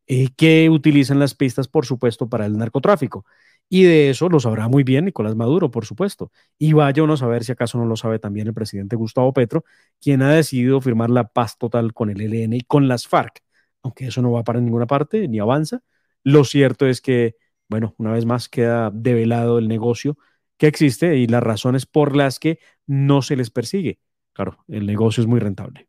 eh, 0.08 0.30
que 0.38 0.70
utilizan 0.70 1.20
las 1.20 1.36
pistas, 1.36 1.68
por 1.68 1.86
supuesto, 1.86 2.30
para 2.30 2.46
el 2.46 2.58
narcotráfico. 2.58 3.26
Y 3.70 3.84
de 3.84 4.10
eso 4.12 4.30
lo 4.30 4.40
sabrá 4.40 4.68
muy 4.68 4.84
bien 4.84 5.06
Nicolás 5.06 5.36
Maduro, 5.36 5.72
por 5.72 5.86
supuesto. 5.86 6.32
Y 6.58 6.74
vaya 6.74 7.04
uno 7.04 7.14
a 7.14 7.18
saber 7.18 7.44
si 7.44 7.52
acaso 7.52 7.78
no 7.78 7.86
lo 7.86 7.96
sabe 7.96 8.20
también 8.20 8.48
el 8.48 8.54
presidente 8.54 8.96
Gustavo 8.96 9.34
Petro, 9.34 9.66
quien 10.02 10.22
ha 10.22 10.32
decidido 10.34 10.82
firmar 10.82 11.10
la 11.10 11.28
paz 11.30 11.58
total 11.58 11.94
con 11.94 12.10
el 12.10 12.22
ELN 12.22 12.54
y 12.54 12.62
con 12.62 12.88
las 12.88 13.08
FARC, 13.08 13.42
aunque 13.84 14.08
eso 14.08 14.22
no 14.22 14.32
va 14.32 14.44
para 14.44 14.62
ninguna 14.62 14.86
parte 14.88 15.28
ni 15.28 15.40
avanza. 15.40 15.82
Lo 16.24 16.44
cierto 16.44 16.86
es 16.88 17.02
que 17.02 17.36
bueno, 17.68 17.96
una 17.98 18.12
vez 18.12 18.26
más 18.26 18.50
queda 18.50 18.92
develado 18.92 19.58
el 19.60 19.68
negocio 19.68 20.18
que 20.58 20.68
existe 20.68 21.18
y 21.18 21.28
las 21.28 21.44
razones 21.44 21.86
por 21.86 22.16
las 22.16 22.40
que 22.40 22.60
no 22.88 23.22
se 23.22 23.36
les 23.36 23.50
persigue. 23.50 24.00
Claro, 24.34 24.64
el 24.68 24.86
negocio 24.86 25.22
es 25.22 25.28
muy 25.28 25.40
rentable. 25.40 25.88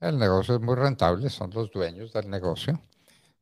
El 0.00 0.18
negocio 0.18 0.56
es 0.56 0.60
muy 0.60 0.74
rentable, 0.74 1.30
son 1.30 1.50
los 1.50 1.70
dueños 1.70 2.12
del 2.12 2.28
negocio. 2.28 2.80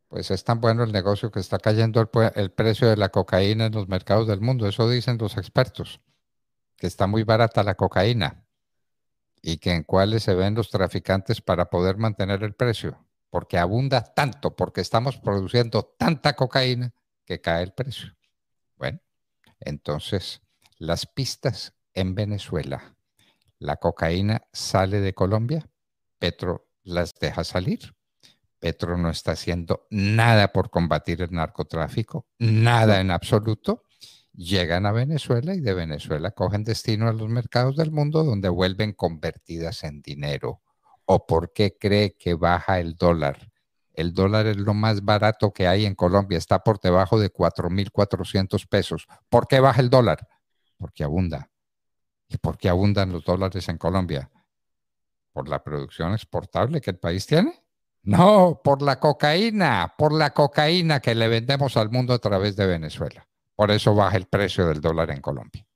Pues 0.08 0.30
es 0.30 0.44
tan 0.44 0.60
bueno 0.60 0.84
el 0.84 0.92
negocio 0.92 1.30
que 1.30 1.40
está 1.40 1.58
cayendo 1.58 2.00
el, 2.00 2.50
precio 2.52 2.88
de 2.88 2.96
la 2.96 3.08
cocaína 3.08 3.66
en 3.66 3.72
los 3.72 3.88
mercados 3.88 4.28
del 4.28 4.40
mundo. 4.40 4.68
Eso 4.68 4.88
dicen 4.88 5.18
los 5.18 5.36
expertos, 5.36 6.00
que 6.76 6.86
está 6.86 7.06
muy 7.06 7.24
barata 7.24 7.62
la 7.62 7.74
cocaína 7.74 8.44
y 9.42 9.58
que 9.58 9.72
en 9.72 9.82
cuáles 9.82 10.22
se 10.22 10.34
ven 10.34 10.54
los 10.54 10.70
traficantes 10.70 11.40
para 11.40 11.70
poder 11.70 11.96
mantener 11.96 12.44
el 12.44 12.54
precio 12.54 13.04
porque 13.34 13.58
abunda 13.58 14.04
tanto, 14.04 14.54
porque 14.54 14.80
estamos 14.80 15.16
produciendo 15.16 15.92
tanta 15.98 16.36
cocaína 16.36 16.94
que 17.24 17.40
cae 17.40 17.64
el 17.64 17.72
precio. 17.72 18.14
Bueno, 18.76 19.00
entonces 19.58 20.40
las 20.78 21.04
pistas 21.06 21.74
en 21.94 22.14
Venezuela, 22.14 22.94
la 23.58 23.74
cocaína 23.78 24.42
sale 24.52 25.00
de 25.00 25.14
Colombia, 25.14 25.68
Petro 26.24 26.70
las 26.84 27.12
deja 27.20 27.44
salir. 27.44 27.94
Petro 28.58 28.96
no 28.96 29.10
está 29.10 29.32
haciendo 29.32 29.86
nada 29.90 30.54
por 30.54 30.70
combatir 30.70 31.20
el 31.20 31.32
narcotráfico, 31.32 32.26
nada 32.38 33.02
en 33.02 33.10
absoluto. 33.10 33.82
Llegan 34.32 34.86
a 34.86 34.92
Venezuela 34.92 35.54
y 35.54 35.60
de 35.60 35.74
Venezuela 35.74 36.30
cogen 36.30 36.64
destino 36.64 37.10
a 37.10 37.12
los 37.12 37.28
mercados 37.28 37.76
del 37.76 37.90
mundo 37.90 38.24
donde 38.24 38.48
vuelven 38.48 38.94
convertidas 38.94 39.84
en 39.84 40.00
dinero 40.00 40.62
o 41.04 41.26
por 41.26 41.52
qué 41.52 41.76
cree 41.78 42.16
que 42.16 42.32
baja 42.32 42.80
el 42.80 42.94
dólar. 42.94 43.52
El 43.92 44.14
dólar 44.14 44.46
es 44.46 44.56
lo 44.56 44.72
más 44.72 45.04
barato 45.04 45.52
que 45.52 45.68
hay 45.68 45.84
en 45.84 45.94
Colombia, 45.94 46.38
está 46.38 46.60
por 46.60 46.80
debajo 46.80 47.20
de 47.20 47.30
4.400 47.30 48.66
pesos. 48.66 49.06
¿Por 49.28 49.46
qué 49.46 49.60
baja 49.60 49.82
el 49.82 49.90
dólar? 49.90 50.26
Porque 50.78 51.04
abunda. 51.04 51.50
¿Y 52.30 52.38
por 52.38 52.56
qué 52.56 52.70
abundan 52.70 53.12
los 53.12 53.22
dólares 53.24 53.68
en 53.68 53.76
Colombia? 53.76 54.30
¿Por 55.34 55.48
la 55.48 55.62
producción 55.62 56.14
exportable 56.14 56.80
que 56.80 56.92
el 56.92 56.98
país 56.98 57.26
tiene? 57.26 57.52
No, 58.04 58.60
por 58.64 58.80
la 58.80 59.00
cocaína, 59.00 59.94
por 59.98 60.12
la 60.12 60.30
cocaína 60.30 61.00
que 61.00 61.14
le 61.14 61.28
vendemos 61.28 61.76
al 61.76 61.90
mundo 61.90 62.14
a 62.14 62.18
través 62.18 62.56
de 62.56 62.66
Venezuela. 62.66 63.26
Por 63.54 63.70
eso 63.70 63.94
baja 63.94 64.16
el 64.16 64.26
precio 64.26 64.66
del 64.66 64.80
dólar 64.80 65.10
en 65.10 65.20
Colombia. 65.20 65.66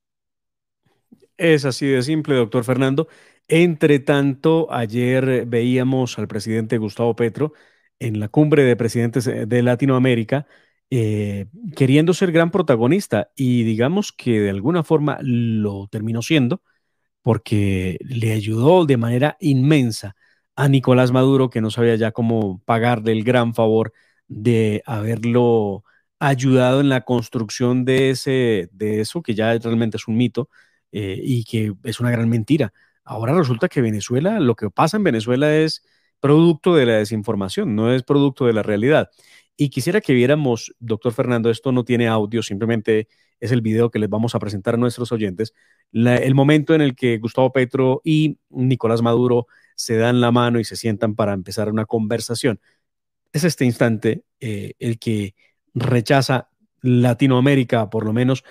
Es 1.37 1.65
así 1.65 1.87
de 1.87 2.03
simple, 2.03 2.37
doctor 2.37 2.65
Fernando. 2.65 3.09
Entre 3.49 3.99
tanto, 3.99 4.69
ayer 4.71 5.45
veíamos 5.47 6.19
al 6.19 6.29
presidente 6.29 6.79
Gustavo 6.79 7.17
Petro 7.17 7.53
en 7.99 8.21
la 8.21 8.29
cumbre 8.29 8.63
de 8.63 8.77
presidentes 8.77 9.25
de 9.25 9.63
Latinoamérica 9.63 10.47
eh, 10.91 11.47
queriendo 11.77 12.15
ser 12.15 12.33
gran 12.33 12.51
protagonista 12.51 13.31
y 13.37 13.63
digamos 13.65 14.13
que 14.13 14.41
de 14.41 14.51
alguna 14.51 14.83
forma 14.83 15.19
lo 15.21 15.87
terminó 15.89 16.23
siendo 16.23 16.63
porque 17.29 17.99
le 18.01 18.33
ayudó 18.33 18.87
de 18.87 18.97
manera 18.97 19.37
inmensa 19.39 20.17
a 20.57 20.67
Nicolás 20.67 21.13
Maduro 21.13 21.51
que 21.51 21.61
no 21.61 21.71
sabía 21.71 21.95
ya 21.95 22.11
cómo 22.11 22.63
pagarle 22.65 23.13
el 23.13 23.23
gran 23.23 23.53
favor 23.53 23.93
de 24.29 24.83
haberlo 24.87 25.85
ayudado 26.19 26.81
en 26.81 26.89
la 26.89 27.03
construcción 27.03 27.85
de, 27.85 28.09
ese, 28.09 28.71
de 28.73 29.03
eso 29.03 29.21
que 29.21 29.35
ya 29.35 29.59
realmente 29.59 29.99
es 29.99 30.09
un 30.09 30.17
mito 30.17 30.49
eh, 30.91 31.21
y 31.23 31.45
que 31.45 31.75
es 31.85 32.01
una 32.01 32.11
gran 32.11 32.31
mentira 32.31 32.73
Ahora 33.05 33.35
resulta 33.35 33.69
que 33.69 33.83
Venezuela, 33.83 34.41
lo 34.41 34.55
que 34.55 34.71
pasa 34.71 34.97
en 34.97 35.05
Venezuela 35.05 35.55
es 35.55 35.85
producto 36.21 36.77
de 36.77 36.87
la 36.87 36.95
desinformación, 36.95 37.77
no 37.77 37.93
es 37.93 38.05
producto 38.05 38.47
de 38.47 38.55
la 38.55 38.63
realidad. 38.63 39.11
Y 39.55 39.69
quisiera 39.69 40.01
que 40.01 40.15
viéramos, 40.15 40.75
doctor 40.79 41.13
Fernando, 41.13 41.51
esto 41.51 41.73
no 41.73 41.85
tiene 41.85 42.09
audio, 42.09 42.43
simplemente 42.43 43.07
es 43.41 43.53
el 43.53 43.61
video 43.61 43.91
que 43.91 43.99
les 43.99 44.09
vamos 44.09 44.35
a 44.35 44.39
presentar 44.39 44.75
a 44.75 44.77
nuestros 44.77 45.13
oyentes, 45.13 45.55
el 45.93 46.35
momento 46.35 46.75
en 46.75 46.81
el 46.81 46.95
que 46.95 47.19
Gustavo 47.19 47.53
Petro 47.53 48.01
y 48.05 48.39
Nicolás 48.51 49.03
Maduro 49.03 49.47
se 49.75 49.97
dan 49.97 50.21
la 50.21 50.33
mano 50.33 50.59
y 50.59 50.65
se 50.65 50.77
sientan 50.77 51.15
para 51.15 51.33
empezar 51.33 51.71
una 51.71 51.85
conversación. 51.85 52.61
Es 53.33 53.45
este 53.45 53.65
instante 53.65 54.25
eh, 54.41 54.73
el 54.79 54.99
que 54.99 55.35
rechaza 55.75 56.49
Latinoamérica, 56.81 57.91
por 57.91 58.05
lo 58.05 58.13
menos 58.13 58.45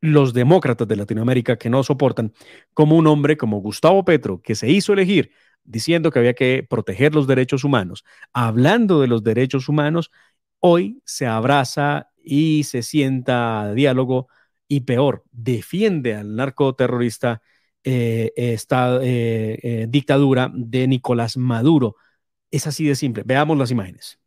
los 0.00 0.34
demócratas 0.34 0.86
de 0.88 0.96
Latinoamérica 0.96 1.56
que 1.56 1.70
no 1.70 1.82
soportan 1.82 2.32
como 2.74 2.96
un 2.96 3.06
hombre 3.06 3.36
como 3.36 3.60
Gustavo 3.60 4.04
Petro, 4.04 4.40
que 4.42 4.54
se 4.54 4.70
hizo 4.70 4.92
elegir 4.92 5.30
diciendo 5.64 6.10
que 6.10 6.18
había 6.18 6.34
que 6.34 6.64
proteger 6.68 7.14
los 7.14 7.26
derechos 7.26 7.64
humanos, 7.64 8.04
hablando 8.32 9.00
de 9.00 9.08
los 9.08 9.22
derechos 9.22 9.68
humanos, 9.68 10.10
hoy 10.60 11.02
se 11.04 11.26
abraza 11.26 12.10
y 12.26 12.64
se 12.64 12.82
sienta 12.82 13.72
diálogo 13.74 14.28
y 14.68 14.80
peor, 14.80 15.24
defiende 15.32 16.14
al 16.16 16.34
narcoterrorista 16.36 17.42
eh, 17.84 18.32
esta 18.36 18.96
eh, 19.02 19.58
eh, 19.62 19.86
dictadura 19.88 20.50
de 20.52 20.88
Nicolás 20.88 21.36
Maduro. 21.36 21.96
Es 22.50 22.66
así 22.66 22.86
de 22.86 22.96
simple. 22.96 23.22
Veamos 23.26 23.56
las 23.58 23.70
imágenes. 23.70 24.18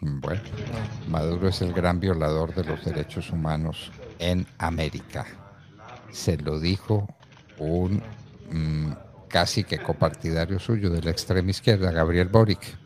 Bueno, 0.00 0.42
Maduro 1.08 1.48
es 1.48 1.62
el 1.62 1.72
gran 1.72 2.00
violador 2.00 2.54
de 2.54 2.64
los 2.64 2.84
derechos 2.84 3.30
humanos 3.30 3.92
en 4.18 4.46
América. 4.58 5.26
Se 6.10 6.36
lo 6.36 6.58
dijo 6.60 7.06
un 7.58 8.02
mm, 8.50 8.92
casi 9.32 9.64
que 9.64 9.78
copartidario 9.78 10.58
suyo 10.58 10.90
de 10.90 11.00
la 11.00 11.10
extrema 11.10 11.50
izquierda, 11.50 11.90
Gabriel 11.90 12.28
Boric. 12.28 12.78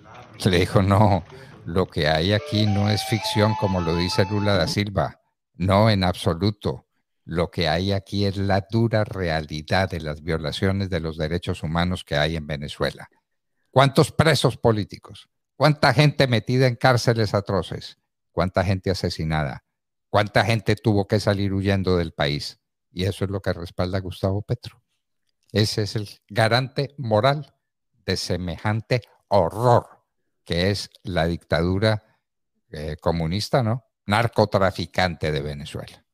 Le 0.44 0.60
dijo, 0.60 0.80
no, 0.80 1.24
lo 1.64 1.88
que 1.88 2.06
hay 2.06 2.32
aquí 2.32 2.66
no 2.66 2.88
es 2.88 3.02
ficción 3.04 3.54
como 3.58 3.80
lo 3.80 3.96
dice 3.96 4.24
Lula 4.30 4.54
da 4.54 4.68
Silva. 4.68 5.20
No, 5.54 5.90
en 5.90 6.04
absoluto. 6.04 6.86
Lo 7.24 7.50
que 7.50 7.68
hay 7.68 7.90
aquí 7.90 8.24
es 8.26 8.36
la 8.36 8.64
dura 8.70 9.02
realidad 9.02 9.90
de 9.90 10.00
las 10.00 10.22
violaciones 10.22 10.88
de 10.88 11.00
los 11.00 11.16
derechos 11.16 11.64
humanos 11.64 12.04
que 12.04 12.14
hay 12.14 12.36
en 12.36 12.46
Venezuela. 12.46 13.08
¿Cuántos 13.72 14.12
presos 14.12 14.56
políticos? 14.56 15.28
¿Cuánta 15.56 15.92
gente 15.92 16.28
metida 16.28 16.68
en 16.68 16.76
cárceles 16.76 17.34
atroces? 17.34 17.98
¿Cuánta 18.30 18.62
gente 18.62 18.90
asesinada? 18.90 19.64
¿Cuánta 20.08 20.44
gente 20.44 20.76
tuvo 20.76 21.08
que 21.08 21.18
salir 21.18 21.52
huyendo 21.52 21.96
del 21.96 22.12
país? 22.12 22.60
Y 22.92 23.04
eso 23.04 23.24
es 23.24 23.30
lo 23.32 23.40
que 23.40 23.52
respalda 23.52 23.98
Gustavo 23.98 24.42
Petro. 24.42 24.85
Ese 25.56 25.84
es 25.84 25.96
el 25.96 26.06
garante 26.28 26.94
moral 26.98 27.54
de 28.04 28.18
semejante 28.18 29.00
horror 29.28 29.86
que 30.44 30.70
es 30.70 30.90
la 31.02 31.26
dictadura 31.26 32.02
eh, 32.70 32.96
comunista, 33.00 33.62
¿no? 33.62 33.86
Narcotraficante 34.04 35.32
de 35.32 35.40
Venezuela. 35.40 36.04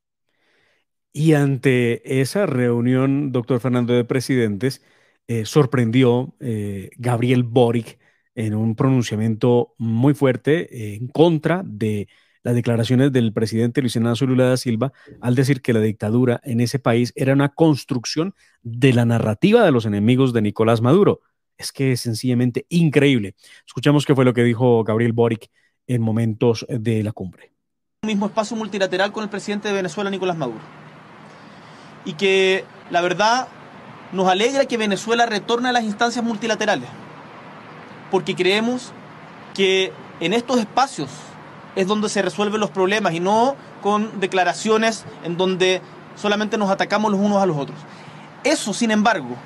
Y 1.12 1.34
ante 1.34 2.20
esa 2.20 2.46
reunión, 2.46 3.32
doctor 3.32 3.58
Fernando 3.58 3.92
de 3.94 4.04
Presidentes, 4.04 4.80
eh, 5.26 5.44
sorprendió 5.44 6.36
eh, 6.38 6.90
Gabriel 6.96 7.42
Boric 7.42 7.98
en 8.36 8.54
un 8.54 8.76
pronunciamiento 8.76 9.74
muy 9.76 10.14
fuerte 10.14 10.94
en 10.94 11.08
contra 11.08 11.64
de 11.66 12.06
las 12.42 12.54
declaraciones 12.54 13.12
del 13.12 13.32
presidente 13.32 13.80
Luis 13.80 13.96
Ignacio 13.96 14.26
Lula 14.26 14.46
da 14.46 14.56
Silva 14.56 14.92
al 15.20 15.34
decir 15.34 15.62
que 15.62 15.72
la 15.72 15.80
dictadura 15.80 16.40
en 16.44 16.60
ese 16.60 16.78
país 16.78 17.12
era 17.16 17.32
una 17.32 17.50
construcción 17.50 18.34
de 18.62 18.92
la 18.92 19.04
narrativa 19.04 19.64
de 19.64 19.72
los 19.72 19.86
enemigos 19.86 20.32
de 20.32 20.42
Nicolás 20.42 20.80
Maduro. 20.80 21.20
es 21.58 21.70
que 21.70 21.92
es 21.92 22.00
sencillamente 22.00 22.66
increíble. 22.70 23.36
Escuchamos 23.66 24.04
qué 24.04 24.14
fue 24.14 24.24
lo 24.24 24.34
que 24.34 24.42
dijo 24.42 24.82
Gabriel 24.82 25.12
Boric 25.12 25.48
en 25.86 26.02
momentos 26.02 26.66
de 26.68 27.02
la 27.04 27.12
cumbre. 27.12 27.52
Un 28.02 28.08
mismo 28.08 28.26
espacio 28.26 28.56
multilateral 28.56 29.12
con 29.12 29.22
el 29.22 29.30
presidente 29.30 29.68
de 29.68 29.74
Venezuela, 29.74 30.10
Nicolás 30.10 30.36
Maduro. 30.36 30.60
Y 32.04 32.14
que 32.14 32.64
la 32.90 33.00
verdad 33.00 33.46
nos 34.12 34.26
alegra 34.26 34.64
que 34.64 34.76
Venezuela 34.76 35.24
retorne 35.26 35.68
a 35.68 35.72
las 35.72 35.84
instancias 35.84 36.24
multilaterales, 36.24 36.88
porque 38.10 38.34
creemos 38.34 38.92
que 39.54 39.92
en 40.18 40.32
estos 40.32 40.58
espacios 40.58 41.10
es 41.76 41.86
donde 41.86 42.08
se 42.08 42.22
resuelven 42.22 42.60
los 42.60 42.70
problemas 42.70 43.14
y 43.14 43.20
no 43.20 43.56
con 43.82 44.20
declaraciones 44.20 45.04
en 45.24 45.36
donde 45.36 45.80
solamente 46.16 46.58
nos 46.58 46.70
atacamos 46.70 47.10
los 47.10 47.20
unos 47.20 47.42
a 47.42 47.46
los 47.46 47.56
otros. 47.56 47.78
Eso, 48.44 48.74
sin 48.74 48.90
embargo, 48.90 49.36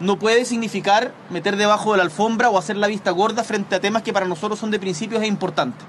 no 0.00 0.18
puede 0.18 0.44
significar 0.44 1.12
meter 1.30 1.56
debajo 1.56 1.92
de 1.92 1.98
la 1.98 2.04
alfombra 2.04 2.50
o 2.50 2.58
hacer 2.58 2.76
la 2.76 2.88
vista 2.88 3.10
gorda 3.12 3.44
frente 3.44 3.76
a 3.76 3.80
temas 3.80 4.02
que 4.02 4.12
para 4.12 4.26
nosotros 4.26 4.58
son 4.58 4.70
de 4.70 4.80
principios 4.80 5.22
e 5.22 5.26
importantes. 5.26 5.86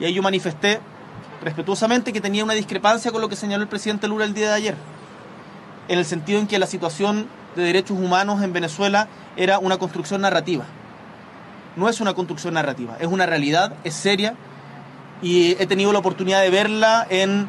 Y 0.00 0.04
ahí 0.04 0.14
yo 0.14 0.22
manifesté 0.22 0.80
respetuosamente 1.42 2.12
que 2.12 2.20
tenía 2.20 2.42
una 2.42 2.54
discrepancia 2.54 3.12
con 3.12 3.20
lo 3.20 3.28
que 3.28 3.36
señaló 3.36 3.62
el 3.62 3.68
presidente 3.68 4.08
Lula 4.08 4.24
el 4.24 4.34
día 4.34 4.48
de 4.48 4.54
ayer, 4.54 4.74
en 5.88 5.98
el 5.98 6.04
sentido 6.04 6.40
en 6.40 6.46
que 6.46 6.58
la 6.58 6.66
situación 6.66 7.28
de 7.54 7.62
derechos 7.62 7.96
humanos 7.98 8.42
en 8.42 8.52
Venezuela 8.52 9.06
era 9.36 9.58
una 9.58 9.78
construcción 9.78 10.22
narrativa. 10.22 10.64
No 11.76 11.88
es 11.88 12.00
una 12.00 12.14
construcción 12.14 12.54
narrativa, 12.54 12.96
es 12.98 13.06
una 13.06 13.26
realidad, 13.26 13.74
es 13.84 13.94
seria, 13.94 14.34
y 15.22 15.52
he 15.52 15.66
tenido 15.66 15.92
la 15.92 15.98
oportunidad 15.98 16.42
de 16.42 16.50
verla 16.50 17.06
en 17.08 17.48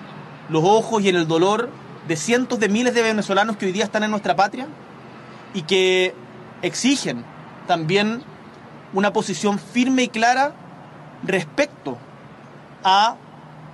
los 0.50 0.64
ojos 0.64 1.02
y 1.02 1.10
en 1.10 1.16
el 1.16 1.28
dolor 1.28 1.70
de 2.08 2.16
cientos 2.16 2.60
de 2.60 2.70
miles 2.70 2.94
de 2.94 3.02
venezolanos 3.02 3.58
que 3.58 3.66
hoy 3.66 3.72
día 3.72 3.84
están 3.84 4.04
en 4.04 4.12
nuestra 4.12 4.36
patria 4.36 4.68
y 5.54 5.64
que 5.64 6.14
exigen 6.62 7.26
también 7.68 8.24
una 8.94 9.12
posición 9.12 9.60
firme 9.60 10.04
y 10.04 10.08
clara 10.08 10.54
respecto 11.24 11.98
a 12.84 13.18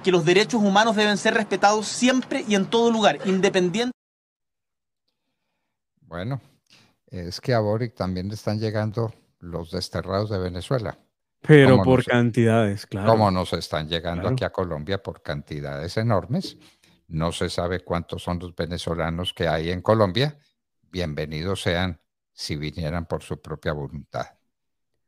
que 0.03 0.11
los 0.11 0.25
derechos 0.25 0.61
humanos 0.61 0.95
deben 0.95 1.17
ser 1.17 1.33
respetados 1.33 1.87
siempre 1.87 2.43
y 2.47 2.55
en 2.55 2.65
todo 2.65 2.91
lugar, 2.91 3.19
independiente. 3.25 3.93
Bueno, 6.01 6.41
es 7.07 7.39
que 7.39 7.53
a 7.53 7.59
Boric 7.59 7.95
también 7.95 8.27
le 8.27 8.35
están 8.35 8.59
llegando 8.59 9.13
los 9.43 9.71
desterrados 9.71 10.29
de 10.29 10.39
Venezuela. 10.39 10.97
Pero 11.41 11.83
por 11.83 12.05
cantidades, 12.05 12.87
claro. 12.87 13.09
Como 13.09 13.29
nos 13.29 13.51
están 13.53 13.89
llegando 13.89 14.29
aquí 14.29 14.45
a 14.45 14.51
Colombia 14.51 15.03
por 15.03 15.21
cantidades 15.21 15.97
enormes. 15.97 16.57
No 17.09 17.33
se 17.33 17.49
sabe 17.49 17.81
cuántos 17.81 18.23
son 18.23 18.39
los 18.39 18.55
venezolanos 18.55 19.33
que 19.33 19.47
hay 19.47 19.69
en 19.69 19.81
Colombia. 19.81 20.37
Bienvenidos 20.89 21.61
sean 21.61 21.99
si 22.31 22.55
vinieran 22.55 23.05
por 23.05 23.21
su 23.21 23.41
propia 23.41 23.73
voluntad. 23.73 24.27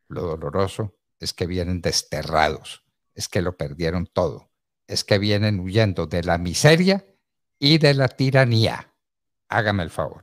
Lo 0.09 0.23
doloroso 0.23 0.97
es 1.19 1.33
que 1.33 1.47
vienen 1.47 1.81
desterrados, 1.81 2.83
es 3.13 3.29
que 3.29 3.41
lo 3.41 3.55
perdieron 3.55 4.05
todo, 4.05 4.51
es 4.87 5.05
que 5.05 5.17
vienen 5.17 5.61
huyendo 5.61 6.05
de 6.05 6.23
la 6.23 6.37
miseria 6.37 7.05
y 7.57 7.77
de 7.77 7.93
la 7.93 8.09
tiranía. 8.09 8.93
Hágame 9.47 9.83
el 9.83 9.89
favor. 9.89 10.21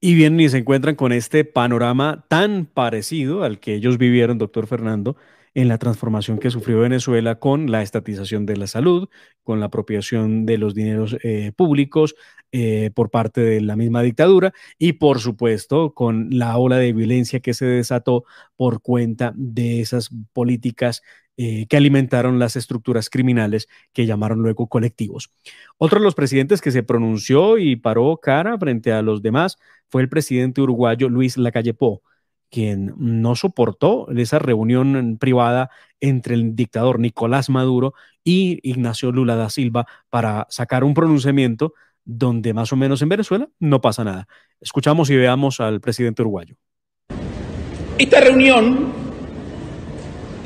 Y 0.00 0.14
vienen 0.14 0.40
y 0.40 0.48
se 0.48 0.58
encuentran 0.58 0.94
con 0.94 1.12
este 1.12 1.44
panorama 1.44 2.24
tan 2.28 2.66
parecido 2.66 3.42
al 3.42 3.58
que 3.58 3.74
ellos 3.74 3.98
vivieron, 3.98 4.38
doctor 4.38 4.68
Fernando, 4.68 5.16
en 5.54 5.66
la 5.66 5.78
transformación 5.78 6.38
que 6.38 6.50
sufrió 6.50 6.78
Venezuela 6.80 7.40
con 7.40 7.70
la 7.72 7.82
estatización 7.82 8.46
de 8.46 8.56
la 8.56 8.68
salud, 8.68 9.08
con 9.42 9.58
la 9.58 9.66
apropiación 9.66 10.46
de 10.46 10.56
los 10.56 10.74
dineros 10.74 11.16
eh, 11.24 11.50
públicos 11.56 12.14
eh, 12.52 12.90
por 12.94 13.10
parte 13.10 13.40
de 13.40 13.60
la 13.60 13.74
misma 13.74 14.02
dictadura 14.02 14.52
y 14.78 14.94
por 14.94 15.18
supuesto 15.18 15.94
con 15.94 16.28
la 16.30 16.56
ola 16.58 16.76
de 16.76 16.92
violencia 16.92 17.40
que 17.40 17.54
se 17.54 17.66
desató 17.66 18.24
por 18.56 18.82
cuenta 18.82 19.32
de 19.36 19.80
esas 19.80 20.10
políticas 20.32 21.02
eh, 21.36 21.66
que 21.68 21.76
alimentaron 21.76 22.38
las 22.38 22.56
estructuras 22.56 23.10
criminales 23.10 23.68
que 23.92 24.06
llamaron 24.06 24.40
luego 24.42 24.66
colectivos. 24.66 25.30
Otro 25.76 26.00
de 26.00 26.04
los 26.04 26.16
presidentes 26.16 26.60
que 26.60 26.72
se 26.72 26.82
pronunció 26.82 27.58
y 27.58 27.76
paró 27.76 28.16
cara 28.16 28.58
frente 28.58 28.92
a 28.92 29.02
los 29.02 29.22
demás 29.22 29.56
fue 29.88 30.02
el 30.02 30.08
presidente 30.08 30.60
uruguayo 30.60 31.08
Luis 31.08 31.36
Lacalle 31.36 31.74
Pou, 31.74 32.02
quien 32.50 32.94
no 32.96 33.34
soportó 33.34 34.08
esa 34.10 34.38
reunión 34.38 35.18
privada 35.18 35.70
entre 36.00 36.34
el 36.34 36.54
dictador 36.54 36.98
Nicolás 36.98 37.50
Maduro 37.50 37.94
y 38.24 38.58
Ignacio 38.62 39.12
Lula 39.12 39.36
da 39.36 39.50
Silva 39.50 39.86
para 40.10 40.46
sacar 40.50 40.84
un 40.84 40.94
pronunciamiento 40.94 41.74
donde 42.04 42.54
más 42.54 42.72
o 42.72 42.76
menos 42.76 43.02
en 43.02 43.10
Venezuela 43.10 43.48
no 43.58 43.80
pasa 43.80 44.04
nada. 44.04 44.28
Escuchamos 44.60 45.10
y 45.10 45.16
veamos 45.16 45.60
al 45.60 45.80
presidente 45.80 46.22
uruguayo. 46.22 46.56
Esta 47.98 48.20
reunión 48.20 48.92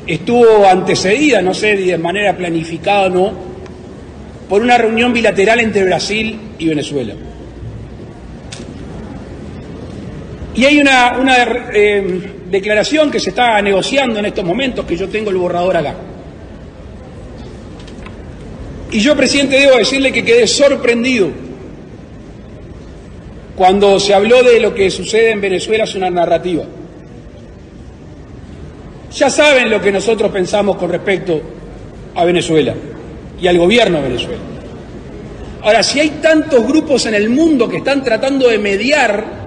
estuvo 0.05 0.67
antecedida, 0.67 1.41
no 1.41 1.53
sé 1.53 1.77
de 1.77 1.97
manera 1.97 2.35
planificada 2.35 3.07
o 3.07 3.09
no, 3.09 3.33
por 4.49 4.61
una 4.61 4.77
reunión 4.77 5.13
bilateral 5.13 5.59
entre 5.61 5.85
Brasil 5.85 6.39
y 6.59 6.67
Venezuela. 6.67 7.15
Y 10.55 10.65
hay 10.65 10.79
una, 10.79 11.17
eh, 11.73 12.21
declaración 12.49 13.09
que 13.09 13.19
se 13.19 13.31
está 13.31 13.61
negociando 13.61 14.19
en 14.19 14.25
estos 14.25 14.45
momentos, 14.45 14.85
que 14.85 14.95
yo 14.95 15.09
tengo 15.09 15.31
el 15.31 15.37
borrador 15.37 15.75
acá. 15.77 15.95
Y 18.91 18.99
yo, 18.99 19.15
presidente, 19.15 19.57
debo 19.59 19.77
decirle 19.77 20.11
que 20.11 20.23
quedé 20.23 20.45
sorprendido 20.45 21.29
cuando 23.55 23.99
se 23.99 24.13
habló 24.13 24.43
de 24.43 24.59
lo 24.59 24.73
que 24.73 24.91
sucede 24.91 25.31
en 25.31 25.41
Venezuela, 25.41 25.83
es 25.83 25.95
una 25.95 26.11
narrativa. 26.11 26.63
Ya 29.15 29.29
saben 29.29 29.69
lo 29.69 29.81
que 29.81 29.91
nosotros 29.91 30.31
pensamos 30.31 30.77
con 30.77 30.91
respecto 30.91 31.41
a 32.15 32.25
Venezuela 32.25 32.75
y 33.39 33.47
al 33.47 33.57
gobierno 33.57 33.97
de 33.97 34.09
Venezuela. 34.09 34.41
Ahora, 35.63 35.81
si 35.81 35.99
hay 35.99 36.09
tantos 36.21 36.67
grupos 36.67 37.05
en 37.05 37.15
el 37.15 37.29
mundo 37.29 37.69
que 37.69 37.77
están 37.77 38.03
tratando 38.03 38.47
de 38.47 38.57
mediar 38.57 39.42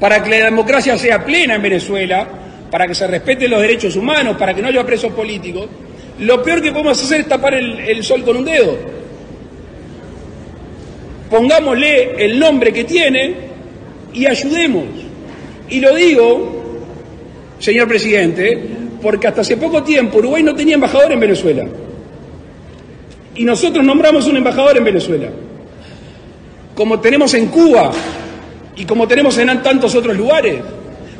para 0.00 0.22
que 0.22 0.30
la 0.30 0.46
democracia 0.46 0.96
sea 0.96 1.24
plena 1.24 1.56
en 1.56 1.62
Venezuela, 1.62 2.26
para 2.70 2.86
que 2.86 2.94
se 2.94 3.06
respeten 3.06 3.50
los 3.50 3.60
derechos 3.60 3.96
humanos, 3.96 4.36
para 4.36 4.54
que 4.54 4.62
no 4.62 4.68
haya 4.68 4.84
presos 4.84 5.12
políticos, 5.12 5.66
lo 6.20 6.42
peor 6.42 6.60
que 6.62 6.70
podemos 6.70 7.02
hacer 7.02 7.20
es 7.20 7.28
tapar 7.28 7.54
el, 7.54 8.02
sol 8.04 8.22
con 8.24 8.36
un 8.36 8.44
dedo. 8.44 8.76
Pongámosle 11.30 12.24
el 12.24 12.38
nombre 12.38 12.72
que 12.72 12.84
tiene 12.84 13.34
y 14.14 14.26
ayudemos. 14.26 14.84
Y 15.68 15.80
lo 15.80 15.94
digo 15.94 16.58
señor 17.58 17.88
presidente, 17.88 18.58
porque 19.02 19.26
hasta 19.26 19.40
hace 19.40 19.56
poco 19.56 19.82
tiempo 19.82 20.18
Uruguay 20.18 20.42
no 20.42 20.54
tenía 20.54 20.74
embajador 20.74 21.12
en 21.12 21.20
Venezuela. 21.20 21.66
Y 23.34 23.44
nosotros 23.44 23.84
nombramos 23.84 24.26
un 24.26 24.36
embajador 24.36 24.76
en 24.76 24.84
Venezuela. 24.84 25.28
Como 26.74 27.00
tenemos 27.00 27.34
en 27.34 27.46
Cuba 27.46 27.92
y 28.78 28.86
como 28.86 29.06
tenemos 29.06 29.36
en 29.38 29.62
tantos 29.62 29.94
otros 29.94 30.16
lugares. 30.16 30.62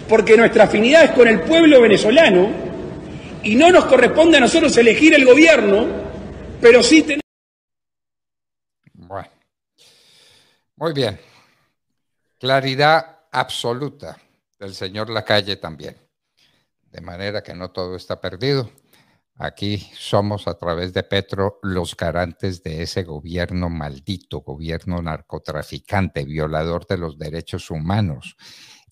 Porque 0.09 0.37
nuestra 0.37 0.65
afinidad 0.65 1.05
es 1.05 1.11
con 1.11 1.29
el 1.29 1.43
pueblo 1.43 1.83
venezolano 1.83 2.49
y 3.43 3.55
no 3.55 3.71
nos 3.71 3.85
corresponde 3.85 4.39
a 4.39 4.41
nosotros 4.41 4.75
elegir 4.79 5.15
el 5.15 5.27
gobierno, 5.27 5.87
pero 6.61 6.83
sí 6.83 7.03
tenemos... 7.03 7.23
Bueno, 8.95 9.29
muy 10.77 10.93
bien. 10.95 11.21
Claridad 12.39 13.19
absoluta 13.31 14.17
del 14.59 14.75
señor 14.75 15.11
Lacalle 15.11 15.57
también 15.57 16.09
de 16.91 17.01
manera 17.01 17.43
que 17.43 17.55
no 17.55 17.71
todo 17.71 17.97
está 17.97 18.21
perdido. 18.21 18.71
Aquí 19.41 19.79
somos 19.95 20.49
a 20.49 20.59
través 20.59 20.93
de 20.93 21.05
Petro 21.05 21.61
los 21.63 21.97
garantes 21.97 22.61
de 22.65 22.83
ese 22.83 23.05
gobierno 23.05 23.71
maldito, 23.71 24.41
gobierno 24.41 25.01
narcotraficante, 25.01 26.25
violador 26.25 26.89
de 26.89 26.99
los 26.99 27.19
derechos 27.19 27.71
humanos, 27.71 28.37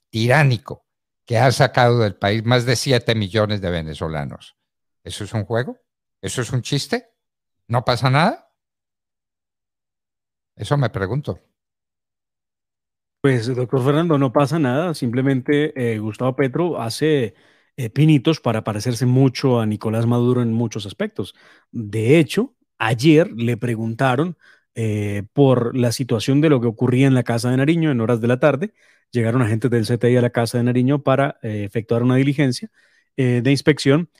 tiránico, 0.08 0.86
que 1.24 1.38
ha 1.38 1.50
sacado 1.50 1.98
del 1.98 2.14
país 2.14 2.44
más 2.44 2.64
de 2.64 2.76
7 2.76 3.16
millones 3.16 3.60
de 3.60 3.70
venezolanos. 3.70 4.56
¿Eso 5.02 5.24
es 5.24 5.32
un 5.32 5.44
juego? 5.44 5.78
¿Eso 6.22 6.42
es 6.42 6.52
un 6.52 6.62
chiste? 6.62 7.08
¿No 7.66 7.84
pasa 7.84 8.08
nada? 8.08 8.52
Eso 10.54 10.76
me 10.76 10.90
pregunto. 10.90 11.40
Pues, 13.20 13.52
doctor 13.52 13.84
Fernando, 13.84 14.16
no 14.16 14.32
pasa 14.32 14.60
nada. 14.60 14.94
Simplemente 14.94 15.72
eh, 15.74 15.98
Gustavo 15.98 16.36
Petro 16.36 16.80
hace 16.80 17.34
eh, 17.78 17.90
pinitos 17.90 18.40
para 18.40 18.64
parecerse 18.64 19.04
mucho 19.04 19.60
a 19.60 19.66
Nicolás 19.66 20.06
Maduro 20.06 20.40
en 20.42 20.52
muchos 20.52 20.86
aspectos. 20.86 21.34
De 21.72 22.18
hecho, 22.18 22.54
ayer 22.78 23.30
le 23.32 23.56
preguntaron 23.58 24.38
eh, 24.74 25.24
por 25.34 25.76
la 25.76 25.92
situación 25.92 26.40
de 26.40 26.48
lo 26.48 26.60
que 26.60 26.68
ocurría 26.68 27.06
en 27.06 27.14
la 27.14 27.22
casa 27.22 27.50
de 27.50 27.56
Nariño 27.58 27.90
en 27.90 28.00
horas 28.00 28.20
de 28.20 28.28
la 28.28 28.40
tarde. 28.40 28.72
Llegaron 29.12 29.42
agentes 29.42 29.70
del 29.70 29.84
CTI 29.84 30.16
a 30.16 30.22
la 30.22 30.30
casa 30.30 30.58
de 30.58 30.64
Nariño 30.64 31.02
para 31.02 31.38
eh, 31.42 31.64
efectuar 31.64 32.02
una 32.02 32.16
diligencia 32.16 32.70
de 33.16 33.50
inspección 33.50 34.10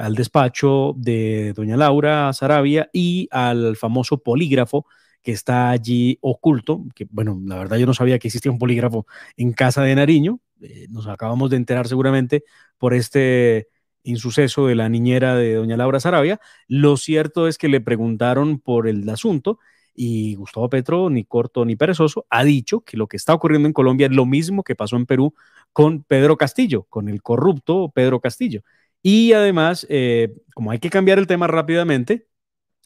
al 0.00 0.14
despacho 0.14 0.94
de 0.96 1.52
doña 1.52 1.76
Laura 1.76 2.32
Sarabia 2.32 2.88
y 2.92 3.28
al 3.32 3.76
famoso 3.76 4.18
polígrafo 4.22 4.86
que 5.24 5.32
está 5.32 5.70
allí 5.70 6.18
oculto, 6.20 6.84
bueno, 7.10 7.40
la 7.44 7.56
verdad 7.56 7.78
yo 7.78 7.86
no 7.86 7.94
sabía 7.94 8.18
que 8.18 8.28
existía 8.28 8.52
un 8.52 8.58
polígrafo 8.58 9.06
en 9.36 9.52
casa 9.52 9.82
de 9.82 9.94
Nariño, 9.96 10.38
eh, 10.64 10.86
nos 10.90 11.06
acabamos 11.06 11.50
de 11.50 11.56
enterar 11.56 11.86
seguramente 11.88 12.44
por 12.78 12.94
este 12.94 13.68
insuceso 14.02 14.66
de 14.66 14.74
la 14.74 14.88
niñera 14.88 15.34
de 15.34 15.54
doña 15.54 15.76
Laura 15.76 16.00
Sarabia. 16.00 16.40
Lo 16.68 16.96
cierto 16.96 17.48
es 17.48 17.58
que 17.58 17.68
le 17.68 17.80
preguntaron 17.80 18.58
por 18.58 18.88
el 18.88 19.08
asunto 19.08 19.58
y 19.94 20.34
Gustavo 20.34 20.68
Petro, 20.68 21.08
ni 21.08 21.24
corto 21.24 21.64
ni 21.64 21.76
perezoso, 21.76 22.26
ha 22.28 22.44
dicho 22.44 22.80
que 22.80 22.96
lo 22.96 23.06
que 23.06 23.16
está 23.16 23.32
ocurriendo 23.32 23.68
en 23.68 23.72
Colombia 23.72 24.06
es 24.06 24.12
lo 24.12 24.26
mismo 24.26 24.64
que 24.64 24.74
pasó 24.74 24.96
en 24.96 25.06
Perú 25.06 25.34
con 25.72 26.02
Pedro 26.02 26.36
Castillo, 26.36 26.84
con 26.84 27.08
el 27.08 27.22
corrupto 27.22 27.92
Pedro 27.94 28.20
Castillo. 28.20 28.62
Y 29.02 29.32
además, 29.32 29.86
eh, 29.88 30.34
como 30.54 30.70
hay 30.70 30.78
que 30.78 30.90
cambiar 30.90 31.18
el 31.18 31.26
tema 31.26 31.46
rápidamente, 31.46 32.26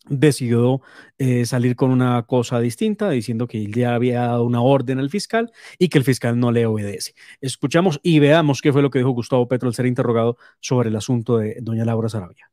decidió 0.08 0.80
eh, 1.18 1.46
salir 1.46 1.76
con 1.76 1.90
una 1.90 2.22
cosa 2.24 2.60
distinta, 2.60 3.10
diciendo 3.10 3.46
que 3.46 3.64
él 3.64 3.74
ya 3.74 3.94
había 3.94 4.20
dado 4.22 4.44
una 4.44 4.60
orden 4.60 4.98
al 4.98 5.10
fiscal 5.10 5.50
y 5.78 5.88
que 5.88 5.98
el 5.98 6.04
fiscal 6.04 6.38
no 6.38 6.52
le 6.52 6.66
obedece. 6.66 7.14
Escuchamos 7.40 8.00
y 8.02 8.18
veamos 8.18 8.60
qué 8.62 8.72
fue 8.72 8.82
lo 8.82 8.90
que 8.90 8.98
dijo 8.98 9.10
Gustavo 9.10 9.48
Petro 9.48 9.68
al 9.68 9.74
ser 9.74 9.86
interrogado 9.86 10.36
sobre 10.60 10.88
el 10.88 10.96
asunto 10.96 11.38
de 11.38 11.58
doña 11.60 11.84
Laura 11.84 12.08
Sarabia. 12.08 12.50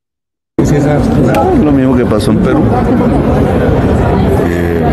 Lo 1.64 1.72
mismo 1.72 1.96
que 1.98 2.06
pasó 2.06 2.32
en 2.32 2.40
Perú. 2.40 2.64
Eh, 4.48 4.84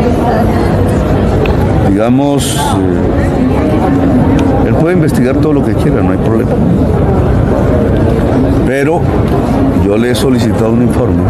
digamos, 1.91 2.57
eh, 2.57 2.59
él 4.69 4.75
puede 4.75 4.95
investigar 4.95 5.41
todo 5.41 5.53
lo 5.53 5.65
que 5.65 5.75
quiera, 5.75 6.03
no 6.03 6.13
hay 6.13 6.19
problema. 6.19 6.53
Pero 8.73 9.03
yo 9.85 9.99
le 9.99 10.13
he 10.13 10.15
solicitado 10.15 10.73
un 10.73 10.81
informe 10.81 11.23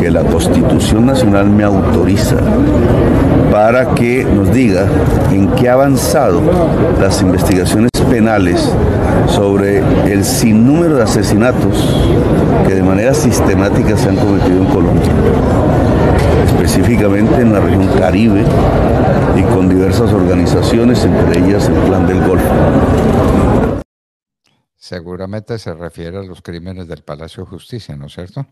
que 0.00 0.10
la 0.10 0.22
Constitución 0.22 1.04
Nacional 1.04 1.50
me 1.50 1.62
autoriza 1.62 2.36
para 3.52 3.94
que 3.94 4.24
nos 4.24 4.50
diga 4.50 4.86
en 5.30 5.46
qué 5.48 5.68
ha 5.68 5.74
avanzado 5.74 6.40
las 6.98 7.20
investigaciones 7.20 7.90
penales 8.08 8.72
sobre 9.26 9.82
el 10.10 10.24
sinnúmero 10.24 10.96
de 10.96 11.02
asesinatos 11.02 11.94
que 12.66 12.74
de 12.74 12.82
manera 12.82 13.12
sistemática 13.12 13.94
se 13.98 14.08
han 14.08 14.16
cometido 14.16 14.56
en 14.56 14.68
Colombia, 14.68 15.12
específicamente 16.46 17.42
en 17.42 17.52
la 17.52 17.60
región 17.60 17.88
Caribe 17.98 18.42
y 19.36 19.42
con 19.42 19.68
diversas 19.68 20.10
organizaciones, 20.14 21.04
entre 21.04 21.40
ellas 21.40 21.68
el 21.68 21.74
Plan 21.74 22.06
del 22.06 22.26
Golfo. 22.26 22.54
Seguramente 24.90 25.58
se 25.58 25.74
refiere 25.74 26.18
a 26.18 26.22
los 26.22 26.40
crímenes 26.42 26.86
del 26.88 27.02
Palacio 27.02 27.42
de 27.44 27.50
Justicia, 27.50 27.96
¿no 27.96 28.06
es 28.06 28.14
cierto? 28.14 28.46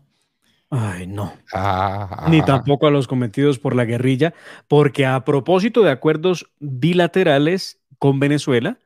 Ay, 0.69 1.07
no. 1.07 1.33
Ah, 1.53 2.27
Ni 2.29 2.41
tampoco 2.41 2.87
a 2.87 2.91
los 2.91 3.07
cometidos 3.07 3.59
por 3.59 3.75
la 3.75 3.85
guerrilla, 3.85 4.33
porque 4.67 5.05
a 5.05 5.23
propósito 5.23 5.81
de 5.83 5.91
acuerdos 5.91 6.51
bilaterales 6.59 7.79
con 7.99 8.19
Venezuela, 8.19 8.79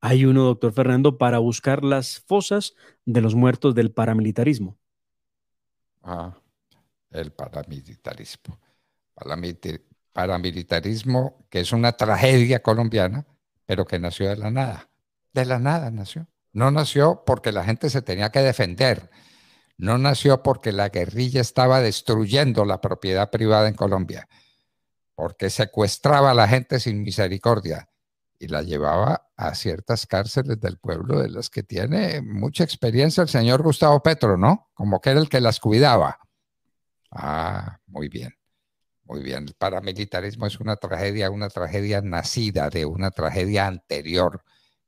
hay 0.00 0.24
uno, 0.24 0.44
doctor 0.44 0.72
Fernando, 0.72 1.18
para 1.18 1.38
buscar 1.38 1.84
las 1.84 2.20
fosas 2.20 2.74
de 3.06 3.20
los 3.20 3.34
muertos 3.34 3.74
del 3.74 3.92
paramilitarismo. 3.92 4.78
Ah, 6.02 6.32
el 7.10 7.32
paramilitarismo. 7.32 8.58
paramilitarismo 10.12 11.46
que 11.50 11.60
es 11.60 11.72
una 11.72 11.92
tragedia 11.92 12.62
colombiana, 12.62 13.26
pero 13.66 13.84
que 13.84 13.98
nació 13.98 14.28
de 14.28 14.36
la 14.36 14.50
nada. 14.50 14.88
De 15.32 15.44
la 15.44 15.58
nada 15.58 15.90
nació. 15.90 16.26
No 16.52 16.70
nació 16.70 17.24
porque 17.24 17.52
la 17.52 17.64
gente 17.64 17.88
se 17.90 18.02
tenía 18.02 18.30
que 18.30 18.40
defender. 18.40 19.10
No 19.78 19.98
nació 19.98 20.42
porque 20.42 20.70
la 20.72 20.90
guerrilla 20.90 21.40
estaba 21.40 21.80
destruyendo 21.80 22.64
la 22.64 22.80
propiedad 22.80 23.30
privada 23.30 23.68
en 23.68 23.74
Colombia, 23.74 24.28
porque 25.14 25.50
secuestraba 25.50 26.32
a 26.32 26.34
la 26.34 26.46
gente 26.46 26.78
sin 26.78 27.02
misericordia 27.02 27.88
y 28.38 28.48
la 28.48 28.62
llevaba 28.62 29.28
a 29.36 29.54
ciertas 29.54 30.06
cárceles 30.06 30.60
del 30.60 30.78
pueblo 30.78 31.20
de 31.20 31.30
las 31.30 31.48
que 31.48 31.62
tiene 31.62 32.20
mucha 32.22 32.64
experiencia 32.64 33.22
el 33.22 33.28
señor 33.28 33.62
Gustavo 33.62 34.02
Petro, 34.02 34.36
¿no? 34.36 34.70
Como 34.74 35.00
que 35.00 35.10
era 35.10 35.20
el 35.20 35.28
que 35.28 35.40
las 35.40 35.58
cuidaba. 35.58 36.18
Ah, 37.10 37.78
muy 37.86 38.08
bien, 38.08 38.34
muy 39.04 39.22
bien. 39.22 39.44
El 39.48 39.54
paramilitarismo 39.54 40.46
es 40.46 40.60
una 40.60 40.76
tragedia, 40.76 41.30
una 41.30 41.48
tragedia 41.48 42.02
nacida 42.02 42.68
de 42.68 42.84
una 42.84 43.10
tragedia 43.10 43.66
anterior 43.66 44.42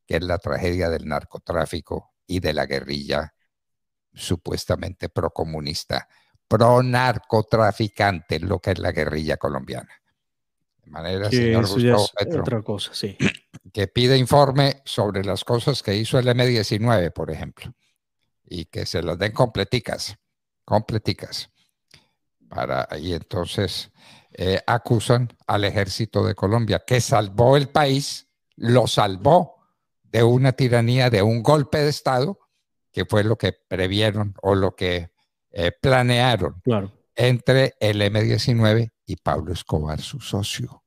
que 0.06 0.16
es 0.16 0.22
la 0.22 0.38
tragedia 0.38 0.90
del 0.90 1.06
narcotráfico 1.06 2.14
y 2.26 2.40
de 2.40 2.52
la 2.52 2.66
guerrilla 2.66 3.34
supuestamente 4.12 5.08
procomunista, 5.08 6.08
pro-narcotraficante, 6.46 8.38
lo 8.40 8.60
que 8.60 8.72
es 8.72 8.78
la 8.78 8.92
guerrilla 8.92 9.36
colombiana. 9.36 9.90
De 10.82 10.90
manera, 10.90 11.30
señor 11.30 11.66
Gustavo 11.66 12.06
Petro, 12.16 12.40
otra 12.42 12.62
cosa, 12.62 12.94
sí. 12.94 13.16
que 13.72 13.88
pide 13.88 14.16
informe 14.16 14.82
sobre 14.84 15.24
las 15.24 15.44
cosas 15.44 15.82
que 15.82 15.96
hizo 15.96 16.18
el 16.18 16.28
M-19, 16.28 17.12
por 17.12 17.30
ejemplo, 17.30 17.74
y 18.44 18.66
que 18.66 18.86
se 18.86 19.02
las 19.02 19.18
den 19.18 19.32
completicas, 19.32 20.16
completicas. 20.64 21.50
Para, 22.48 22.86
y 23.00 23.14
entonces 23.14 23.90
eh, 24.32 24.60
acusan 24.66 25.34
al 25.46 25.64
ejército 25.64 26.24
de 26.24 26.34
Colombia, 26.34 26.84
que 26.86 27.00
salvó 27.00 27.56
el 27.56 27.68
país, 27.68 28.28
lo 28.56 28.86
salvó 28.86 29.53
de 30.14 30.22
una 30.22 30.52
tiranía, 30.52 31.10
de 31.10 31.22
un 31.22 31.42
golpe 31.42 31.78
de 31.78 31.88
Estado, 31.88 32.38
que 32.92 33.04
fue 33.04 33.24
lo 33.24 33.36
que 33.36 33.52
previeron 33.52 34.36
o 34.42 34.54
lo 34.54 34.76
que 34.76 35.10
eh, 35.50 35.72
planearon 35.72 36.62
entre 37.16 37.74
el 37.80 38.00
M-19 38.00 38.92
y 39.06 39.16
Pablo 39.16 39.52
Escobar, 39.52 40.00
su 40.00 40.20
socio. 40.20 40.84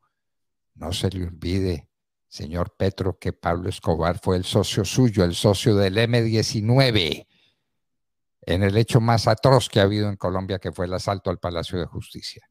No 0.75 0.93
se 0.93 1.09
le 1.09 1.25
olvide, 1.25 1.89
señor 2.30 2.73
Petro, 2.78 3.19
que 3.19 3.34
Pablo 3.34 3.67
Escobar 3.67 4.17
fue 4.17 4.38
el 4.38 4.45
socio 4.45 4.86
suyo, 4.86 5.25
el 5.25 5.36
socio 5.36 5.75
del 5.75 5.97
M-19, 5.97 7.28
en 8.43 8.63
el 8.63 8.78
hecho 8.78 9.01
más 9.01 9.28
atroz 9.28 9.67
que 9.67 9.82
ha 9.82 9.84
habido 9.84 10.07
en 10.07 10.15
Colombia, 10.15 10.59
que 10.59 10.71
fue 10.71 10.86
el 10.86 10.93
asalto 10.93 11.32
al 11.32 11.39
Palacio 11.39 11.78
de 11.78 11.86
Justicia. 11.86 12.47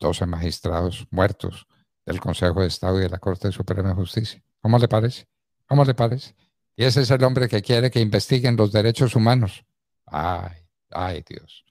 12 0.00 0.24
magistrados 0.24 1.06
muertos 1.10 1.66
del 2.06 2.18
Consejo 2.18 2.62
de 2.62 2.68
Estado 2.68 2.98
y 2.98 3.02
de 3.02 3.10
la 3.10 3.18
Corte 3.18 3.52
Suprema 3.52 3.90
de 3.90 3.94
Justicia. 3.94 4.42
¿Cómo 4.62 4.78
le 4.78 4.88
parece? 4.88 5.26
¿Cómo 5.66 5.84
le 5.84 5.94
parece? 5.94 6.34
Y 6.76 6.84
ese 6.84 7.02
es 7.02 7.10
el 7.10 7.22
hombre 7.22 7.48
que 7.48 7.62
quiere 7.62 7.90
que 7.90 8.00
investiguen 8.00 8.56
los 8.56 8.72
derechos 8.72 9.14
humanos. 9.14 9.64
Ay, 10.06 10.52
ay, 10.90 11.24
Dios. 11.28 11.64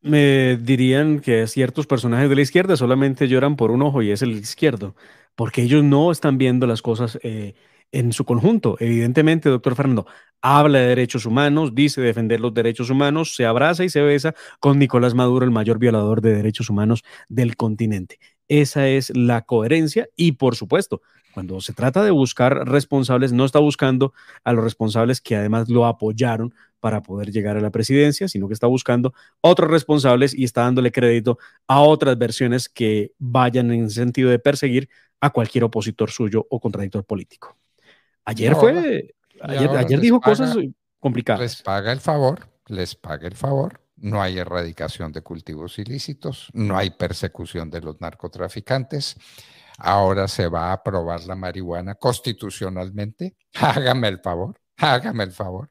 Me 0.00 0.56
dirían 0.56 1.20
que 1.20 1.46
ciertos 1.46 1.86
personajes 1.86 2.28
de 2.28 2.36
la 2.36 2.42
izquierda 2.42 2.76
solamente 2.76 3.28
lloran 3.28 3.56
por 3.56 3.70
un 3.70 3.82
ojo 3.82 4.02
y 4.02 4.10
es 4.10 4.22
el 4.22 4.32
izquierdo, 4.32 4.94
porque 5.34 5.62
ellos 5.62 5.82
no 5.82 6.12
están 6.12 6.38
viendo 6.38 6.66
las 6.66 6.80
cosas 6.80 7.18
eh, 7.22 7.54
en 7.92 8.12
su 8.12 8.24
conjunto. 8.24 8.76
Evidentemente, 8.78 9.48
doctor 9.48 9.74
Fernando, 9.74 10.06
habla 10.40 10.78
de 10.78 10.86
derechos 10.88 11.26
humanos, 11.26 11.74
dice 11.74 12.00
defender 12.00 12.40
los 12.40 12.54
derechos 12.54 12.90
humanos, 12.90 13.34
se 13.34 13.46
abraza 13.46 13.84
y 13.84 13.88
se 13.88 14.00
besa 14.02 14.34
con 14.60 14.78
Nicolás 14.78 15.14
Maduro, 15.14 15.44
el 15.44 15.50
mayor 15.50 15.78
violador 15.78 16.20
de 16.20 16.34
derechos 16.34 16.70
humanos 16.70 17.02
del 17.28 17.56
continente. 17.56 18.18
Esa 18.48 18.88
es 18.88 19.14
la 19.16 19.42
coherencia 19.42 20.08
y, 20.16 20.32
por 20.32 20.56
supuesto, 20.56 21.02
cuando 21.36 21.60
se 21.60 21.74
trata 21.74 22.02
de 22.02 22.10
buscar 22.10 22.66
responsables, 22.66 23.30
no 23.30 23.44
está 23.44 23.58
buscando 23.58 24.14
a 24.42 24.54
los 24.54 24.64
responsables 24.64 25.20
que 25.20 25.36
además 25.36 25.68
lo 25.68 25.84
apoyaron 25.84 26.54
para 26.80 27.02
poder 27.02 27.30
llegar 27.30 27.58
a 27.58 27.60
la 27.60 27.70
presidencia, 27.70 28.26
sino 28.26 28.48
que 28.48 28.54
está 28.54 28.66
buscando 28.66 29.12
otros 29.42 29.70
responsables 29.70 30.32
y 30.32 30.44
está 30.44 30.62
dándole 30.62 30.92
crédito 30.92 31.38
a 31.66 31.80
otras 31.80 32.16
versiones 32.16 32.70
que 32.70 33.12
vayan 33.18 33.70
en 33.70 33.84
el 33.84 33.90
sentido 33.90 34.30
de 34.30 34.38
perseguir 34.38 34.88
a 35.20 35.28
cualquier 35.28 35.64
opositor 35.64 36.10
suyo 36.10 36.46
o 36.48 36.60
contradictor 36.60 37.04
político. 37.04 37.56
Ayer 38.24 38.54
fue, 38.54 39.14
ayer, 39.40 40.00
dijo 40.00 40.20
cosas 40.20 40.56
complicadas. 41.00 41.40
Les 41.42 41.62
paga 41.62 41.92
el 41.92 42.00
favor, 42.00 42.48
les 42.66 42.94
paga 42.94 43.28
el 43.28 43.34
favor. 43.34 43.80
No 43.96 44.20
hay 44.20 44.38
erradicación 44.38 45.12
de 45.12 45.22
cultivos 45.22 45.78
ilícitos, 45.78 46.48
no 46.52 46.76
hay 46.76 46.90
persecución 46.90 47.70
de 47.70 47.80
los 47.80 48.00
narcotraficantes 48.00 49.16
Ahora 49.78 50.26
se 50.26 50.48
va 50.48 50.70
a 50.70 50.72
aprobar 50.74 51.24
la 51.24 51.34
marihuana 51.34 51.94
constitucionalmente. 51.94 53.36
Hágame 53.54 54.08
el 54.08 54.20
favor, 54.20 54.58
hágame 54.76 55.24
el 55.24 55.32
favor. 55.32 55.70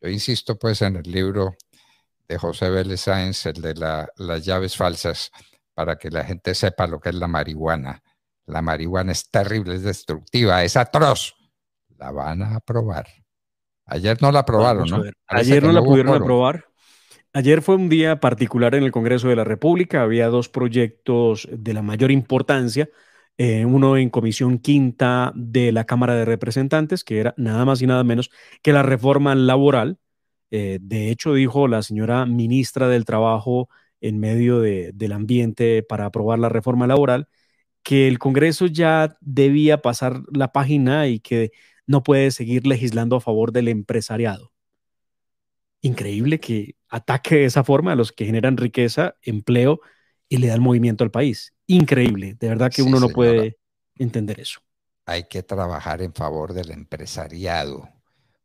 Yo 0.00 0.08
insisto 0.08 0.58
pues 0.58 0.80
en 0.82 0.96
el 0.96 1.10
libro 1.10 1.56
de 2.28 2.38
José 2.38 2.70
Vélez 2.70 3.02
Sáenz, 3.02 3.46
el 3.46 3.60
de 3.60 3.74
las 3.74 4.44
llaves 4.44 4.76
falsas, 4.76 5.30
para 5.74 5.96
que 5.96 6.10
la 6.10 6.24
gente 6.24 6.54
sepa 6.54 6.86
lo 6.86 7.00
que 7.00 7.10
es 7.10 7.14
la 7.16 7.26
marihuana. 7.26 8.02
La 8.46 8.62
marihuana 8.62 9.12
es 9.12 9.30
terrible, 9.30 9.74
es 9.74 9.82
destructiva, 9.82 10.62
es 10.64 10.76
atroz. 10.76 11.34
La 11.98 12.12
van 12.12 12.42
a 12.42 12.56
aprobar. 12.56 13.06
Ayer 13.84 14.22
no 14.22 14.32
la 14.32 14.40
aprobaron, 14.40 14.88
¿no? 14.88 15.02
Ayer 15.26 15.62
no 15.62 15.72
la 15.72 15.82
pudieron 15.82 16.22
aprobar. 16.22 16.69
Ayer 17.32 17.62
fue 17.62 17.76
un 17.76 17.88
día 17.88 18.18
particular 18.18 18.74
en 18.74 18.82
el 18.82 18.90
Congreso 18.90 19.28
de 19.28 19.36
la 19.36 19.44
República. 19.44 20.02
Había 20.02 20.26
dos 20.28 20.48
proyectos 20.48 21.48
de 21.52 21.74
la 21.74 21.82
mayor 21.82 22.10
importancia. 22.10 22.90
Eh, 23.38 23.64
uno 23.64 23.96
en 23.96 24.10
comisión 24.10 24.58
quinta 24.58 25.32
de 25.36 25.70
la 25.70 25.84
Cámara 25.84 26.16
de 26.16 26.24
Representantes, 26.24 27.04
que 27.04 27.20
era 27.20 27.34
nada 27.36 27.64
más 27.64 27.80
y 27.82 27.86
nada 27.86 28.02
menos 28.02 28.30
que 28.62 28.72
la 28.72 28.82
reforma 28.82 29.34
laboral. 29.36 29.98
Eh, 30.50 30.78
de 30.82 31.10
hecho, 31.10 31.34
dijo 31.34 31.68
la 31.68 31.82
señora 31.82 32.26
ministra 32.26 32.88
del 32.88 33.04
Trabajo 33.04 33.68
en 34.00 34.18
medio 34.18 34.60
del 34.60 35.12
ambiente 35.12 35.82
para 35.84 36.06
aprobar 36.06 36.38
la 36.40 36.48
reforma 36.48 36.86
laboral, 36.86 37.28
que 37.82 38.08
el 38.08 38.18
Congreso 38.18 38.66
ya 38.66 39.16
debía 39.20 39.82
pasar 39.82 40.22
la 40.32 40.52
página 40.52 41.08
y 41.08 41.20
que 41.20 41.52
no 41.86 42.02
puede 42.02 42.30
seguir 42.32 42.66
legislando 42.66 43.16
a 43.16 43.20
favor 43.20 43.52
del 43.52 43.68
empresariado. 43.68 44.52
Increíble 45.82 46.40
que 46.40 46.76
ataque 46.90 47.36
de 47.36 47.44
esa 47.46 47.64
forma 47.64 47.92
a 47.92 47.96
los 47.96 48.12
que 48.12 48.26
generan 48.26 48.56
riqueza, 48.56 49.14
empleo 49.22 49.80
y 50.28 50.38
le 50.38 50.48
dan 50.48 50.60
movimiento 50.60 51.04
al 51.04 51.10
país. 51.10 51.54
Increíble, 51.66 52.36
de 52.38 52.48
verdad 52.48 52.70
que 52.74 52.82
uno 52.82 53.00
no 53.00 53.08
puede 53.08 53.58
entender 53.96 54.40
eso. 54.40 54.60
Hay 55.06 55.24
que 55.24 55.42
trabajar 55.42 56.02
en 56.02 56.12
favor 56.12 56.52
del 56.52 56.70
empresariado. 56.70 57.88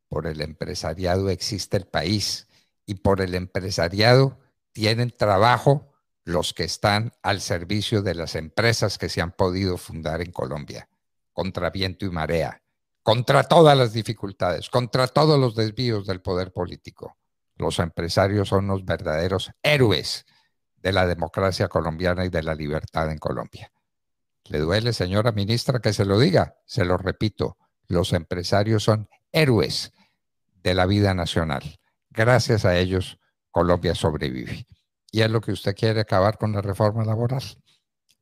Por 0.07 0.27
el 0.27 0.41
empresariado 0.41 1.29
existe 1.29 1.77
el 1.77 1.85
país 1.85 2.47
y 2.85 2.95
por 2.95 3.21
el 3.21 3.35
empresariado 3.35 4.39
tienen 4.71 5.11
trabajo 5.11 5.91
los 6.23 6.53
que 6.53 6.63
están 6.63 7.13
al 7.21 7.39
servicio 7.41 8.01
de 8.01 8.15
las 8.15 8.35
empresas 8.35 8.97
que 8.97 9.09
se 9.09 9.21
han 9.21 9.31
podido 9.31 9.77
fundar 9.77 10.21
en 10.21 10.31
Colombia, 10.31 10.89
contra 11.33 11.69
viento 11.69 12.05
y 12.05 12.09
marea, 12.09 12.61
contra 13.03 13.43
todas 13.43 13.77
las 13.77 13.93
dificultades, 13.93 14.69
contra 14.69 15.07
todos 15.07 15.39
los 15.39 15.55
desvíos 15.55 16.07
del 16.07 16.21
poder 16.21 16.51
político. 16.51 17.15
Los 17.57 17.79
empresarios 17.79 18.49
son 18.49 18.67
los 18.67 18.85
verdaderos 18.85 19.51
héroes 19.63 20.25
de 20.77 20.91
la 20.91 21.07
democracia 21.07 21.67
colombiana 21.67 22.25
y 22.25 22.29
de 22.29 22.43
la 22.43 22.55
libertad 22.55 23.09
en 23.11 23.17
Colombia. 23.17 23.71
¿Le 24.45 24.59
duele, 24.59 24.93
señora 24.93 25.31
ministra, 25.31 25.79
que 25.79 25.93
se 25.93 26.05
lo 26.05 26.19
diga? 26.19 26.57
Se 26.65 26.85
lo 26.85 26.97
repito, 26.97 27.57
los 27.87 28.13
empresarios 28.13 28.83
son 28.83 29.09
héroes 29.31 29.91
de 30.63 30.73
la 30.73 30.85
vida 30.85 31.13
nacional. 31.13 31.79
Gracias 32.09 32.65
a 32.65 32.77
ellos, 32.77 33.17
Colombia 33.51 33.95
sobrevive. 33.95 34.67
Y 35.11 35.21
es 35.21 35.31
lo 35.31 35.41
que 35.41 35.51
usted 35.51 35.75
quiere 35.75 36.01
acabar 36.01 36.37
con 36.37 36.51
la 36.51 36.61
reforma 36.61 37.03
laboral, 37.03 37.43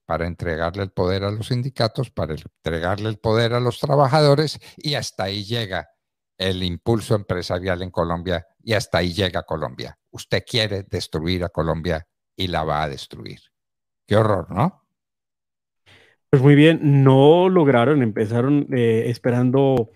para 0.05 0.27
entregarle 0.27 0.83
el 0.83 0.91
poder 0.91 1.23
a 1.23 1.31
los 1.31 1.47
sindicatos, 1.47 2.11
para 2.11 2.35
entregarle 2.35 3.09
el 3.09 3.17
poder 3.17 3.53
a 3.53 3.59
los 3.59 3.79
trabajadores 3.79 4.59
y 4.77 4.95
hasta 4.95 5.23
ahí 5.23 5.43
llega 5.43 5.89
el 6.37 6.63
impulso 6.63 7.15
empresarial 7.15 7.81
en 7.81 7.91
Colombia 7.91 8.45
y 8.63 8.73
hasta 8.73 8.99
ahí 8.99 9.13
llega 9.13 9.43
Colombia. 9.43 9.97
Usted 10.11 10.43
quiere 10.47 10.83
destruir 10.83 11.43
a 11.43 11.49
Colombia 11.49 12.07
y 12.35 12.47
la 12.47 12.63
va 12.63 12.83
a 12.83 12.89
destruir. 12.89 13.39
Qué 14.07 14.15
horror, 14.15 14.51
¿no? 14.51 14.83
Pues 16.29 16.41
muy 16.41 16.55
bien, 16.55 17.03
no 17.03 17.47
lograron, 17.47 18.01
empezaron 18.01 18.67
eh, 18.73 19.03
esperando 19.07 19.91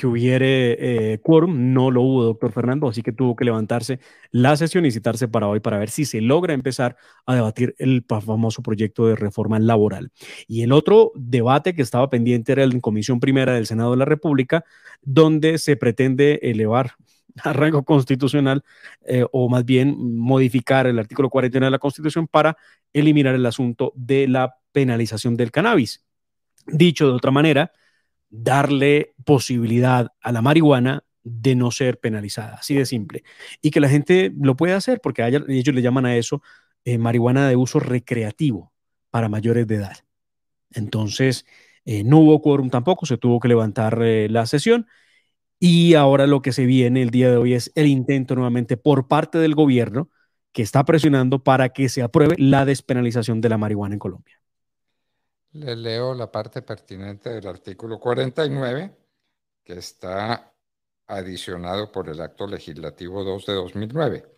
que 0.00 0.06
hubiere 0.06 1.12
eh, 1.12 1.18
quórum. 1.18 1.74
No 1.74 1.90
lo 1.90 2.00
hubo, 2.00 2.24
doctor 2.24 2.52
Fernando, 2.52 2.88
así 2.88 3.02
que 3.02 3.12
tuvo 3.12 3.36
que 3.36 3.44
levantarse 3.44 4.00
la 4.30 4.56
sesión 4.56 4.86
y 4.86 4.90
citarse 4.90 5.28
para 5.28 5.46
hoy 5.46 5.60
para 5.60 5.78
ver 5.78 5.90
si 5.90 6.06
se 6.06 6.22
logra 6.22 6.54
empezar 6.54 6.96
a 7.26 7.34
debatir 7.34 7.74
el 7.78 8.02
famoso 8.08 8.62
proyecto 8.62 9.06
de 9.06 9.14
reforma 9.14 9.58
laboral. 9.58 10.10
Y 10.48 10.62
el 10.62 10.72
otro 10.72 11.12
debate 11.14 11.74
que 11.74 11.82
estaba 11.82 12.08
pendiente 12.08 12.52
era 12.52 12.64
el 12.64 12.72
en 12.72 12.80
Comisión 12.80 13.20
Primera 13.20 13.52
del 13.52 13.66
Senado 13.66 13.90
de 13.90 13.98
la 13.98 14.06
República, 14.06 14.64
donde 15.02 15.58
se 15.58 15.76
pretende 15.76 16.40
elevar 16.42 16.92
a 17.44 17.52
rango 17.52 17.82
constitucional 17.84 18.64
eh, 19.04 19.26
o 19.32 19.50
más 19.50 19.66
bien 19.66 19.96
modificar 20.16 20.86
el 20.86 20.98
artículo 20.98 21.28
41 21.28 21.66
de 21.66 21.70
la 21.70 21.78
Constitución 21.78 22.26
para 22.26 22.56
eliminar 22.94 23.34
el 23.34 23.44
asunto 23.44 23.92
de 23.96 24.28
la 24.28 24.54
penalización 24.72 25.36
del 25.36 25.50
cannabis. 25.50 26.06
Dicho 26.66 27.06
de 27.06 27.12
otra 27.12 27.30
manera, 27.30 27.72
darle 28.30 29.14
posibilidad 29.24 30.08
a 30.20 30.32
la 30.32 30.42
marihuana 30.42 31.04
de 31.22 31.54
no 31.54 31.70
ser 31.70 31.98
penalizada, 32.00 32.54
así 32.56 32.74
de 32.74 32.86
simple. 32.86 33.24
Y 33.60 33.70
que 33.70 33.80
la 33.80 33.88
gente 33.88 34.32
lo 34.40 34.56
pueda 34.56 34.76
hacer, 34.76 35.00
porque 35.00 35.22
ellos 35.26 35.74
le 35.74 35.82
llaman 35.82 36.06
a 36.06 36.16
eso 36.16 36.42
eh, 36.84 36.98
marihuana 36.98 37.48
de 37.48 37.56
uso 37.56 37.80
recreativo 37.80 38.72
para 39.10 39.28
mayores 39.28 39.66
de 39.66 39.76
edad. 39.76 39.96
Entonces, 40.72 41.46
eh, 41.84 42.04
no 42.04 42.18
hubo 42.20 42.40
quórum 42.42 42.70
tampoco, 42.70 43.06
se 43.06 43.18
tuvo 43.18 43.40
que 43.40 43.48
levantar 43.48 44.00
eh, 44.02 44.28
la 44.30 44.46
sesión. 44.46 44.86
Y 45.58 45.94
ahora 45.94 46.26
lo 46.26 46.42
que 46.42 46.52
se 46.52 46.66
viene 46.66 47.02
el 47.02 47.10
día 47.10 47.30
de 47.30 47.36
hoy 47.36 47.54
es 47.54 47.72
el 47.74 47.86
intento 47.86 48.34
nuevamente 48.34 48.76
por 48.76 49.08
parte 49.08 49.38
del 49.38 49.54
gobierno 49.54 50.10
que 50.52 50.62
está 50.62 50.84
presionando 50.84 51.44
para 51.44 51.70
que 51.70 51.88
se 51.88 52.02
apruebe 52.02 52.36
la 52.38 52.64
despenalización 52.64 53.40
de 53.40 53.50
la 53.50 53.58
marihuana 53.58 53.94
en 53.94 53.98
Colombia. 53.98 54.39
Le 55.52 55.74
leo 55.74 56.14
la 56.14 56.30
parte 56.30 56.62
pertinente 56.62 57.30
del 57.30 57.46
artículo 57.48 57.98
49, 57.98 58.96
que 59.64 59.72
está 59.72 60.54
adicionado 61.08 61.90
por 61.90 62.08
el 62.08 62.20
Acto 62.20 62.46
Legislativo 62.46 63.24
2 63.24 63.46
de 63.46 63.52
2009. 63.54 64.36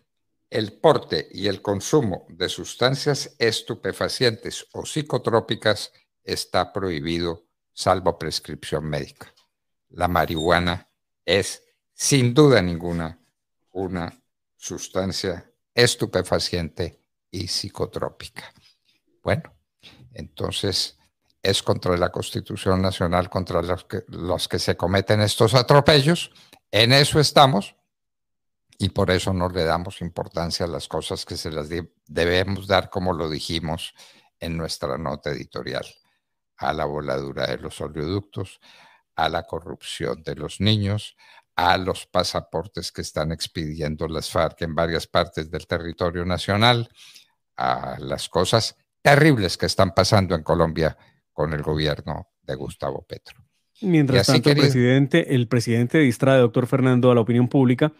El 0.49 0.73
porte 0.73 1.27
y 1.31 1.47
el 1.47 1.61
consumo 1.61 2.25
de 2.29 2.49
sustancias 2.49 3.35
estupefacientes 3.37 4.67
o 4.73 4.85
psicotrópicas 4.85 5.93
está 6.23 6.73
prohibido 6.73 7.45
salvo 7.71 8.17
prescripción 8.17 8.85
médica. 8.85 9.31
La 9.89 10.07
marihuana 10.07 10.89
es 11.23 11.63
sin 11.93 12.33
duda 12.33 12.61
ninguna 12.61 13.19
una 13.71 14.19
sustancia 14.55 15.51
estupefaciente 15.75 16.99
y 17.29 17.47
psicotrópica. 17.47 18.51
Bueno, 19.23 19.55
entonces 20.13 20.97
es 21.43 21.61
contra 21.61 21.97
la 21.97 22.09
Constitución 22.09 22.81
Nacional, 22.81 23.29
contra 23.29 23.61
los 23.61 23.83
que, 23.83 24.05
que 24.49 24.59
se 24.59 24.77
cometen 24.77 25.19
estos 25.19 25.53
atropellos. 25.53 26.31
En 26.71 26.93
eso 26.93 27.19
estamos 27.19 27.75
y 28.79 28.89
por 28.89 29.11
eso 29.11 29.33
no 29.33 29.49
le 29.49 29.65
damos 29.65 30.01
importancia 30.01 30.65
a 30.65 30.69
las 30.69 30.87
cosas 30.87 31.25
que 31.25 31.35
se 31.35 31.51
las 31.51 31.67
debemos 32.07 32.65
dar, 32.65 32.89
como 32.89 33.11
lo 33.11 33.29
dijimos 33.29 33.93
en 34.39 34.57
nuestra 34.57 34.97
nota 34.97 35.31
editorial, 35.31 35.85
a 36.57 36.71
la 36.71 36.85
voladura 36.85 37.45
de 37.47 37.57
los 37.57 37.79
oleoductos, 37.81 38.61
a 39.15 39.27
la 39.27 39.43
corrupción 39.43 40.23
de 40.23 40.35
los 40.35 40.61
niños, 40.61 41.17
a 41.55 41.77
los 41.77 42.07
pasaportes 42.07 42.91
que 42.91 43.01
están 43.01 43.31
expidiendo 43.31 44.07
las 44.07 44.29
FARC 44.29 44.61
en 44.61 44.73
varias 44.75 45.07
partes 45.07 45.51
del 45.51 45.67
territorio 45.67 46.25
nacional, 46.25 46.89
a 47.57 47.97
las 47.99 48.29
cosas 48.29 48.75
terribles 49.01 49.57
que 49.57 49.67
están 49.67 49.93
pasando 49.93 50.33
en 50.33 50.43
Colombia 50.43 50.97
con 51.33 51.53
el 51.53 51.61
gobierno 51.61 52.29
de 52.41 52.55
Gustavo 52.55 53.05
Petro. 53.07 53.43
Mientras 53.81 54.27
tanto, 54.27 54.51
el, 54.51 54.57
presidente, 54.57 55.35
el 55.35 55.47
presidente 55.47 55.99
distrae, 55.99 56.39
doctor 56.39 56.67
Fernando, 56.67 57.11
a 57.11 57.15
la 57.15 57.21
opinión 57.21 57.47
pública 57.47 57.91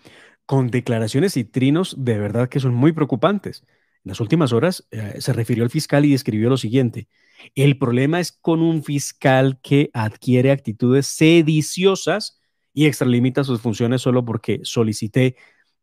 con 0.46 0.70
declaraciones 0.70 1.38
y 1.38 1.44
trinos 1.44 1.96
de 1.98 2.18
verdad 2.18 2.50
que 2.50 2.60
son 2.60 2.74
muy 2.74 2.92
preocupantes. 2.92 3.64
En 4.04 4.10
las 4.10 4.20
últimas 4.20 4.54
horas 4.54 4.86
eh, 4.92 5.16
se 5.20 5.34
refirió 5.34 5.64
al 5.64 5.70
fiscal 5.70 6.06
y 6.06 6.12
describió 6.12 6.50
lo 6.50 6.58
siguiente. 6.58 7.08
El 7.56 7.78
problema 7.78 8.20
es 8.20 8.32
con 8.32 8.62
un 8.62 8.84
fiscal 8.84 9.60
que 9.62 9.90
adquiere 9.94 10.52
actitudes 10.52 11.08
sediciosas 11.08 12.40
y 12.74 12.86
extralimita 12.86 13.44
sus 13.44 13.62
funciones 13.62 14.02
solo 14.02 14.26
porque 14.26 14.60
solicité 14.64 15.36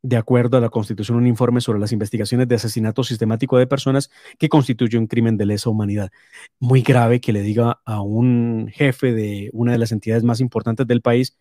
de 0.03 0.17
acuerdo 0.17 0.57
a 0.57 0.61
la 0.61 0.71
Constitución, 0.71 1.19
un 1.19 1.27
informe 1.27 1.61
sobre 1.61 1.79
las 1.79 1.93
investigaciones 1.93 2.49
de 2.49 2.55
asesinato 2.55 3.05
sistemático 3.05 3.59
de 3.59 3.67
personas 3.67 4.11
que 4.39 4.49
constituye 4.49 4.97
un 4.97 5.07
crimen 5.07 5.37
de 5.37 5.47
lesa 5.47 5.71
humanidad. 5.71 6.11
Muy 6.59 6.83
grave 6.83 7.21
que 7.21 7.33
le 7.33 7.43
diga 7.43 7.81
a 7.85 8.01
un 8.01 8.71
jefe 8.73 9.13
de 9.13 9.51
una 9.53 9.73
de 9.73 9.79
las 9.79 9.93
entidades 9.93 10.25
más 10.25 10.41
importantes 10.41 10.87
del 10.87 11.03
país 11.03 11.37